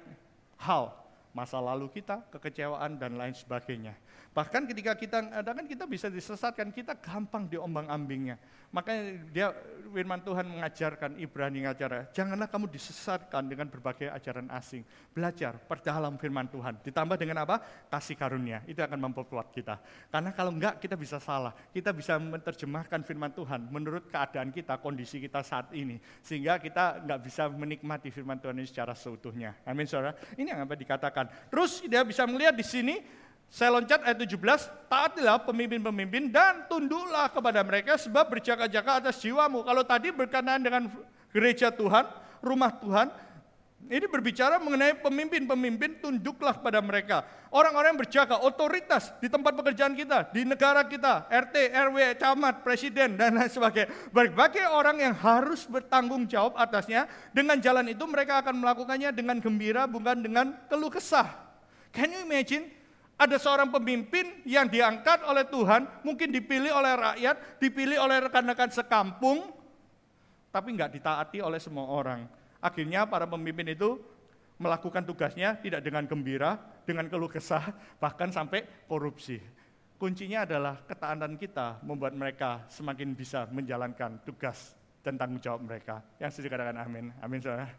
hal 0.63 0.95
masa 1.31 1.59
lalu 1.63 1.87
kita, 1.91 2.27
kekecewaan 2.31 2.99
dan 2.99 3.15
lain 3.15 3.35
sebagainya. 3.35 3.95
Bahkan 4.31 4.63
ketika 4.71 4.95
kita 4.95 5.27
ada 5.27 5.51
kan 5.51 5.67
kita 5.67 5.83
bisa 5.83 6.07
disesatkan, 6.07 6.71
kita 6.71 6.95
gampang 6.95 7.51
diombang-ambingnya. 7.51 8.39
Makanya 8.71 9.03
dia 9.27 9.47
firman 9.91 10.23
Tuhan 10.23 10.47
mengajarkan 10.47 11.19
Ibrani 11.19 11.67
ngajar, 11.67 12.07
janganlah 12.15 12.47
kamu 12.47 12.71
disesatkan 12.71 13.43
dengan 13.51 13.67
berbagai 13.67 14.07
ajaran 14.07 14.47
asing. 14.55 14.87
Belajar, 15.11 15.59
perdalam 15.59 16.15
firman 16.15 16.47
Tuhan. 16.47 16.79
Ditambah 16.79 17.19
dengan 17.19 17.43
apa? 17.43 17.59
Kasih 17.91 18.15
karunia. 18.15 18.63
Itu 18.63 18.79
akan 18.79 19.11
memperkuat 19.11 19.51
kita. 19.51 19.83
Karena 20.07 20.31
kalau 20.31 20.55
enggak 20.55 20.79
kita 20.79 20.95
bisa 20.95 21.19
salah. 21.19 21.51
Kita 21.75 21.91
bisa 21.91 22.15
menerjemahkan 22.15 23.03
firman 23.03 23.35
Tuhan 23.35 23.67
menurut 23.67 24.07
keadaan 24.07 24.55
kita, 24.55 24.79
kondisi 24.79 25.19
kita 25.19 25.43
saat 25.43 25.75
ini. 25.75 25.99
Sehingga 26.23 26.55
kita 26.55 27.03
enggak 27.03 27.19
bisa 27.27 27.51
menikmati 27.51 28.07
firman 28.07 28.39
Tuhan 28.39 28.55
ini 28.55 28.67
secara 28.71 28.95
seutuhnya. 28.95 29.59
Amin 29.67 29.83
saudara. 29.83 30.15
Ini 30.39 30.55
yang 30.55 30.63
apa 30.63 30.79
dikatakan. 30.79 31.51
Terus 31.51 31.83
dia 31.83 32.07
bisa 32.07 32.23
melihat 32.23 32.55
di 32.55 32.63
sini 32.63 32.95
saya 33.51 33.75
loncat 33.75 33.99
ayat 34.07 34.15
17, 34.15 34.39
taatilah 34.87 35.43
pemimpin-pemimpin 35.43 36.31
dan 36.31 36.63
tunduklah 36.71 37.27
kepada 37.27 37.59
mereka 37.67 37.99
sebab 37.99 38.31
berjaga-jaga 38.31 39.03
atas 39.03 39.19
jiwamu. 39.19 39.67
Kalau 39.67 39.83
tadi 39.83 40.07
berkenaan 40.15 40.63
dengan 40.63 40.87
gereja 41.35 41.67
Tuhan, 41.67 42.07
rumah 42.39 42.71
Tuhan, 42.79 43.11
ini 43.91 44.07
berbicara 44.07 44.55
mengenai 44.55 45.03
pemimpin-pemimpin, 45.03 45.99
tunduklah 45.99 46.55
kepada 46.55 46.79
mereka. 46.79 47.27
Orang-orang 47.51 47.91
yang 47.91 47.99
berjaga, 47.99 48.39
otoritas 48.39 49.11
di 49.19 49.27
tempat 49.27 49.51
pekerjaan 49.51 49.99
kita, 49.99 50.31
di 50.31 50.47
negara 50.47 50.87
kita, 50.87 51.27
RT, 51.27 51.75
RW, 51.91 51.97
camat, 52.23 52.63
presiden, 52.63 53.19
dan 53.19 53.35
lain 53.35 53.51
sebagainya. 53.51 53.91
Berbagai 54.15 54.63
orang 54.71 54.95
yang 54.95 55.11
harus 55.19 55.67
bertanggung 55.67 56.23
jawab 56.23 56.55
atasnya, 56.55 57.03
dengan 57.35 57.59
jalan 57.59 57.91
itu 57.91 58.07
mereka 58.07 58.39
akan 58.39 58.63
melakukannya 58.63 59.11
dengan 59.11 59.43
gembira, 59.43 59.83
bukan 59.91 60.23
dengan 60.23 60.55
keluh 60.71 60.87
kesah. 60.87 61.27
Can 61.91 62.15
you 62.15 62.23
imagine? 62.23 62.80
Ada 63.21 63.37
seorang 63.37 63.69
pemimpin 63.69 64.41
yang 64.49 64.65
diangkat 64.65 65.21
oleh 65.29 65.45
Tuhan, 65.45 65.85
mungkin 66.01 66.33
dipilih 66.33 66.73
oleh 66.73 66.97
rakyat, 66.97 67.61
dipilih 67.61 68.01
oleh 68.01 68.17
rekan-rekan 68.25 68.73
sekampung, 68.73 69.45
tapi 70.49 70.73
nggak 70.73 70.97
ditaati 70.97 71.37
oleh 71.37 71.61
semua 71.61 71.85
orang. 71.85 72.25
Akhirnya 72.57 73.05
para 73.05 73.29
pemimpin 73.29 73.77
itu 73.77 74.01
melakukan 74.57 75.05
tugasnya 75.05 75.53
tidak 75.61 75.85
dengan 75.85 76.09
gembira, 76.09 76.57
dengan 76.81 77.05
keluh 77.13 77.29
kesah, 77.29 77.69
bahkan 78.01 78.33
sampai 78.33 78.65
korupsi. 78.89 79.37
Kuncinya 80.01 80.49
adalah 80.49 80.81
ketaatan 80.81 81.37
kita 81.37 81.77
membuat 81.85 82.17
mereka 82.17 82.65
semakin 82.73 83.13
bisa 83.13 83.45
menjalankan 83.53 84.17
tugas 84.25 84.73
dan 85.05 85.13
tanggung 85.13 85.37
jawab 85.37 85.61
mereka. 85.61 86.01
Yang 86.17 86.41
setuju 86.41 86.57
katakan 86.57 86.77
amin. 86.81 87.13
Amin 87.21 87.37
saudara. 87.37 87.69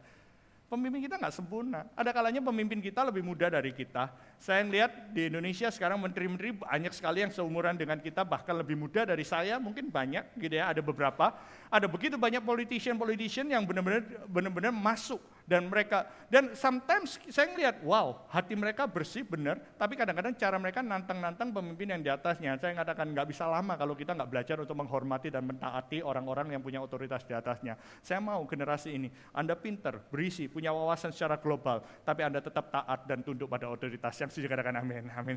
Pemimpin 0.73 1.05
kita 1.05 1.21
nggak 1.21 1.37
sempurna. 1.37 1.85
Ada 1.93 2.17
kalanya 2.17 2.41
pemimpin 2.41 2.81
kita 2.81 3.05
lebih 3.05 3.21
muda 3.21 3.53
dari 3.53 3.77
kita. 3.77 4.09
Saya 4.41 4.65
lihat 4.65 5.13
di 5.13 5.29
Indonesia 5.29 5.69
sekarang 5.69 6.01
menteri-menteri 6.01 6.65
banyak 6.65 6.97
sekali 6.97 7.21
yang 7.21 7.29
seumuran 7.29 7.77
dengan 7.77 8.01
kita, 8.01 8.25
bahkan 8.25 8.57
lebih 8.57 8.81
muda 8.81 9.05
dari 9.05 9.21
saya, 9.21 9.61
mungkin 9.61 9.93
banyak 9.93 10.33
gitu 10.41 10.57
ya, 10.57 10.73
ada 10.73 10.81
beberapa. 10.81 11.37
Ada 11.69 11.85
begitu 11.85 12.17
banyak 12.17 12.41
politician-politician 12.41 13.53
yang 13.53 13.69
benar-benar 13.69 14.25
benar-benar 14.25 14.73
masuk 14.73 15.21
dan 15.47 15.67
mereka 15.67 16.07
dan 16.31 16.55
sometimes 16.55 17.19
saya 17.29 17.51
ngelihat 17.53 17.83
wow 17.85 18.25
hati 18.31 18.55
mereka 18.55 18.87
bersih 18.87 19.27
benar 19.27 19.61
tapi 19.77 19.99
kadang-kadang 19.99 20.33
cara 20.39 20.57
mereka 20.57 20.81
nantang-nantang 20.81 21.53
pemimpin 21.53 21.93
yang 21.93 22.01
di 22.01 22.11
atasnya. 22.11 22.57
Saya 22.57 22.73
katakan 22.73 23.11
nggak 23.13 23.29
bisa 23.29 23.45
lama 23.47 23.75
kalau 23.77 23.93
kita 23.93 24.15
nggak 24.17 24.31
belajar 24.31 24.57
untuk 24.63 24.77
menghormati 24.79 25.29
dan 25.29 25.45
mentaati 25.45 26.01
orang-orang 26.01 26.57
yang 26.57 26.63
punya 26.63 26.81
otoritas 26.81 27.27
di 27.27 27.35
atasnya. 27.35 27.77
Saya 28.01 28.23
mau 28.23 28.41
generasi 28.47 28.95
ini 28.95 29.09
anda 29.35 29.59
pinter 29.59 29.99
berisi 30.09 30.47
punya 30.47 30.71
wawasan 30.73 31.11
secara 31.13 31.37
global 31.37 31.83
tapi 32.07 32.25
anda 32.25 32.41
tetap 32.41 32.71
taat 32.71 33.05
dan 33.05 33.21
tunduk 33.21 33.51
pada 33.51 33.69
otoritas 33.69 34.15
yang 34.17 34.31
sudah 34.31 34.49
katakan 34.49 34.79
amin 34.79 35.11
amin. 35.13 35.37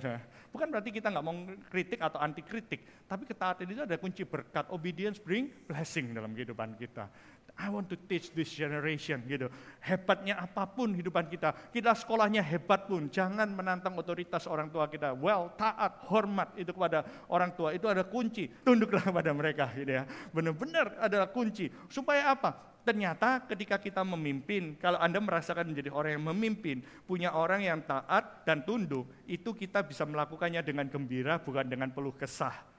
Bukan 0.54 0.68
berarti 0.70 0.90
kita 0.94 1.12
nggak 1.12 1.26
mau 1.26 1.36
kritik 1.70 2.00
atau 2.00 2.22
anti 2.22 2.46
kritik 2.46 3.06
tapi 3.10 3.28
ketaatan 3.28 3.68
itu 3.68 3.82
ada 3.84 3.98
kunci 4.00 4.24
berkat. 4.24 4.70
Obedience 4.72 5.20
bring 5.20 5.52
blessing 5.68 6.14
dalam 6.16 6.32
kehidupan 6.32 6.78
kita 6.80 7.10
I 7.56 7.72
want 7.72 7.88
to 7.88 7.96
teach 7.96 8.36
this 8.36 8.52
generation 8.52 9.24
gitu. 9.32 9.48
Hebatnya 9.80 10.44
apa 10.44 10.68
pun 10.68 10.92
hidupan 10.92 11.32
kita, 11.32 11.56
kita 11.72 11.96
sekolahnya 11.96 12.44
hebat 12.44 12.84
pun, 12.84 13.08
jangan 13.08 13.48
menantang 13.48 13.96
otoritas 13.96 14.44
orang 14.44 14.68
tua 14.68 14.92
kita. 14.92 15.16
Well, 15.16 15.56
taat, 15.56 16.04
hormat 16.12 16.52
itu 16.60 16.76
kepada 16.76 17.08
orang 17.32 17.56
tua 17.56 17.72
itu 17.72 17.88
ada 17.88 18.04
kunci. 18.04 18.52
Tunduklah 18.68 19.08
kepada 19.08 19.32
mereka 19.32 19.72
gitu 19.72 19.88
ya. 19.88 20.04
Benar-benar 20.36 21.00
adalah 21.00 21.32
kunci. 21.32 21.72
Supaya 21.88 22.36
apa? 22.36 22.76
Ternyata 22.86 23.48
ketika 23.50 23.82
kita 23.82 24.04
memimpin, 24.04 24.78
kalau 24.78 25.00
Anda 25.02 25.18
merasakan 25.18 25.72
menjadi 25.72 25.90
orang 25.96 26.22
yang 26.22 26.26
memimpin, 26.36 26.86
punya 27.08 27.34
orang 27.34 27.64
yang 27.64 27.82
taat 27.82 28.46
dan 28.46 28.62
tunduk, 28.62 29.10
itu 29.26 29.56
kita 29.56 29.82
bisa 29.82 30.04
melakukannya 30.06 30.62
dengan 30.62 30.86
gembira 30.92 31.42
bukan 31.42 31.66
dengan 31.66 31.90
peluh 31.90 32.14
kesah 32.14 32.75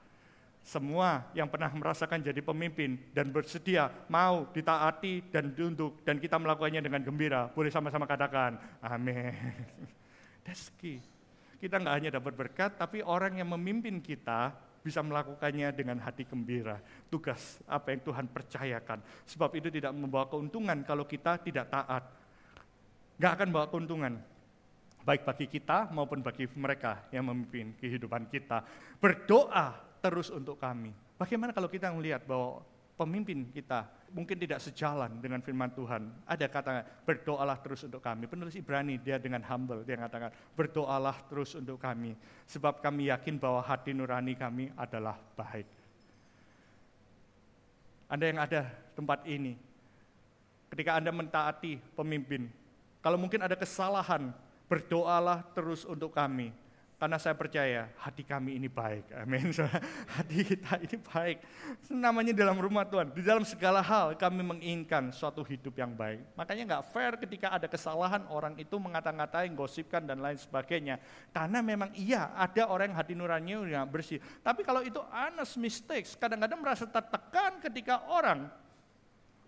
semua 0.67 1.23
yang 1.31 1.47
pernah 1.47 1.71
merasakan 1.71 2.19
jadi 2.19 2.43
pemimpin 2.43 2.99
dan 3.15 3.31
bersedia 3.31 3.87
mau 4.11 4.51
ditaati 4.51 5.31
dan 5.31 5.55
tunduk 5.55 6.03
dan 6.03 6.19
kita 6.19 6.35
melakukannya 6.35 6.83
dengan 6.83 6.99
gembira, 7.07 7.47
boleh 7.47 7.71
sama-sama 7.71 8.03
katakan 8.03 8.59
amin. 8.83 9.31
That's. 10.43 10.67
Kita 11.57 11.81
nggak 11.81 11.95
hanya 11.97 12.09
dapat 12.21 12.33
berkat, 12.37 12.77
tapi 12.77 13.01
orang 13.01 13.41
yang 13.41 13.49
memimpin 13.49 13.97
kita 13.97 14.53
bisa 14.85 15.01
melakukannya 15.01 15.73
dengan 15.73 15.97
hati 15.99 16.23
gembira. 16.23 16.77
Tugas 17.09 17.59
apa 17.65 17.91
yang 17.91 18.01
Tuhan 18.05 18.29
percayakan. 18.29 19.01
Sebab 19.25 19.57
itu 19.57 19.73
tidak 19.73 19.91
membawa 19.91 20.29
keuntungan 20.29 20.85
kalau 20.85 21.03
kita 21.09 21.41
tidak 21.41 21.67
taat. 21.73 22.07
Nggak 23.17 23.31
akan 23.41 23.47
bawa 23.49 23.65
keuntungan. 23.73 24.13
Baik 25.01 25.25
bagi 25.25 25.47
kita 25.49 25.89
maupun 25.89 26.21
bagi 26.21 26.45
mereka 26.53 27.09
yang 27.09 27.25
memimpin 27.25 27.73
kehidupan 27.79 28.29
kita. 28.29 28.61
Berdoa 29.01 29.86
terus 30.07 30.31
untuk 30.31 30.55
kami. 30.55 30.95
Bagaimana 31.19 31.51
kalau 31.51 31.67
kita 31.67 31.91
melihat 31.91 32.23
bahwa 32.23 32.63
pemimpin 32.95 33.45
kita 33.51 33.85
mungkin 34.15 34.39
tidak 34.39 34.63
sejalan 34.63 35.19
dengan 35.19 35.43
firman 35.43 35.69
Tuhan. 35.75 36.07
Ada 36.23 36.47
kata 36.47 36.71
berdoalah 37.03 37.59
terus 37.59 37.83
untuk 37.83 37.99
kami. 37.99 38.25
Penulis 38.25 38.55
Ibrani 38.55 38.97
dia 38.97 39.19
dengan 39.19 39.43
humble 39.45 39.83
dia 39.83 39.99
mengatakan 39.99 40.31
berdoalah 40.57 41.15
terus 41.27 41.53
untuk 41.53 41.77
kami 41.77 42.15
sebab 42.47 42.79
kami 42.79 43.11
yakin 43.11 43.35
bahwa 43.37 43.59
hati 43.61 43.91
nurani 43.91 44.33
kami 44.33 44.71
adalah 44.79 45.19
baik. 45.37 45.67
Anda 48.07 48.25
yang 48.31 48.39
ada 48.39 48.71
tempat 48.95 49.27
ini, 49.27 49.59
ketika 50.71 50.95
Anda 50.95 51.11
mentaati 51.11 51.75
pemimpin, 51.91 52.47
kalau 53.03 53.19
mungkin 53.19 53.43
ada 53.43 53.59
kesalahan, 53.59 54.31
berdoalah 54.71 55.43
terus 55.51 55.83
untuk 55.83 56.15
kami 56.15 56.55
karena 56.97 57.21
saya 57.21 57.37
percaya 57.37 57.93
hati 58.01 58.25
kami 58.25 58.57
ini 58.57 58.65
baik. 58.65 59.13
Amin. 59.21 59.53
Hati 60.17 60.41
kita 60.41 60.81
ini 60.81 60.97
baik. 60.97 61.37
Namanya 61.93 62.33
dalam 62.33 62.57
rumah 62.57 62.89
Tuhan. 62.89 63.13
Di 63.13 63.21
dalam 63.21 63.45
segala 63.45 63.85
hal 63.85 64.17
kami 64.17 64.41
menginginkan 64.41 65.13
suatu 65.13 65.45
hidup 65.45 65.77
yang 65.77 65.93
baik. 65.93 66.25
Makanya 66.33 66.63
nggak 66.65 66.85
fair 66.89 67.13
ketika 67.21 67.53
ada 67.53 67.69
kesalahan 67.69 68.25
orang 68.33 68.57
itu 68.57 68.81
mengata-ngatai, 68.81 69.45
gosipkan 69.53 70.09
dan 70.09 70.25
lain 70.25 70.41
sebagainya. 70.41 70.97
Karena 71.29 71.61
memang 71.61 71.93
iya 71.93 72.33
ada 72.33 72.65
orang 72.65 72.89
yang 72.89 72.97
hati 72.97 73.13
nuraninya 73.13 73.85
yang 73.85 73.85
bersih. 73.85 74.17
Tapi 74.41 74.65
kalau 74.65 74.81
itu 74.81 74.97
honest 75.13 75.61
mistakes, 75.61 76.17
kadang-kadang 76.17 76.57
merasa 76.65 76.89
tertekan 76.89 77.61
ketika 77.61 78.09
orang 78.09 78.49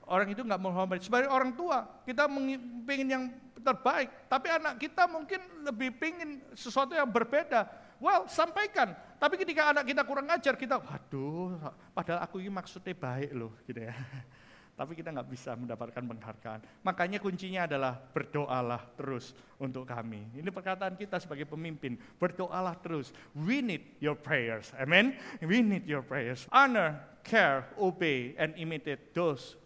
orang 0.10 0.28
itu 0.34 0.42
nggak 0.42 0.62
menghormati. 0.62 1.06
Sebagai 1.06 1.30
orang 1.30 1.54
tua, 1.54 1.86
kita 2.04 2.26
ingin 2.26 3.08
yang 3.08 3.24
terbaik, 3.62 4.10
tapi 4.26 4.48
anak 4.50 4.82
kita 4.82 5.06
mungkin 5.06 5.40
lebih 5.64 5.94
ingin 6.02 6.42
sesuatu 6.58 6.98
yang 6.98 7.08
berbeda. 7.08 7.70
Well, 8.00 8.26
sampaikan. 8.32 8.96
Tapi 9.20 9.36
ketika 9.36 9.76
anak 9.76 9.84
kita 9.84 10.08
kurang 10.08 10.32
ajar, 10.32 10.56
kita, 10.56 10.80
waduh, 10.80 11.60
padahal 11.92 12.24
aku 12.24 12.40
ini 12.40 12.48
maksudnya 12.48 12.96
baik 12.96 13.32
loh, 13.36 13.52
gitu 13.68 13.84
ya. 13.84 13.92
Tapi 14.80 14.96
kita 14.96 15.12
nggak 15.12 15.28
bisa 15.28 15.60
mendapatkan 15.60 16.00
penghargaan. 16.00 16.64
Makanya 16.88 17.20
kuncinya 17.20 17.68
adalah 17.68 18.00
berdoalah 18.00 18.80
terus 18.96 19.36
untuk 19.60 19.84
kami. 19.84 20.32
Ini 20.40 20.48
perkataan 20.56 20.96
kita 20.96 21.20
sebagai 21.20 21.44
pemimpin. 21.44 22.00
Berdoalah 22.16 22.80
terus. 22.80 23.12
We 23.36 23.60
need 23.60 24.00
your 24.00 24.16
prayers. 24.16 24.72
Amen. 24.80 25.20
We 25.44 25.60
need 25.60 25.84
your 25.84 26.00
prayers. 26.00 26.48
Honor, 26.48 26.96
care, 27.28 27.68
obey, 27.76 28.40
and 28.40 28.56
imitate 28.56 29.12
those 29.12 29.60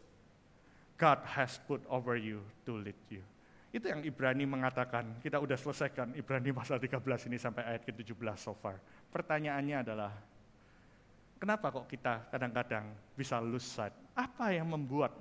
God 1.04 1.20
has 1.36 1.60
put 1.68 1.84
over 1.92 2.16
you 2.16 2.40
to 2.64 2.80
lead 2.80 2.96
you. 3.12 3.20
Itu 3.76 3.92
yang 3.92 4.08
Ibrani 4.08 4.48
mengatakan, 4.48 5.20
kita 5.20 5.36
udah 5.36 5.60
selesaikan 5.60 6.16
Ibrani 6.16 6.56
pasal 6.56 6.80
13 6.80 7.28
ini 7.28 7.36
sampai 7.36 7.76
ayat 7.76 7.84
ke-17 7.84 8.16
so 8.40 8.56
far. 8.56 8.80
Pertanyaannya 9.12 9.84
adalah, 9.84 10.16
kenapa 11.36 11.76
kok 11.76 11.92
kita 11.92 12.32
kadang-kadang 12.32 12.96
bisa 13.20 13.44
lose 13.44 13.68
sight? 13.68 13.92
Apa 14.16 14.56
yang 14.56 14.72
membuat 14.72 15.12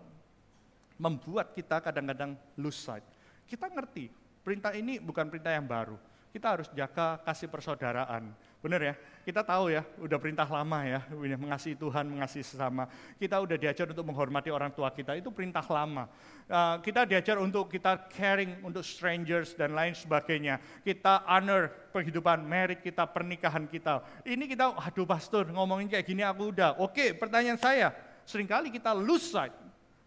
membuat 1.03 1.51
kita 1.51 1.83
kadang-kadang 1.83 2.39
lose 2.62 2.78
sight? 2.78 3.03
Kita 3.51 3.66
ngerti, 3.66 4.07
perintah 4.47 4.70
ini 4.78 5.03
bukan 5.03 5.26
perintah 5.26 5.51
yang 5.51 5.66
baru. 5.66 5.99
Kita 6.30 6.47
harus 6.47 6.70
jaga 6.78 7.18
kasih 7.26 7.51
persaudaraan 7.51 8.30
Benar 8.62 8.78
ya? 8.78 8.94
Kita 9.26 9.42
tahu 9.42 9.74
ya, 9.74 9.82
udah 9.98 10.18
perintah 10.22 10.46
lama 10.46 10.86
ya, 10.86 11.02
mengasihi 11.14 11.74
Tuhan, 11.74 12.06
mengasihi 12.06 12.46
sesama. 12.46 12.86
Kita 13.18 13.42
udah 13.42 13.58
diajar 13.58 13.90
untuk 13.90 14.06
menghormati 14.06 14.54
orang 14.54 14.70
tua 14.70 14.90
kita, 14.94 15.18
itu 15.18 15.34
perintah 15.34 15.66
lama. 15.66 16.06
Uh, 16.46 16.78
kita 16.78 17.02
diajar 17.02 17.42
untuk 17.42 17.66
kita 17.66 18.06
caring 18.14 18.62
untuk 18.62 18.86
strangers 18.86 19.58
dan 19.58 19.74
lain 19.74 19.98
sebagainya. 19.98 20.62
Kita 20.82 21.26
honor 21.26 21.90
kehidupan 21.90 22.42
merit 22.46 22.82
kita, 22.82 23.02
pernikahan 23.06 23.66
kita. 23.66 24.02
Ini 24.22 24.46
kita, 24.46 24.78
aduh 24.78 25.06
pastor 25.06 25.50
ngomongin 25.50 25.90
kayak 25.90 26.06
gini 26.06 26.22
aku 26.22 26.54
udah. 26.54 26.78
Oke, 26.78 27.18
pertanyaan 27.18 27.58
saya, 27.58 27.90
sering 28.22 28.46
kali 28.46 28.70
kita 28.70 28.94
lose 28.94 29.26
sight. 29.26 29.54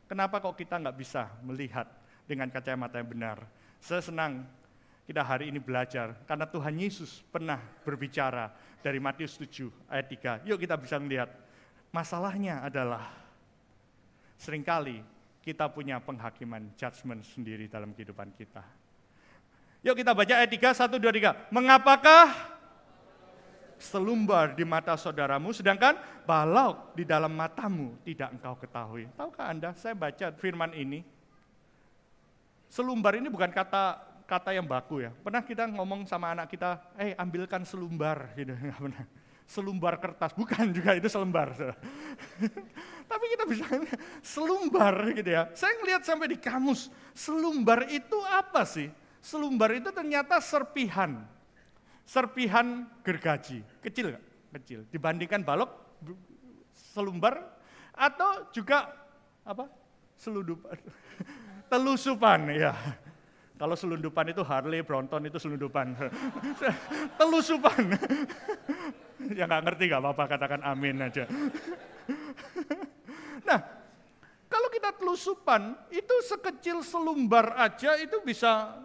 Kenapa 0.07 0.39
kok 0.39 0.55
kita 0.55 0.79
nggak 0.79 0.95
bisa 0.95 1.27
melihat 1.43 1.87
dengan 2.23 2.47
kacamata 2.47 2.99
yang 3.03 3.09
benar? 3.11 3.37
Saya 3.83 3.99
senang 3.99 4.47
kita 5.05 5.21
hari 5.21 5.53
ini 5.53 5.61
belajar 5.61 6.17
karena 6.25 6.49
Tuhan 6.49 6.75
Yesus 6.81 7.21
pernah 7.29 7.61
berbicara 7.85 8.49
dari 8.81 8.97
Matius 8.97 9.37
7 9.37 9.69
ayat 9.85 10.05
3. 10.43 10.49
Yuk 10.49 10.57
kita 10.57 10.73
bisa 10.81 10.97
melihat 10.97 11.29
masalahnya 11.93 12.65
adalah 12.65 13.13
sering 14.41 14.65
kali 14.65 15.05
kita 15.45 15.69
punya 15.69 16.01
penghakiman 16.01 16.73
judgment 16.73 17.21
sendiri 17.21 17.69
dalam 17.69 17.93
kehidupan 17.93 18.33
kita. 18.33 18.65
Yuk 19.85 19.93
kita 19.93 20.17
baca 20.17 20.33
ayat 20.41 20.49
3, 20.49 20.73
1, 20.73 20.97
2, 20.97 21.21
3. 21.21 21.53
Mengapakah 21.53 22.33
selumbar 23.77 24.57
di 24.57 24.65
mata 24.65 24.97
saudaramu, 24.97 25.53
sedangkan 25.53 26.01
balau 26.25 26.89
di 26.97 27.05
dalam 27.05 27.29
matamu 27.29 27.93
tidak 28.01 28.33
engkau 28.33 28.57
ketahui. 28.57 29.05
Tahukah 29.13 29.45
Anda, 29.53 29.77
saya 29.77 29.93
baca 29.93 30.33
firman 30.41 30.73
ini, 30.73 31.05
selumbar 32.65 33.21
ini 33.21 33.29
bukan 33.29 33.53
kata 33.53 34.14
kata 34.25 34.51
yang 34.51 34.65
baku 34.65 35.05
ya. 35.05 35.13
Pernah 35.13 35.45
kita 35.45 35.69
ngomong 35.69 36.09
sama 36.09 36.33
anak 36.33 36.49
kita, 36.49 36.81
eh 36.97 37.13
ambilkan 37.15 37.61
selumbar, 37.63 38.33
gitu. 38.33 38.53
Nggak 38.61 38.77
pernah. 38.81 39.05
Selumbar 39.45 40.01
kertas, 40.01 40.33
bukan 40.33 40.73
juga 40.73 40.97
itu 40.97 41.05
selembar. 41.05 41.53
Tapi 43.11 43.25
kita 43.37 43.45
bisa 43.45 43.65
selumbar 44.25 45.13
gitu 45.13 45.29
ya. 45.29 45.53
Saya 45.53 45.77
ngelihat 45.77 46.01
sampai 46.01 46.33
di 46.33 46.37
kamus, 46.41 46.89
selumbar 47.13 47.85
itu 47.93 48.17
apa 48.25 48.65
sih? 48.65 48.89
Selumbar 49.21 49.77
itu 49.77 49.93
ternyata 49.93 50.41
serpihan. 50.41 51.21
Serpihan 52.01 52.89
gergaji. 53.05 53.61
Kecil 53.85 54.17
nggak? 54.17 54.25
Kecil. 54.57 54.79
Dibandingkan 54.89 55.45
balok, 55.45 56.01
selumbar, 56.73 57.37
atau 57.93 58.49
juga 58.49 58.89
apa? 59.45 59.69
Selundupan. 60.17 60.73
Telusupan 61.69 62.49
ya 62.49 62.73
kalau 63.55 63.75
selundupan 63.79 64.35
itu 64.35 64.43
Harley, 64.43 64.83
Brompton 64.83 65.31
itu 65.31 65.39
selundupan. 65.39 65.95
Telusupan. 67.19 67.95
ya 69.39 69.47
nggak 69.47 69.63
ngerti 69.63 69.83
nggak 69.87 70.01
apa-apa, 70.03 70.23
katakan 70.27 70.61
amin 70.67 71.07
aja. 71.07 71.23
nah, 73.47 73.59
kalau 74.51 74.67
kita 74.67 74.91
telusupan 74.99 75.71
itu 75.87 76.15
sekecil 76.27 76.83
selumbar 76.83 77.55
aja 77.55 77.95
itu 77.95 78.19
bisa 78.27 78.75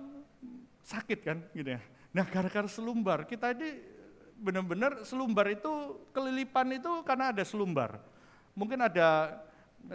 sakit 0.86 1.18
kan 1.26 1.38
gitu 1.50 1.74
ya. 1.74 1.80
Nah 2.14 2.26
gara-gara 2.26 2.66
selumbar 2.70 3.26
kita 3.26 3.50
ini 3.54 3.78
benar-benar 4.40 5.02
selumbar 5.02 5.50
itu 5.52 5.98
kelilipan 6.14 6.78
itu 6.78 7.02
karena 7.02 7.34
ada 7.34 7.42
selumbar. 7.42 7.98
Mungkin 8.54 8.78
ada 8.86 9.34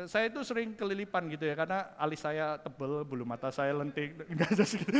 saya 0.03 0.27
itu 0.27 0.43
sering 0.43 0.75
kelilipan 0.75 1.23
gitu 1.31 1.47
ya 1.47 1.55
karena 1.55 1.95
alis 1.95 2.19
saya 2.19 2.59
tebel, 2.59 3.07
bulu 3.07 3.23
mata 3.23 3.47
saya 3.47 3.71
lentik, 3.71 4.19
enggak 4.31 4.51
gitu. 4.51 4.91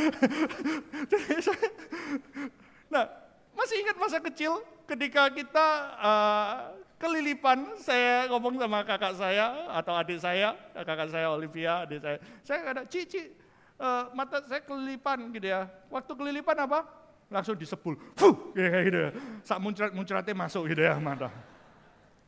nah, 2.93 3.03
masih 3.51 3.75
ingat 3.83 3.97
masa 3.99 4.17
kecil 4.23 4.63
ketika 4.87 5.27
kita 5.35 5.67
uh, 5.99 6.53
kelilipan, 6.95 7.75
saya 7.83 8.31
ngomong 8.31 8.55
sama 8.55 8.87
kakak 8.87 9.13
saya 9.19 9.67
atau 9.75 9.93
adik 9.99 10.23
saya, 10.23 10.55
kakak 10.71 11.11
saya 11.11 11.27
Olivia, 11.27 11.83
adik 11.83 11.99
saya, 11.99 12.17
saya 12.45 12.59
ada 12.63 12.83
cici, 12.87 13.35
uh, 13.75 14.07
mata 14.15 14.39
saya 14.47 14.63
kelilipan 14.63 15.27
gitu 15.35 15.51
ya. 15.51 15.67
Waktu 15.91 16.11
kelilipan 16.15 16.55
apa? 16.63 16.87
Langsung 17.27 17.59
disepul, 17.59 17.99
fuh, 18.15 18.55
kayak 18.55 18.81
gitu 18.87 18.99
ya. 19.01 19.09
Sak 19.43 19.59
muncrat-muncratnya 19.59 20.35
masuk 20.37 20.71
gitu 20.71 20.87
ya 20.87 20.95
mata. 21.01 21.27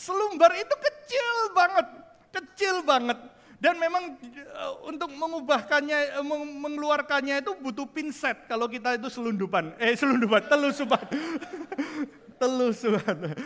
Selumbar 0.00 0.56
itu 0.56 0.74
kecil 0.80 1.52
banget, 1.52 1.86
kecil 2.32 2.76
banget. 2.88 3.18
Dan 3.60 3.76
memang 3.76 4.16
uh, 4.56 4.88
untuk 4.88 5.12
mengubahkannya, 5.12 6.16
uh, 6.16 6.24
mengeluarkannya 6.64 7.44
itu 7.44 7.52
butuh 7.60 7.84
pinset 7.84 8.48
kalau 8.48 8.64
kita 8.64 8.96
itu 8.96 9.12
selundupan, 9.12 9.76
eh 9.76 9.92
selundupan, 9.92 10.48
telusupan. 10.48 11.04
telusupan. 12.40 13.36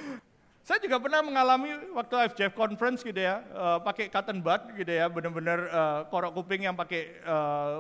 Saya 0.63 0.79
juga 0.79 1.03
pernah 1.03 1.27
mengalami 1.27 1.75
waktu 1.91 2.31
FJF 2.31 2.55
conference 2.55 3.03
gitu 3.03 3.19
ya, 3.19 3.43
uh, 3.51 3.83
pakai 3.83 4.07
cotton 4.07 4.39
bud 4.39 4.79
gitu 4.79 4.95
ya, 4.95 5.11
benar-benar 5.11 5.59
uh, 5.67 6.01
korok 6.07 6.39
kuping 6.39 6.71
yang 6.71 6.79
pakai 6.79 7.19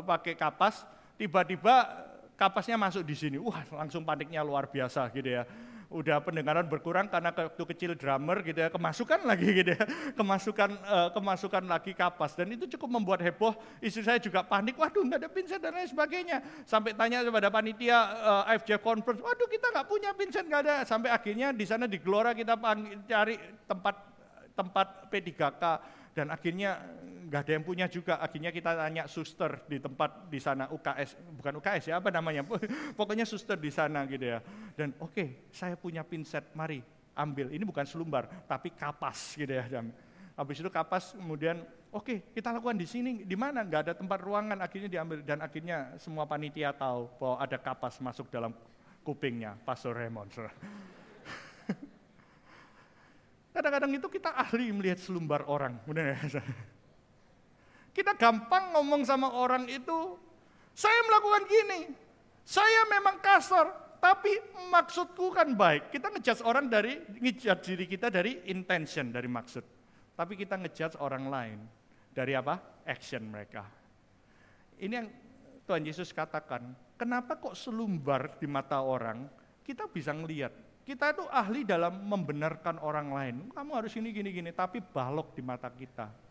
pakai 0.02 0.34
kapas, 0.34 0.82
tiba-tiba 1.14 2.02
kapasnya 2.34 2.74
masuk 2.74 3.06
di 3.06 3.14
sini. 3.14 3.38
Wah, 3.38 3.62
langsung 3.70 4.02
paniknya 4.02 4.42
luar 4.42 4.66
biasa 4.66 5.06
gitu 5.14 5.30
ya 5.38 5.46
udah 5.92 6.20
pendengaran 6.24 6.64
berkurang 6.64 7.06
karena 7.08 7.32
waktu 7.32 7.64
kecil 7.74 7.90
drummer 7.96 8.40
gitu 8.44 8.60
ya, 8.64 8.68
kemasukan 8.68 9.20
lagi 9.24 9.48
gitu 9.50 9.70
ya, 9.74 9.84
kemasukan 10.18 10.70
uh, 10.84 11.08
kemasukan 11.12 11.64
lagi 11.66 11.92
kapas 11.92 12.36
dan 12.36 12.52
itu 12.52 12.64
cukup 12.76 13.00
membuat 13.00 13.20
heboh. 13.24 13.56
Istri 13.80 14.02
saya 14.04 14.18
juga 14.20 14.44
panik, 14.44 14.78
waduh 14.78 15.04
nggak 15.04 15.20
ada 15.24 15.30
pinset 15.30 15.60
dan 15.60 15.74
lain 15.74 15.88
sebagainya. 15.88 16.38
Sampai 16.64 16.96
tanya 16.96 17.24
kepada 17.24 17.48
panitia 17.48 17.98
uh, 17.98 18.44
eh, 18.50 18.60
FJ 18.60 18.80
conference, 18.80 19.20
waduh 19.20 19.48
kita 19.48 19.66
nggak 19.72 19.86
punya 19.88 20.10
pinset 20.16 20.44
nggak 20.46 20.62
ada. 20.64 20.74
Sampai 20.86 21.10
akhirnya 21.12 21.50
di 21.50 21.64
sana 21.66 21.84
di 21.84 21.98
Gelora 21.98 22.32
kita 22.32 22.56
cari 23.08 23.36
tempat 23.66 23.94
tempat 24.54 25.10
P3K 25.10 25.62
dan 26.14 26.30
akhirnya 26.30 26.78
nggak 27.26 27.40
ada 27.44 27.52
yang 27.58 27.64
punya 27.66 27.86
juga. 27.90 28.22
Akhirnya 28.22 28.54
kita 28.54 28.78
tanya 28.78 29.10
suster 29.10 29.66
di 29.66 29.82
tempat 29.82 30.30
di 30.30 30.38
sana 30.38 30.70
UKS, 30.70 31.18
bukan 31.34 31.58
UKS 31.58 31.90
ya 31.90 31.98
apa 31.98 32.14
namanya, 32.14 32.46
pokoknya 32.98 33.26
suster 33.26 33.58
di 33.58 33.74
sana 33.74 34.06
gitu 34.06 34.22
ya. 34.22 34.38
Dan 34.78 34.94
oke, 35.02 35.10
okay, 35.10 35.28
saya 35.50 35.74
punya 35.74 36.06
pinset, 36.06 36.54
mari 36.54 36.78
ambil. 37.18 37.50
Ini 37.50 37.66
bukan 37.66 37.82
selumbar, 37.82 38.30
tapi 38.46 38.70
kapas 38.70 39.34
gitu 39.34 39.50
ya. 39.50 39.66
Dan 39.66 39.90
habis 40.38 40.62
itu 40.62 40.70
kapas 40.70 41.14
kemudian 41.18 41.62
oke 41.94 42.06
okay, 42.06 42.18
kita 42.34 42.50
lakukan 42.50 42.74
di 42.74 42.86
sini 42.90 43.22
di 43.22 43.36
mana 43.38 43.62
nggak 43.62 43.80
ada 43.86 43.94
tempat 43.94 44.18
ruangan 44.18 44.58
akhirnya 44.58 44.90
diambil 44.90 45.22
dan 45.22 45.38
akhirnya 45.38 45.94
semua 45.94 46.26
panitia 46.26 46.74
tahu 46.74 47.06
bahwa 47.22 47.36
ada 47.38 47.54
kapas 47.54 48.02
masuk 48.02 48.26
dalam 48.30 48.50
kupingnya 49.06 49.54
Pastor 49.62 49.94
Raymond. 49.94 50.30
Kadang-kadang 53.54 53.94
itu 53.94 54.10
kita 54.10 54.34
ahli 54.34 54.74
melihat 54.74 54.98
selumbar 54.98 55.46
orang, 55.46 55.78
ya? 55.86 56.18
Kita 57.94 58.10
gampang 58.18 58.74
ngomong 58.74 59.06
sama 59.06 59.30
orang 59.30 59.70
itu, 59.70 60.18
saya 60.74 60.98
melakukan 61.06 61.46
gini, 61.46 61.80
saya 62.42 62.82
memang 62.90 63.22
kasar, 63.22 63.70
tapi 64.02 64.34
maksudku 64.74 65.30
kan 65.30 65.54
baik. 65.54 65.94
Kita 65.94 66.10
ngejudge 66.10 66.42
orang 66.42 66.66
dari, 66.66 66.98
ngejudge 67.22 67.62
diri 67.62 67.86
kita 67.86 68.10
dari 68.10 68.50
intention, 68.50 69.14
dari 69.14 69.30
maksud. 69.30 69.62
Tapi 70.18 70.34
kita 70.34 70.58
ngejudge 70.58 70.98
orang 70.98 71.30
lain 71.30 71.58
dari 72.10 72.34
apa? 72.34 72.82
Action 72.82 73.22
mereka. 73.30 73.62
Ini 74.82 74.92
yang 74.92 75.08
Tuhan 75.64 75.86
Yesus 75.86 76.10
katakan, 76.10 76.74
kenapa 76.98 77.38
kok 77.38 77.54
selumbar 77.54 78.36
di 78.36 78.50
mata 78.50 78.82
orang, 78.82 79.30
kita 79.62 79.86
bisa 79.86 80.12
ngelihat. 80.12 80.52
Kita 80.84 81.16
itu 81.16 81.24
ahli 81.32 81.64
dalam 81.64 82.04
membenarkan 82.04 82.76
orang 82.84 83.08
lain. 83.08 83.36
Kamu 83.56 83.72
harus 83.72 83.96
ini, 83.96 84.12
gini, 84.12 84.28
gini. 84.30 84.52
Tapi 84.52 84.84
balok 84.84 85.32
di 85.32 85.40
mata 85.40 85.72
kita 85.72 86.24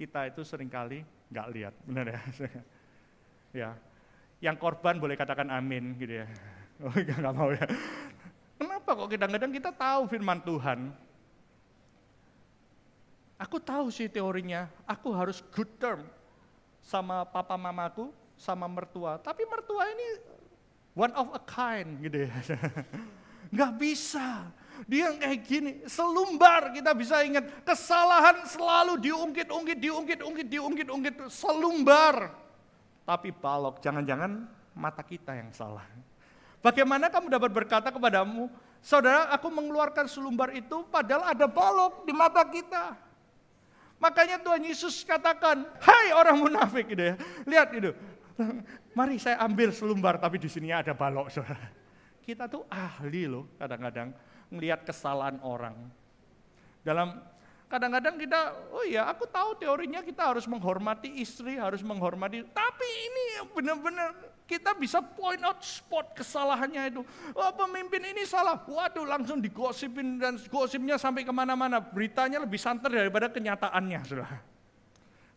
kita 0.00 0.32
itu 0.32 0.40
sering 0.40 0.72
kali 0.72 1.04
nggak 1.28 1.48
lihat, 1.52 1.74
benar 1.84 2.08
ya? 2.08 2.20
ya, 3.60 3.70
yang 4.40 4.56
korban 4.56 4.96
boleh 4.96 5.12
katakan 5.12 5.52
amin 5.52 5.92
gitu 6.00 6.24
ya. 6.24 6.28
Oh 6.80 6.96
nggak 6.96 7.36
mau 7.36 7.52
ya. 7.52 7.68
Kenapa 8.56 8.96
kok 8.96 9.12
kadang-kadang 9.12 9.52
kita 9.52 9.68
tahu 9.68 10.08
firman 10.08 10.40
Tuhan? 10.40 10.96
Aku 13.36 13.60
tahu 13.60 13.92
sih 13.92 14.08
teorinya, 14.08 14.64
aku 14.88 15.12
harus 15.12 15.44
good 15.52 15.68
term 15.76 16.08
sama 16.80 17.28
papa 17.28 17.60
mamaku, 17.60 18.08
sama 18.40 18.64
mertua. 18.64 19.20
Tapi 19.20 19.44
mertua 19.44 19.92
ini 19.92 20.24
one 20.96 21.12
of 21.12 21.28
a 21.36 21.40
kind 21.44 22.00
gitu 22.00 22.24
ya. 22.24 22.32
Nggak 23.50 23.72
bisa. 23.76 24.46
Dia 24.88 25.12
kayak 25.12 25.40
gini, 25.44 25.72
selumbar 25.84 26.72
kita 26.72 26.96
bisa 26.96 27.20
ingat. 27.20 27.66
Kesalahan 27.66 28.48
selalu 28.48 28.96
diungkit-ungkit, 28.96 29.78
diungkit-ungkit, 29.78 30.46
diungkit-ungkit, 30.48 31.14
selumbar. 31.28 32.32
Tapi 33.04 33.28
balok, 33.34 33.82
jangan-jangan 33.84 34.48
mata 34.72 35.02
kita 35.04 35.36
yang 35.36 35.52
salah. 35.52 35.84
Bagaimana 36.64 37.12
kamu 37.12 37.28
dapat 37.28 37.50
berkata 37.52 37.88
kepadamu, 37.92 38.48
saudara 38.80 39.28
aku 39.32 39.52
mengeluarkan 39.52 40.08
selumbar 40.08 40.52
itu 40.56 40.84
padahal 40.88 41.32
ada 41.32 41.44
balok 41.48 42.08
di 42.08 42.12
mata 42.16 42.44
kita. 42.44 42.96
Makanya 44.00 44.40
Tuhan 44.40 44.64
Yesus 44.64 45.04
katakan, 45.04 45.60
hai 45.84 46.16
orang 46.16 46.40
munafik 46.40 46.88
gitu 46.88 47.12
ya. 47.12 47.14
Lihat 47.44 47.68
itu, 47.76 47.92
mari 48.96 49.20
saya 49.20 49.36
ambil 49.44 49.72
selumbar 49.76 50.16
tapi 50.16 50.40
di 50.40 50.48
sini 50.48 50.72
ada 50.72 50.96
balok 50.96 51.28
saudara. 51.28 51.79
Kita 52.30 52.46
tuh 52.46 52.62
ahli 52.70 53.26
loh 53.26 53.50
kadang-kadang 53.58 54.14
melihat 54.54 54.86
kesalahan 54.86 55.42
orang. 55.42 55.74
Dalam 56.86 57.18
kadang-kadang 57.66 58.14
kita, 58.22 58.54
oh 58.70 58.86
iya 58.86 59.10
aku 59.10 59.26
tahu 59.26 59.58
teorinya 59.58 59.98
kita 59.98 60.30
harus 60.30 60.46
menghormati 60.46 61.10
istri, 61.18 61.58
harus 61.58 61.82
menghormati, 61.82 62.46
tapi 62.54 62.86
ini 62.86 63.50
benar-benar 63.50 64.14
kita 64.46 64.78
bisa 64.78 65.02
point 65.02 65.42
out 65.42 65.58
spot 65.58 66.14
kesalahannya 66.14 66.94
itu. 66.94 67.02
Oh 67.34 67.50
pemimpin 67.58 68.14
ini 68.14 68.22
salah, 68.22 68.62
waduh 68.62 69.02
langsung 69.02 69.42
digosipin 69.42 70.22
dan 70.22 70.38
gosipnya 70.46 71.02
sampai 71.02 71.26
ke 71.26 71.34
mana-mana. 71.34 71.82
Beritanya 71.82 72.38
lebih 72.38 72.62
santer 72.62 72.94
daripada 72.94 73.26
kenyataannya. 73.26 74.00
Sudah. 74.06 74.49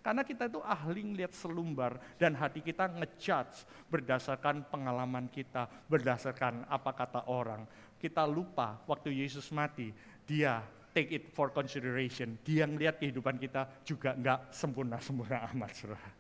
Karena 0.04 0.28
kita 0.28 0.52
itu 0.52 0.60
ahli 0.60 1.00
ngelihat 1.00 1.32
selumbar 1.32 1.96
dan 2.20 2.36
hati 2.36 2.60
kita 2.60 2.92
ngejudge 2.92 3.88
berdasarkan 3.88 4.68
pengalaman 4.68 5.32
kita, 5.32 5.66
berdasarkan 5.88 6.68
apa 6.68 6.92
kata 6.92 7.32
orang 7.32 7.64
kita 8.04 8.28
lupa 8.28 8.84
waktu 8.84 9.16
Yesus 9.16 9.48
mati, 9.56 9.96
dia 10.28 10.60
take 10.92 11.16
it 11.16 11.24
for 11.32 11.56
consideration. 11.56 12.36
Dia 12.44 12.68
ngelihat 12.68 13.00
kehidupan 13.00 13.40
kita 13.40 13.80
juga 13.88 14.12
nggak 14.12 14.52
sempurna-sempurna 14.52 15.40
amat, 15.56 15.72
saudara. 15.72 16.12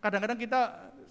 Kadang-kadang 0.00 0.38
kita, 0.40 0.60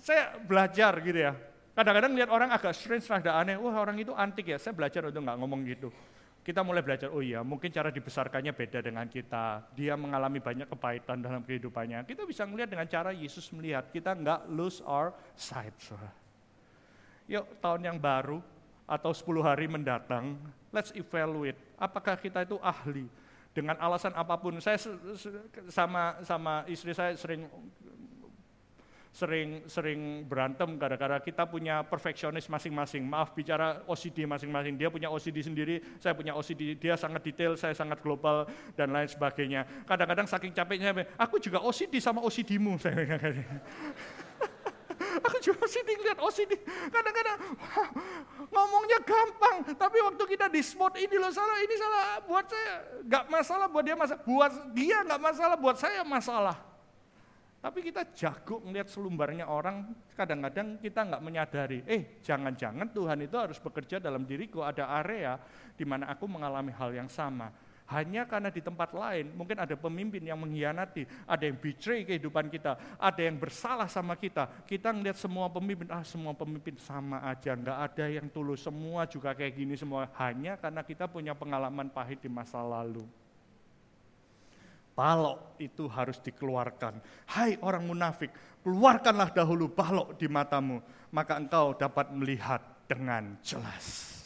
saya 0.01 0.33
belajar 0.41 0.97
gitu 1.05 1.19
ya, 1.21 1.37
kadang-kadang 1.77 2.17
lihat 2.17 2.33
orang 2.33 2.49
agak 2.49 2.73
strange, 2.73 3.05
rada 3.05 3.37
aneh, 3.37 3.53
wah 3.53 3.77
orang 3.77 4.01
itu 4.01 4.17
antik 4.17 4.49
ya, 4.49 4.57
saya 4.57 4.73
belajar 4.73 5.05
untuk 5.05 5.21
nggak 5.21 5.37
ngomong 5.37 5.61
gitu. 5.69 5.93
Kita 6.47 6.63
mulai 6.63 6.79
belajar, 6.79 7.11
oh 7.11 7.19
iya 7.19 7.43
mungkin 7.43 7.67
cara 7.75 7.91
dibesarkannya 7.91 8.55
beda 8.55 8.79
dengan 8.79 9.03
kita. 9.11 9.67
Dia 9.75 9.99
mengalami 9.99 10.39
banyak 10.39 10.71
kepahitan 10.71 11.19
dalam 11.19 11.43
kehidupannya. 11.43 12.07
Kita 12.07 12.23
bisa 12.23 12.47
melihat 12.47 12.71
dengan 12.71 12.87
cara 12.87 13.11
Yesus 13.11 13.51
melihat, 13.51 13.91
kita 13.91 14.15
nggak 14.15 14.47
lose 14.47 14.79
our 14.87 15.11
sight. 15.35 15.75
Yuk 17.27 17.43
tahun 17.59 17.91
yang 17.91 17.97
baru, 17.99 18.39
atau 18.87 19.11
10 19.11 19.43
hari 19.43 19.67
mendatang, 19.67 20.39
let's 20.71 20.95
evaluate 20.95 21.59
apakah 21.75 22.15
kita 22.15 22.47
itu 22.47 22.55
ahli 22.63 23.11
dengan 23.51 23.75
alasan 23.83 24.15
apa 24.15 24.39
pun. 24.39 24.55
Saya 24.63 24.79
sama 25.67 26.23
sama 26.23 26.63
istri 26.71 26.95
saya 26.95 27.11
sering 27.19 27.43
sering 29.17 29.65
sering 29.65 30.29
berantem 30.29 30.77
gara-gara 30.77 31.17
kita 31.17 31.49
punya 31.49 31.81
perfeksionis 31.81 32.45
masing-masing. 32.45 33.01
Maaf 33.01 33.33
bicara 33.33 33.81
OCD 33.89 34.29
masing-masing. 34.29 34.77
Dia 34.77 34.93
punya 34.93 35.09
OCD 35.09 35.41
sendiri, 35.41 35.81
saya 35.97 36.13
punya 36.13 36.37
OCD. 36.37 36.77
Dia 36.77 36.93
sangat 36.93 37.25
detail, 37.25 37.57
saya 37.57 37.73
sangat 37.73 37.97
global 38.05 38.45
dan 38.77 38.93
lain 38.93 39.09
sebagainya. 39.09 39.65
Kadang-kadang 39.89 40.29
saking 40.29 40.53
capeknya, 40.53 40.93
aku 41.17 41.41
juga 41.41 41.65
OCD 41.65 41.97
sama 41.97 42.21
OCD-mu. 42.21 42.77
Aku 45.17 45.37
OCD 45.41 45.97
lihat 45.97 46.21
OCD. 46.21 46.61
Kadang-kadang 46.93 47.37
ngomongnya 48.53 49.01
gampang, 49.01 49.65
tapi 49.73 49.97
waktu 50.05 50.23
kita 50.29 50.45
di 50.45 50.61
spot 50.61 50.93
ini 50.97 51.17
loh 51.17 51.33
salah, 51.33 51.57
ini 51.57 51.75
salah 51.77 52.21
buat 52.25 52.45
saya. 52.45 52.73
Gak 53.05 53.25
masalah 53.29 53.65
buat 53.65 53.81
dia 53.85 53.97
masalah, 53.97 54.21
buat 54.21 54.51
dia 54.77 54.97
gak 55.05 55.21
masalah, 55.21 55.55
buat 55.57 55.77
saya 55.77 56.01
masalah. 56.05 56.76
Tapi 57.57 57.81
kita 57.81 58.13
jago 58.13 58.61
melihat 58.61 58.85
selumbarnya 58.85 59.49
orang, 59.49 59.89
kadang-kadang 60.13 60.77
kita 60.77 61.09
nggak 61.09 61.23
menyadari, 61.25 61.81
eh 61.89 62.21
jangan-jangan 62.21 62.93
Tuhan 62.93 63.17
itu 63.25 63.33
harus 63.33 63.57
bekerja 63.57 63.97
dalam 63.97 64.29
diriku, 64.29 64.61
ada 64.61 64.85
area 65.01 65.41
di 65.73 65.81
mana 65.81 66.05
aku 66.13 66.29
mengalami 66.29 66.69
hal 66.69 66.93
yang 66.93 67.09
sama. 67.09 67.49
Hanya 67.87 68.27
karena 68.27 68.51
di 68.51 68.59
tempat 68.59 68.91
lain 68.91 69.31
mungkin 69.31 69.63
ada 69.63 69.73
pemimpin 69.79 70.19
yang 70.19 70.37
mengkhianati, 70.37 71.07
ada 71.23 71.43
yang 71.47 71.55
betray 71.55 72.03
kehidupan 72.03 72.51
kita, 72.51 72.75
ada 72.99 73.21
yang 73.23 73.39
bersalah 73.39 73.87
sama 73.87 74.19
kita. 74.19 74.43
Kita 74.67 74.91
ngelihat 74.91 75.15
semua 75.15 75.47
pemimpin, 75.47 75.87
ah 75.89 76.03
semua 76.03 76.35
pemimpin 76.35 76.75
sama 76.77 77.23
aja, 77.23 77.55
nggak 77.55 77.79
ada 77.79 78.05
yang 78.11 78.27
tulus, 78.27 78.59
semua 78.59 79.07
juga 79.07 79.31
kayak 79.31 79.55
gini 79.55 79.73
semua. 79.79 80.11
Hanya 80.19 80.59
karena 80.59 80.83
kita 80.83 81.07
punya 81.07 81.31
pengalaman 81.31 81.87
pahit 81.87 82.19
di 82.19 82.27
masa 82.27 82.59
lalu. 82.59 83.07
Balok 84.97 85.61
itu 85.61 85.85
harus 85.85 86.17
dikeluarkan. 86.17 86.97
Hai 87.29 87.61
orang 87.61 87.85
munafik, 87.85 88.33
keluarkanlah 88.65 89.29
dahulu 89.29 89.69
balok 89.69 90.17
di 90.17 90.25
matamu, 90.25 90.81
maka 91.13 91.37
engkau 91.37 91.77
dapat 91.77 92.09
melihat 92.17 92.65
dengan 92.89 93.37
jelas. 93.45 94.17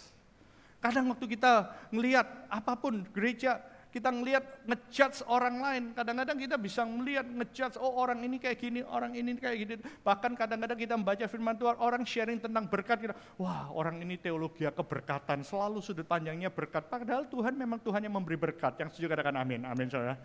Kadang 0.79 1.11
waktu 1.11 1.27
kita 1.27 1.75
melihat 1.91 2.47
apa 2.47 2.79
pun 2.79 3.03
gereja, 3.11 3.59
kita 3.91 4.07
ngelihat 4.07 4.63
ngejudge 4.63 5.27
orang 5.27 5.59
lain. 5.59 5.83
Kadang-kadang 5.91 6.39
kita 6.39 6.55
bisa 6.55 6.87
melihat 6.87 7.27
ngejudge, 7.27 7.75
oh 7.75 7.91
orang 7.99 8.23
ini 8.23 8.39
kayak 8.39 8.57
gini, 8.57 8.79
orang 8.87 9.11
ini 9.11 9.35
kayak 9.35 9.57
gini. 9.59 9.75
Bahkan 10.01 10.39
kadang-kadang 10.39 10.79
kita 10.79 10.95
membaca 10.95 11.25
firman 11.27 11.59
Tuhan, 11.59 11.75
orang 11.83 12.07
sharing 12.07 12.39
tentang 12.39 12.71
berkat, 12.71 12.97
kita, 13.03 13.13
wah 13.35 13.67
orang 13.75 13.99
ini 13.99 14.15
teologi 14.15 14.63
keberkatan, 14.63 15.43
selalu 15.43 15.83
sudut 15.83 16.07
pandangnya 16.07 16.47
berkat. 16.47 16.87
Padahal 16.87 17.27
Tuhan 17.27 17.59
memang 17.59 17.83
Tuhan 17.83 18.07
yang 18.07 18.15
memberi 18.15 18.39
berkat. 18.39 18.79
Yang 18.79 18.95
setuju 18.95 19.19
katakan 19.19 19.35
amin, 19.35 19.67
amin 19.67 19.91
saudara. 19.91 20.15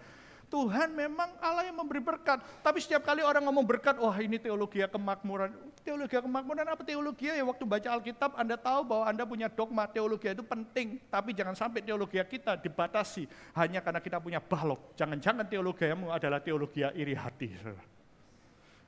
Tuhan 0.46 0.94
memang 0.94 1.26
Allah 1.42 1.66
yang 1.66 1.74
memberi 1.74 1.98
berkat. 1.98 2.38
Tapi 2.62 2.78
setiap 2.78 3.02
kali 3.02 3.18
orang 3.18 3.42
ngomong 3.50 3.66
berkat, 3.66 3.98
wah 3.98 4.14
oh, 4.14 4.16
ini 4.16 4.38
teologi 4.38 4.78
kemakmuran. 4.78 5.50
Teologi 5.82 6.14
kemakmuran 6.22 6.66
apa 6.70 6.82
teologi 6.86 7.26
ya? 7.26 7.42
Waktu 7.42 7.66
baca 7.66 7.88
Alkitab 7.98 8.38
Anda 8.38 8.54
tahu 8.54 8.86
bahwa 8.86 9.04
Anda 9.10 9.26
punya 9.26 9.50
dogma 9.50 9.90
teologi 9.90 10.30
itu 10.30 10.46
penting. 10.46 11.02
Tapi 11.10 11.34
jangan 11.34 11.58
sampai 11.58 11.82
teologi 11.82 12.22
kita 12.22 12.62
dibatasi 12.62 13.26
hanya 13.58 13.82
karena 13.82 13.98
kita 13.98 14.22
punya 14.22 14.38
balok. 14.38 14.94
Jangan-jangan 14.94 15.50
teologiamu 15.50 16.14
adalah 16.14 16.38
teologi 16.38 16.86
iri 16.94 17.18
hati. 17.18 17.50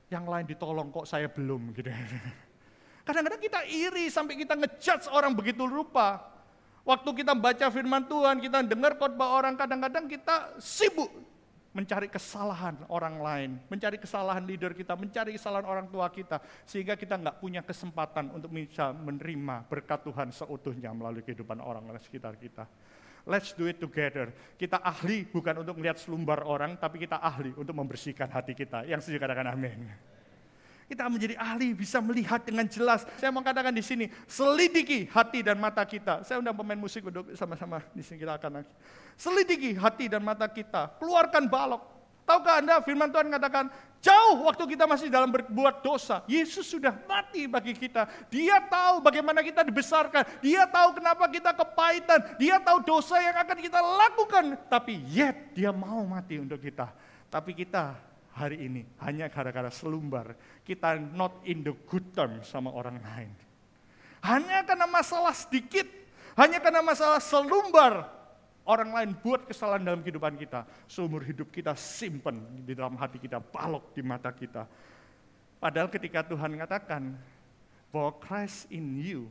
Yang 0.07 0.25
lain 0.25 0.45
ditolong 0.47 0.87
kok 0.95 1.05
saya 1.11 1.27
belum 1.27 1.75
gitu. 1.75 1.91
Kadang-kadang 3.03 3.41
kita 3.43 3.59
iri 3.67 4.07
sampai 4.07 4.39
kita 4.39 4.55
ngejudge 4.55 5.11
orang 5.11 5.35
begitu 5.35 5.67
rupa. 5.67 6.23
Waktu 6.87 7.21
kita 7.21 7.35
baca 7.35 7.67
firman 7.67 8.07
Tuhan, 8.07 8.39
kita 8.39 8.63
dengar 8.63 8.95
khotbah 8.95 9.37
orang, 9.37 9.53
kadang-kadang 9.53 10.09
kita 10.09 10.57
sibuk 10.57 11.11
mencari 11.79 12.11
kesalahan 12.11 12.75
orang 12.91 13.15
lain, 13.23 13.51
mencari 13.71 13.95
kesalahan 13.95 14.43
leader 14.43 14.75
kita, 14.75 14.99
mencari 14.99 15.39
kesalahan 15.39 15.63
orang 15.63 15.87
tua 15.87 16.11
kita, 16.11 16.43
sehingga 16.67 16.99
kita 16.99 17.15
nggak 17.15 17.39
punya 17.39 17.63
kesempatan 17.63 18.35
untuk 18.35 18.51
bisa 18.51 18.91
menerima 18.91 19.63
berkat 19.71 20.03
Tuhan 20.03 20.35
seutuhnya 20.35 20.91
melalui 20.91 21.23
kehidupan 21.23 21.63
orang 21.63 21.87
lain 21.87 22.03
sekitar 22.03 22.35
kita. 22.35 22.67
Let's 23.23 23.55
do 23.55 23.71
it 23.71 23.79
together. 23.79 24.35
Kita 24.59 24.83
ahli 24.83 25.23
bukan 25.23 25.63
untuk 25.63 25.79
melihat 25.79 25.95
selumbar 25.95 26.43
orang, 26.43 26.75
tapi 26.75 26.99
kita 26.99 27.23
ahli 27.23 27.55
untuk 27.55 27.71
membersihkan 27.71 28.27
hati 28.27 28.51
kita. 28.51 28.83
Yang 28.83 29.07
setuju 29.07 29.23
katakan 29.23 29.47
amin. 29.55 29.87
Kita 30.89 31.05
menjadi 31.05 31.37
ahli, 31.37 31.77
bisa 31.77 32.01
melihat 32.01 32.41
dengan 32.41 32.65
jelas. 32.65 33.05
Saya 33.21 33.29
mau 33.29 33.45
katakan 33.45 33.69
di 33.69 33.85
sini, 33.85 34.09
selidiki 34.25 35.05
hati 35.13 35.45
dan 35.45 35.61
mata 35.61 35.85
kita. 35.85 36.25
Saya 36.25 36.41
undang 36.41 36.57
pemain 36.57 36.81
musik 36.81 37.05
untuk 37.05 37.29
sama-sama 37.37 37.85
di 37.93 38.01
sini 38.01 38.17
kita 38.17 38.41
akan 38.41 38.65
selidiki 39.13 39.77
hati 39.77 40.09
dan 40.09 40.25
mata 40.25 40.49
kita. 40.49 40.97
Keluarkan 40.97 41.45
balok. 41.45 42.01
Tahukah 42.25 42.57
Anda 42.57 42.81
firman 42.81 43.09
Tuhan 43.13 43.29
katakan, 43.29 43.69
jauh 44.01 44.49
waktu 44.49 44.65
kita 44.77 44.89
masih 44.89 45.13
dalam 45.13 45.29
berbuat 45.29 45.85
dosa, 45.85 46.25
Yesus 46.25 46.65
sudah 46.65 46.93
mati 47.05 47.45
bagi 47.45 47.77
kita. 47.77 48.09
Dia 48.33 48.57
tahu 48.65 49.01
bagaimana 49.01 49.45
kita 49.45 49.61
dibesarkan, 49.61 50.25
dia 50.41 50.65
tahu 50.69 50.97
kenapa 50.97 51.25
kita 51.29 51.53
kepahitan, 51.53 52.37
dia 52.41 52.57
tahu 52.61 52.81
dosa 52.81 53.17
yang 53.21 53.37
akan 53.45 53.57
kita 53.61 53.77
lakukan. 53.81 54.45
Tapi 54.69 54.93
yet 55.09 55.53
dia 55.53 55.69
mau 55.69 56.01
mati 56.05 56.41
untuk 56.41 56.61
kita. 56.61 56.89
Tapi 57.29 57.53
kita 57.53 58.08
hari 58.33 58.69
ini 58.69 58.85
hanya 59.01 59.27
gara-gara 59.27 59.67
selumbar 59.73 60.37
kita 60.63 61.01
not 61.01 61.41
in 61.49 61.65
the 61.65 61.73
good 61.89 62.05
term 62.13 62.39
sama 62.45 62.69
orang 62.69 63.01
lain. 63.01 63.31
Hanya 64.21 64.67
karena 64.67 64.85
masalah 64.85 65.31
sedikit, 65.31 65.87
hanya 66.35 66.59
karena 66.59 66.83
masalah 66.83 67.23
selumbar, 67.23 68.05
orang 68.69 68.93
lain 68.93 69.09
buat 69.17 69.49
kesalahan 69.49 69.81
dalam 69.81 70.05
kehidupan 70.05 70.37
kita. 70.37 70.67
Seumur 70.85 71.25
hidup 71.25 71.49
kita 71.49 71.73
simpen 71.73 72.37
di 72.67 72.77
dalam 72.77 72.93
hati 72.99 73.17
kita, 73.17 73.41
balok 73.41 73.95
di 73.97 74.05
mata 74.05 74.29
kita. 74.29 74.69
Padahal 75.57 75.89
ketika 75.89 76.21
Tuhan 76.23 76.53
mengatakan 76.53 77.17
bahwa 77.89 78.13
Christ 78.21 78.69
in 78.69 79.01
you, 79.01 79.25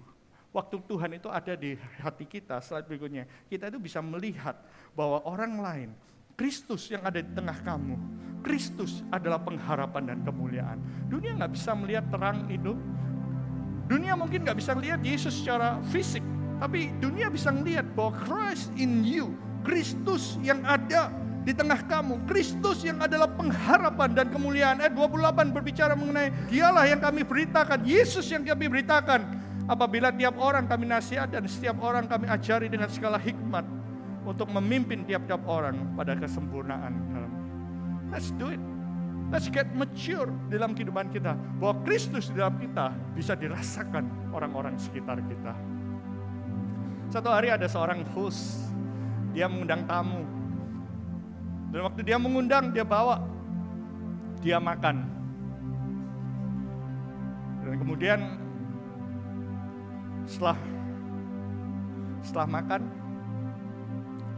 waktu 0.50 0.82
Tuhan 0.84 1.16
itu 1.16 1.28
ada 1.30 1.54
di 1.54 1.78
hati 2.02 2.26
kita, 2.26 2.58
slide 2.58 2.90
berikutnya, 2.90 3.30
kita 3.46 3.70
itu 3.70 3.78
bisa 3.78 4.02
melihat 4.02 4.58
bahwa 4.96 5.22
orang 5.22 5.54
lain 5.62 5.90
Kristus 6.38 6.86
yang 6.86 7.02
ada 7.02 7.18
di 7.18 7.26
tengah 7.34 7.58
kamu. 7.66 7.98
Kristus 8.46 9.02
adalah 9.10 9.42
pengharapan 9.42 10.14
dan 10.14 10.18
kemuliaan. 10.22 10.78
Dunia 11.10 11.34
nggak 11.34 11.50
bisa 11.50 11.74
melihat 11.74 12.06
terang 12.14 12.46
itu. 12.46 12.78
Dunia 13.90 14.14
mungkin 14.14 14.46
nggak 14.46 14.54
bisa 14.54 14.70
melihat 14.78 15.02
Yesus 15.02 15.34
secara 15.34 15.82
fisik. 15.90 16.22
Tapi 16.62 16.94
dunia 17.02 17.26
bisa 17.26 17.50
melihat 17.50 17.90
bahwa 17.90 18.14
Christ 18.22 18.70
in 18.78 19.02
you. 19.02 19.34
Kristus 19.66 20.38
yang 20.38 20.62
ada 20.62 21.10
di 21.42 21.50
tengah 21.50 21.82
kamu. 21.90 22.22
Kristus 22.30 22.86
yang 22.86 23.02
adalah 23.02 23.26
pengharapan 23.34 24.14
dan 24.14 24.30
kemuliaan. 24.30 24.78
Ayat 24.78 24.94
28 24.94 25.50
berbicara 25.50 25.98
mengenai 25.98 26.30
dialah 26.46 26.86
yang 26.86 27.02
kami 27.02 27.26
beritakan. 27.26 27.82
Yesus 27.82 28.30
yang 28.30 28.46
kami 28.46 28.70
beritakan. 28.70 29.26
Apabila 29.66 30.14
tiap 30.14 30.38
orang 30.38 30.70
kami 30.70 30.86
nasihat 30.86 31.34
dan 31.34 31.50
setiap 31.50 31.82
orang 31.82 32.06
kami 32.06 32.30
ajari 32.30 32.70
dengan 32.70 32.86
segala 32.86 33.18
hikmat 33.18 33.77
untuk 34.28 34.52
memimpin 34.52 35.08
tiap-tiap 35.08 35.40
orang 35.48 35.96
pada 35.96 36.12
kesempurnaan. 36.12 36.92
Let's 38.12 38.28
do 38.36 38.52
it. 38.52 38.60
Let's 39.32 39.48
get 39.48 39.68
mature 39.72 40.28
dalam 40.52 40.76
kehidupan 40.76 41.08
kita. 41.12 41.32
Bahwa 41.56 41.80
Kristus 41.88 42.28
di 42.28 42.36
dalam 42.36 42.60
kita 42.60 42.92
bisa 43.16 43.32
dirasakan 43.32 44.32
orang-orang 44.36 44.76
sekitar 44.76 45.16
kita. 45.24 45.56
Satu 47.08 47.32
hari 47.32 47.48
ada 47.48 47.64
seorang 47.64 48.04
host, 48.12 48.68
dia 49.32 49.48
mengundang 49.48 49.88
tamu. 49.88 50.24
Dan 51.72 51.80
waktu 51.84 52.00
dia 52.04 52.20
mengundang, 52.20 52.72
dia 52.72 52.84
bawa, 52.84 53.24
dia 54.44 54.60
makan. 54.60 55.08
Dan 57.64 57.76
kemudian 57.80 58.20
setelah 60.24 60.56
setelah 62.24 62.48
makan, 62.48 62.80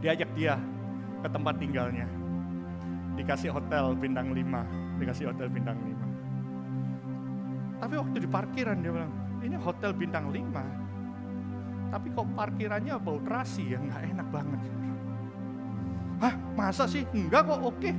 diajak 0.01 0.29
dia 0.33 0.57
ke 1.21 1.29
tempat 1.29 1.55
tinggalnya. 1.61 2.09
Dikasih 3.15 3.53
hotel 3.53 3.93
bintang 3.93 4.33
5, 4.33 4.97
dikasih 4.97 5.29
hotel 5.29 5.47
bintang 5.47 5.77
5. 5.77 7.81
Tapi 7.81 7.93
waktu 7.97 8.17
di 8.21 8.29
parkiran 8.29 8.77
dia 8.81 8.91
bilang, 8.93 9.13
ini 9.45 9.55
hotel 9.57 9.93
bintang 9.93 10.33
5. 10.33 11.93
Tapi 11.93 12.07
kok 12.13 12.27
parkirannya 12.33 12.93
bau 12.97 13.21
terasi 13.21 13.73
ya, 13.73 13.79
nggak 13.81 14.03
enak 14.15 14.27
banget. 14.33 14.61
Hah, 16.21 16.33
masa 16.53 16.85
sih? 16.85 17.05
Enggak 17.13 17.49
kok, 17.49 17.61
oke. 17.61 17.91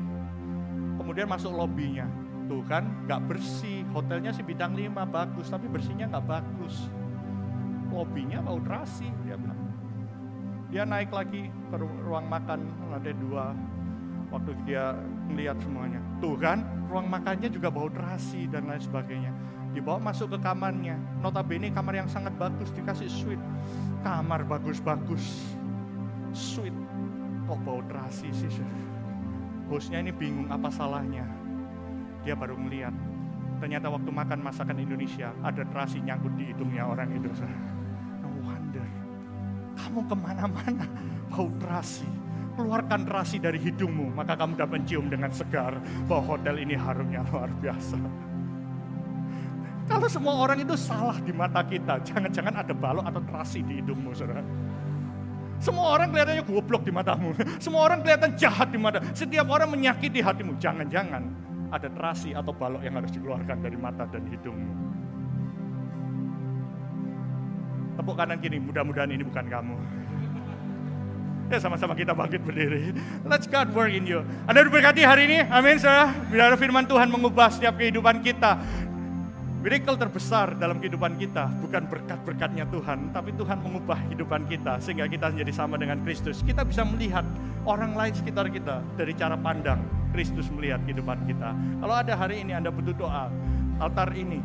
Kemudian 0.98 1.26
masuk 1.26 1.50
lobbynya. 1.50 2.06
Tuh 2.46 2.62
kan, 2.66 2.86
nggak 3.06 3.20
bersih. 3.26 3.82
Hotelnya 3.90 4.30
sih 4.30 4.46
bintang 4.46 4.78
5, 4.78 5.02
bagus. 5.06 5.50
Tapi 5.50 5.66
bersihnya 5.66 6.06
nggak 6.08 6.26
bagus. 6.30 6.86
Lobbynya 7.92 8.40
bau 8.40 8.62
terasi, 8.62 9.10
dia 9.26 9.36
bilang. 9.36 9.58
Dia 10.72 10.88
naik 10.88 11.12
lagi 11.12 11.52
ke 11.68 11.76
ruang 11.76 12.32
makan 12.32 12.64
lantai 12.88 13.12
dua. 13.20 13.52
Waktu 14.32 14.56
dia 14.64 14.96
melihat 15.28 15.60
semuanya. 15.60 16.00
Tuh 16.16 16.32
kan, 16.40 16.64
ruang 16.88 17.12
makannya 17.12 17.52
juga 17.52 17.68
bau 17.68 17.92
terasi 17.92 18.48
dan 18.48 18.64
lain 18.64 18.80
sebagainya. 18.80 19.28
Dibawa 19.76 20.00
masuk 20.00 20.32
ke 20.32 20.38
kamarnya. 20.40 20.96
Notabene 21.20 21.68
kamar 21.68 22.00
yang 22.00 22.08
sangat 22.08 22.32
bagus, 22.40 22.72
dikasih 22.72 23.12
suite. 23.12 23.44
Kamar 24.00 24.48
bagus-bagus. 24.48 25.52
Suite. 26.32 26.80
Kok 27.44 27.60
bau 27.68 27.84
terasi 27.84 28.32
sih? 28.32 28.48
Hostnya 29.68 30.00
ini 30.00 30.08
bingung 30.08 30.48
apa 30.48 30.72
salahnya. 30.72 31.28
Dia 32.24 32.32
baru 32.32 32.56
melihat. 32.56 32.96
Ternyata 33.60 33.92
waktu 33.92 34.08
makan 34.08 34.40
masakan 34.40 34.80
Indonesia, 34.80 35.36
ada 35.44 35.68
terasi 35.68 36.00
nyangkut 36.00 36.32
di 36.40 36.48
hidungnya 36.48 36.88
orang 36.88 37.12
itu 37.12 37.28
kamu 39.92 40.08
ke 40.08 40.16
mana-mana 40.16 40.88
bau 41.28 41.52
terasi. 41.60 42.08
Keluarkan 42.56 43.04
terasi 43.04 43.36
dari 43.36 43.60
hidungmu, 43.60 44.16
maka 44.16 44.36
kamu 44.36 44.56
dapat 44.56 44.80
mencium 44.80 45.12
dengan 45.12 45.28
segar 45.28 45.76
bahwa 46.08 46.36
hotel 46.36 46.64
ini 46.64 46.72
harumnya 46.76 47.20
luar 47.28 47.52
biasa. 47.60 47.96
Kalau 49.84 50.08
semua 50.08 50.32
orang 50.40 50.64
itu 50.64 50.72
salah 50.80 51.20
di 51.20 51.32
mata 51.32 51.60
kita, 51.60 52.00
jangan-jangan 52.08 52.64
ada 52.64 52.72
balok 52.72 53.04
atau 53.04 53.20
terasi 53.24 53.60
di 53.60 53.84
hidupmu, 53.84 54.16
saudara. 54.16 54.40
Semua 55.60 55.96
orang 55.96 56.08
kelihatannya 56.12 56.44
goblok 56.48 56.82
di 56.88 56.92
matamu. 56.92 57.36
Semua 57.64 57.84
orang 57.84 58.00
kelihatan 58.00 58.32
jahat 58.36 58.72
di 58.72 58.80
mata. 58.80 59.04
Setiap 59.12 59.46
orang 59.52 59.68
menyakiti 59.68 60.24
hatimu. 60.24 60.56
Jangan-jangan 60.56 61.22
ada 61.68 61.88
terasi 61.88 62.32
atau 62.32 62.52
balok 62.52 62.82
yang 62.82 62.96
harus 62.96 63.12
dikeluarkan 63.12 63.60
dari 63.60 63.76
mata 63.76 64.08
dan 64.08 64.26
hidungmu. 64.28 64.81
Tepuk 68.02 68.18
kanan 68.18 68.42
kiri, 68.42 68.58
mudah-mudahan 68.58 69.14
ini 69.14 69.22
bukan 69.22 69.46
kamu. 69.46 69.78
Ya 71.54 71.62
sama-sama 71.62 71.94
kita 71.94 72.18
bangkit 72.18 72.42
berdiri. 72.42 72.90
Let's 73.22 73.46
God 73.46 73.70
work 73.70 73.94
in 73.94 74.10
you. 74.10 74.26
Anda 74.50 74.66
diberkati 74.66 75.06
hari 75.06 75.30
ini, 75.30 75.38
amin 75.46 75.78
saudara. 75.78 76.10
Bila 76.26 76.58
firman 76.58 76.82
Tuhan 76.82 77.06
mengubah 77.06 77.54
setiap 77.54 77.78
kehidupan 77.78 78.26
kita. 78.26 78.58
Miracle 79.62 79.94
terbesar 79.94 80.58
dalam 80.58 80.82
kehidupan 80.82 81.14
kita 81.14 81.46
bukan 81.62 81.86
berkat-berkatnya 81.86 82.66
Tuhan, 82.66 83.14
tapi 83.14 83.30
Tuhan 83.38 83.62
mengubah 83.62 83.94
kehidupan 84.10 84.50
kita 84.50 84.82
sehingga 84.82 85.06
kita 85.06 85.30
menjadi 85.30 85.52
sama 85.54 85.78
dengan 85.78 86.02
Kristus. 86.02 86.42
Kita 86.42 86.66
bisa 86.66 86.82
melihat 86.82 87.22
orang 87.62 87.94
lain 87.94 88.10
sekitar 88.10 88.50
kita 88.50 88.82
dari 88.98 89.14
cara 89.14 89.38
pandang 89.38 89.78
Kristus 90.10 90.50
melihat 90.50 90.82
kehidupan 90.82 91.22
kita. 91.30 91.54
Kalau 91.54 91.94
ada 91.94 92.18
hari 92.18 92.42
ini 92.42 92.58
Anda 92.58 92.74
butuh 92.74 92.98
doa, 92.98 93.30
altar 93.78 94.10
ini, 94.18 94.42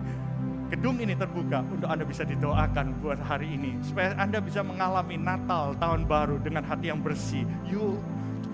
gedung 0.68 1.00
ini 1.00 1.16
terbuka 1.16 1.64
untuk 1.68 1.88
Anda 1.88 2.04
bisa 2.04 2.28
didoakan 2.28 3.00
buat 3.00 3.20
hari 3.24 3.56
ini 3.56 3.80
supaya 3.82 4.14
Anda 4.20 4.44
bisa 4.44 4.62
mengalami 4.62 5.16
Natal 5.16 5.74
tahun 5.80 6.06
baru 6.06 6.38
dengan 6.44 6.68
hati 6.68 6.92
yang 6.92 7.00
bersih. 7.00 7.48
You 7.68 7.98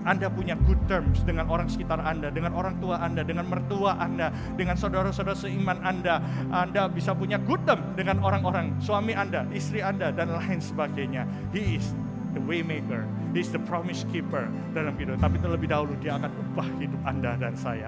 anda 0.04 0.28
punya 0.28 0.52
good 0.68 0.76
terms 0.84 1.24
dengan 1.24 1.48
orang 1.48 1.64
sekitar 1.64 1.96
Anda, 1.96 2.28
dengan 2.28 2.52
orang 2.52 2.76
tua 2.76 3.00
Anda, 3.00 3.24
dengan 3.24 3.48
mertua 3.48 3.96
Anda, 3.96 4.28
dengan 4.52 4.76
saudara-saudara 4.76 5.32
seiman 5.32 5.80
Anda. 5.80 6.20
Anda 6.52 6.92
bisa 6.92 7.16
punya 7.16 7.40
good 7.40 7.64
term 7.64 7.80
dengan 7.96 8.20
orang-orang, 8.20 8.76
suami 8.84 9.16
Anda, 9.16 9.48
istri 9.56 9.80
Anda, 9.80 10.12
dan 10.12 10.28
lain 10.36 10.60
sebagainya. 10.60 11.24
He 11.56 11.80
is 11.80 11.96
the 12.36 12.42
waymaker, 12.44 13.08
he 13.32 13.40
is 13.40 13.48
the 13.48 13.62
promise 13.64 14.04
keeper 14.12 14.44
dalam 14.76 14.92
hidup. 15.00 15.16
Tapi 15.24 15.40
terlebih 15.40 15.72
dahulu 15.72 15.96
dia 16.04 16.20
akan 16.20 16.30
ubah 16.52 16.68
hidup 16.76 17.00
Anda 17.08 17.40
dan 17.40 17.56
saya. 17.56 17.82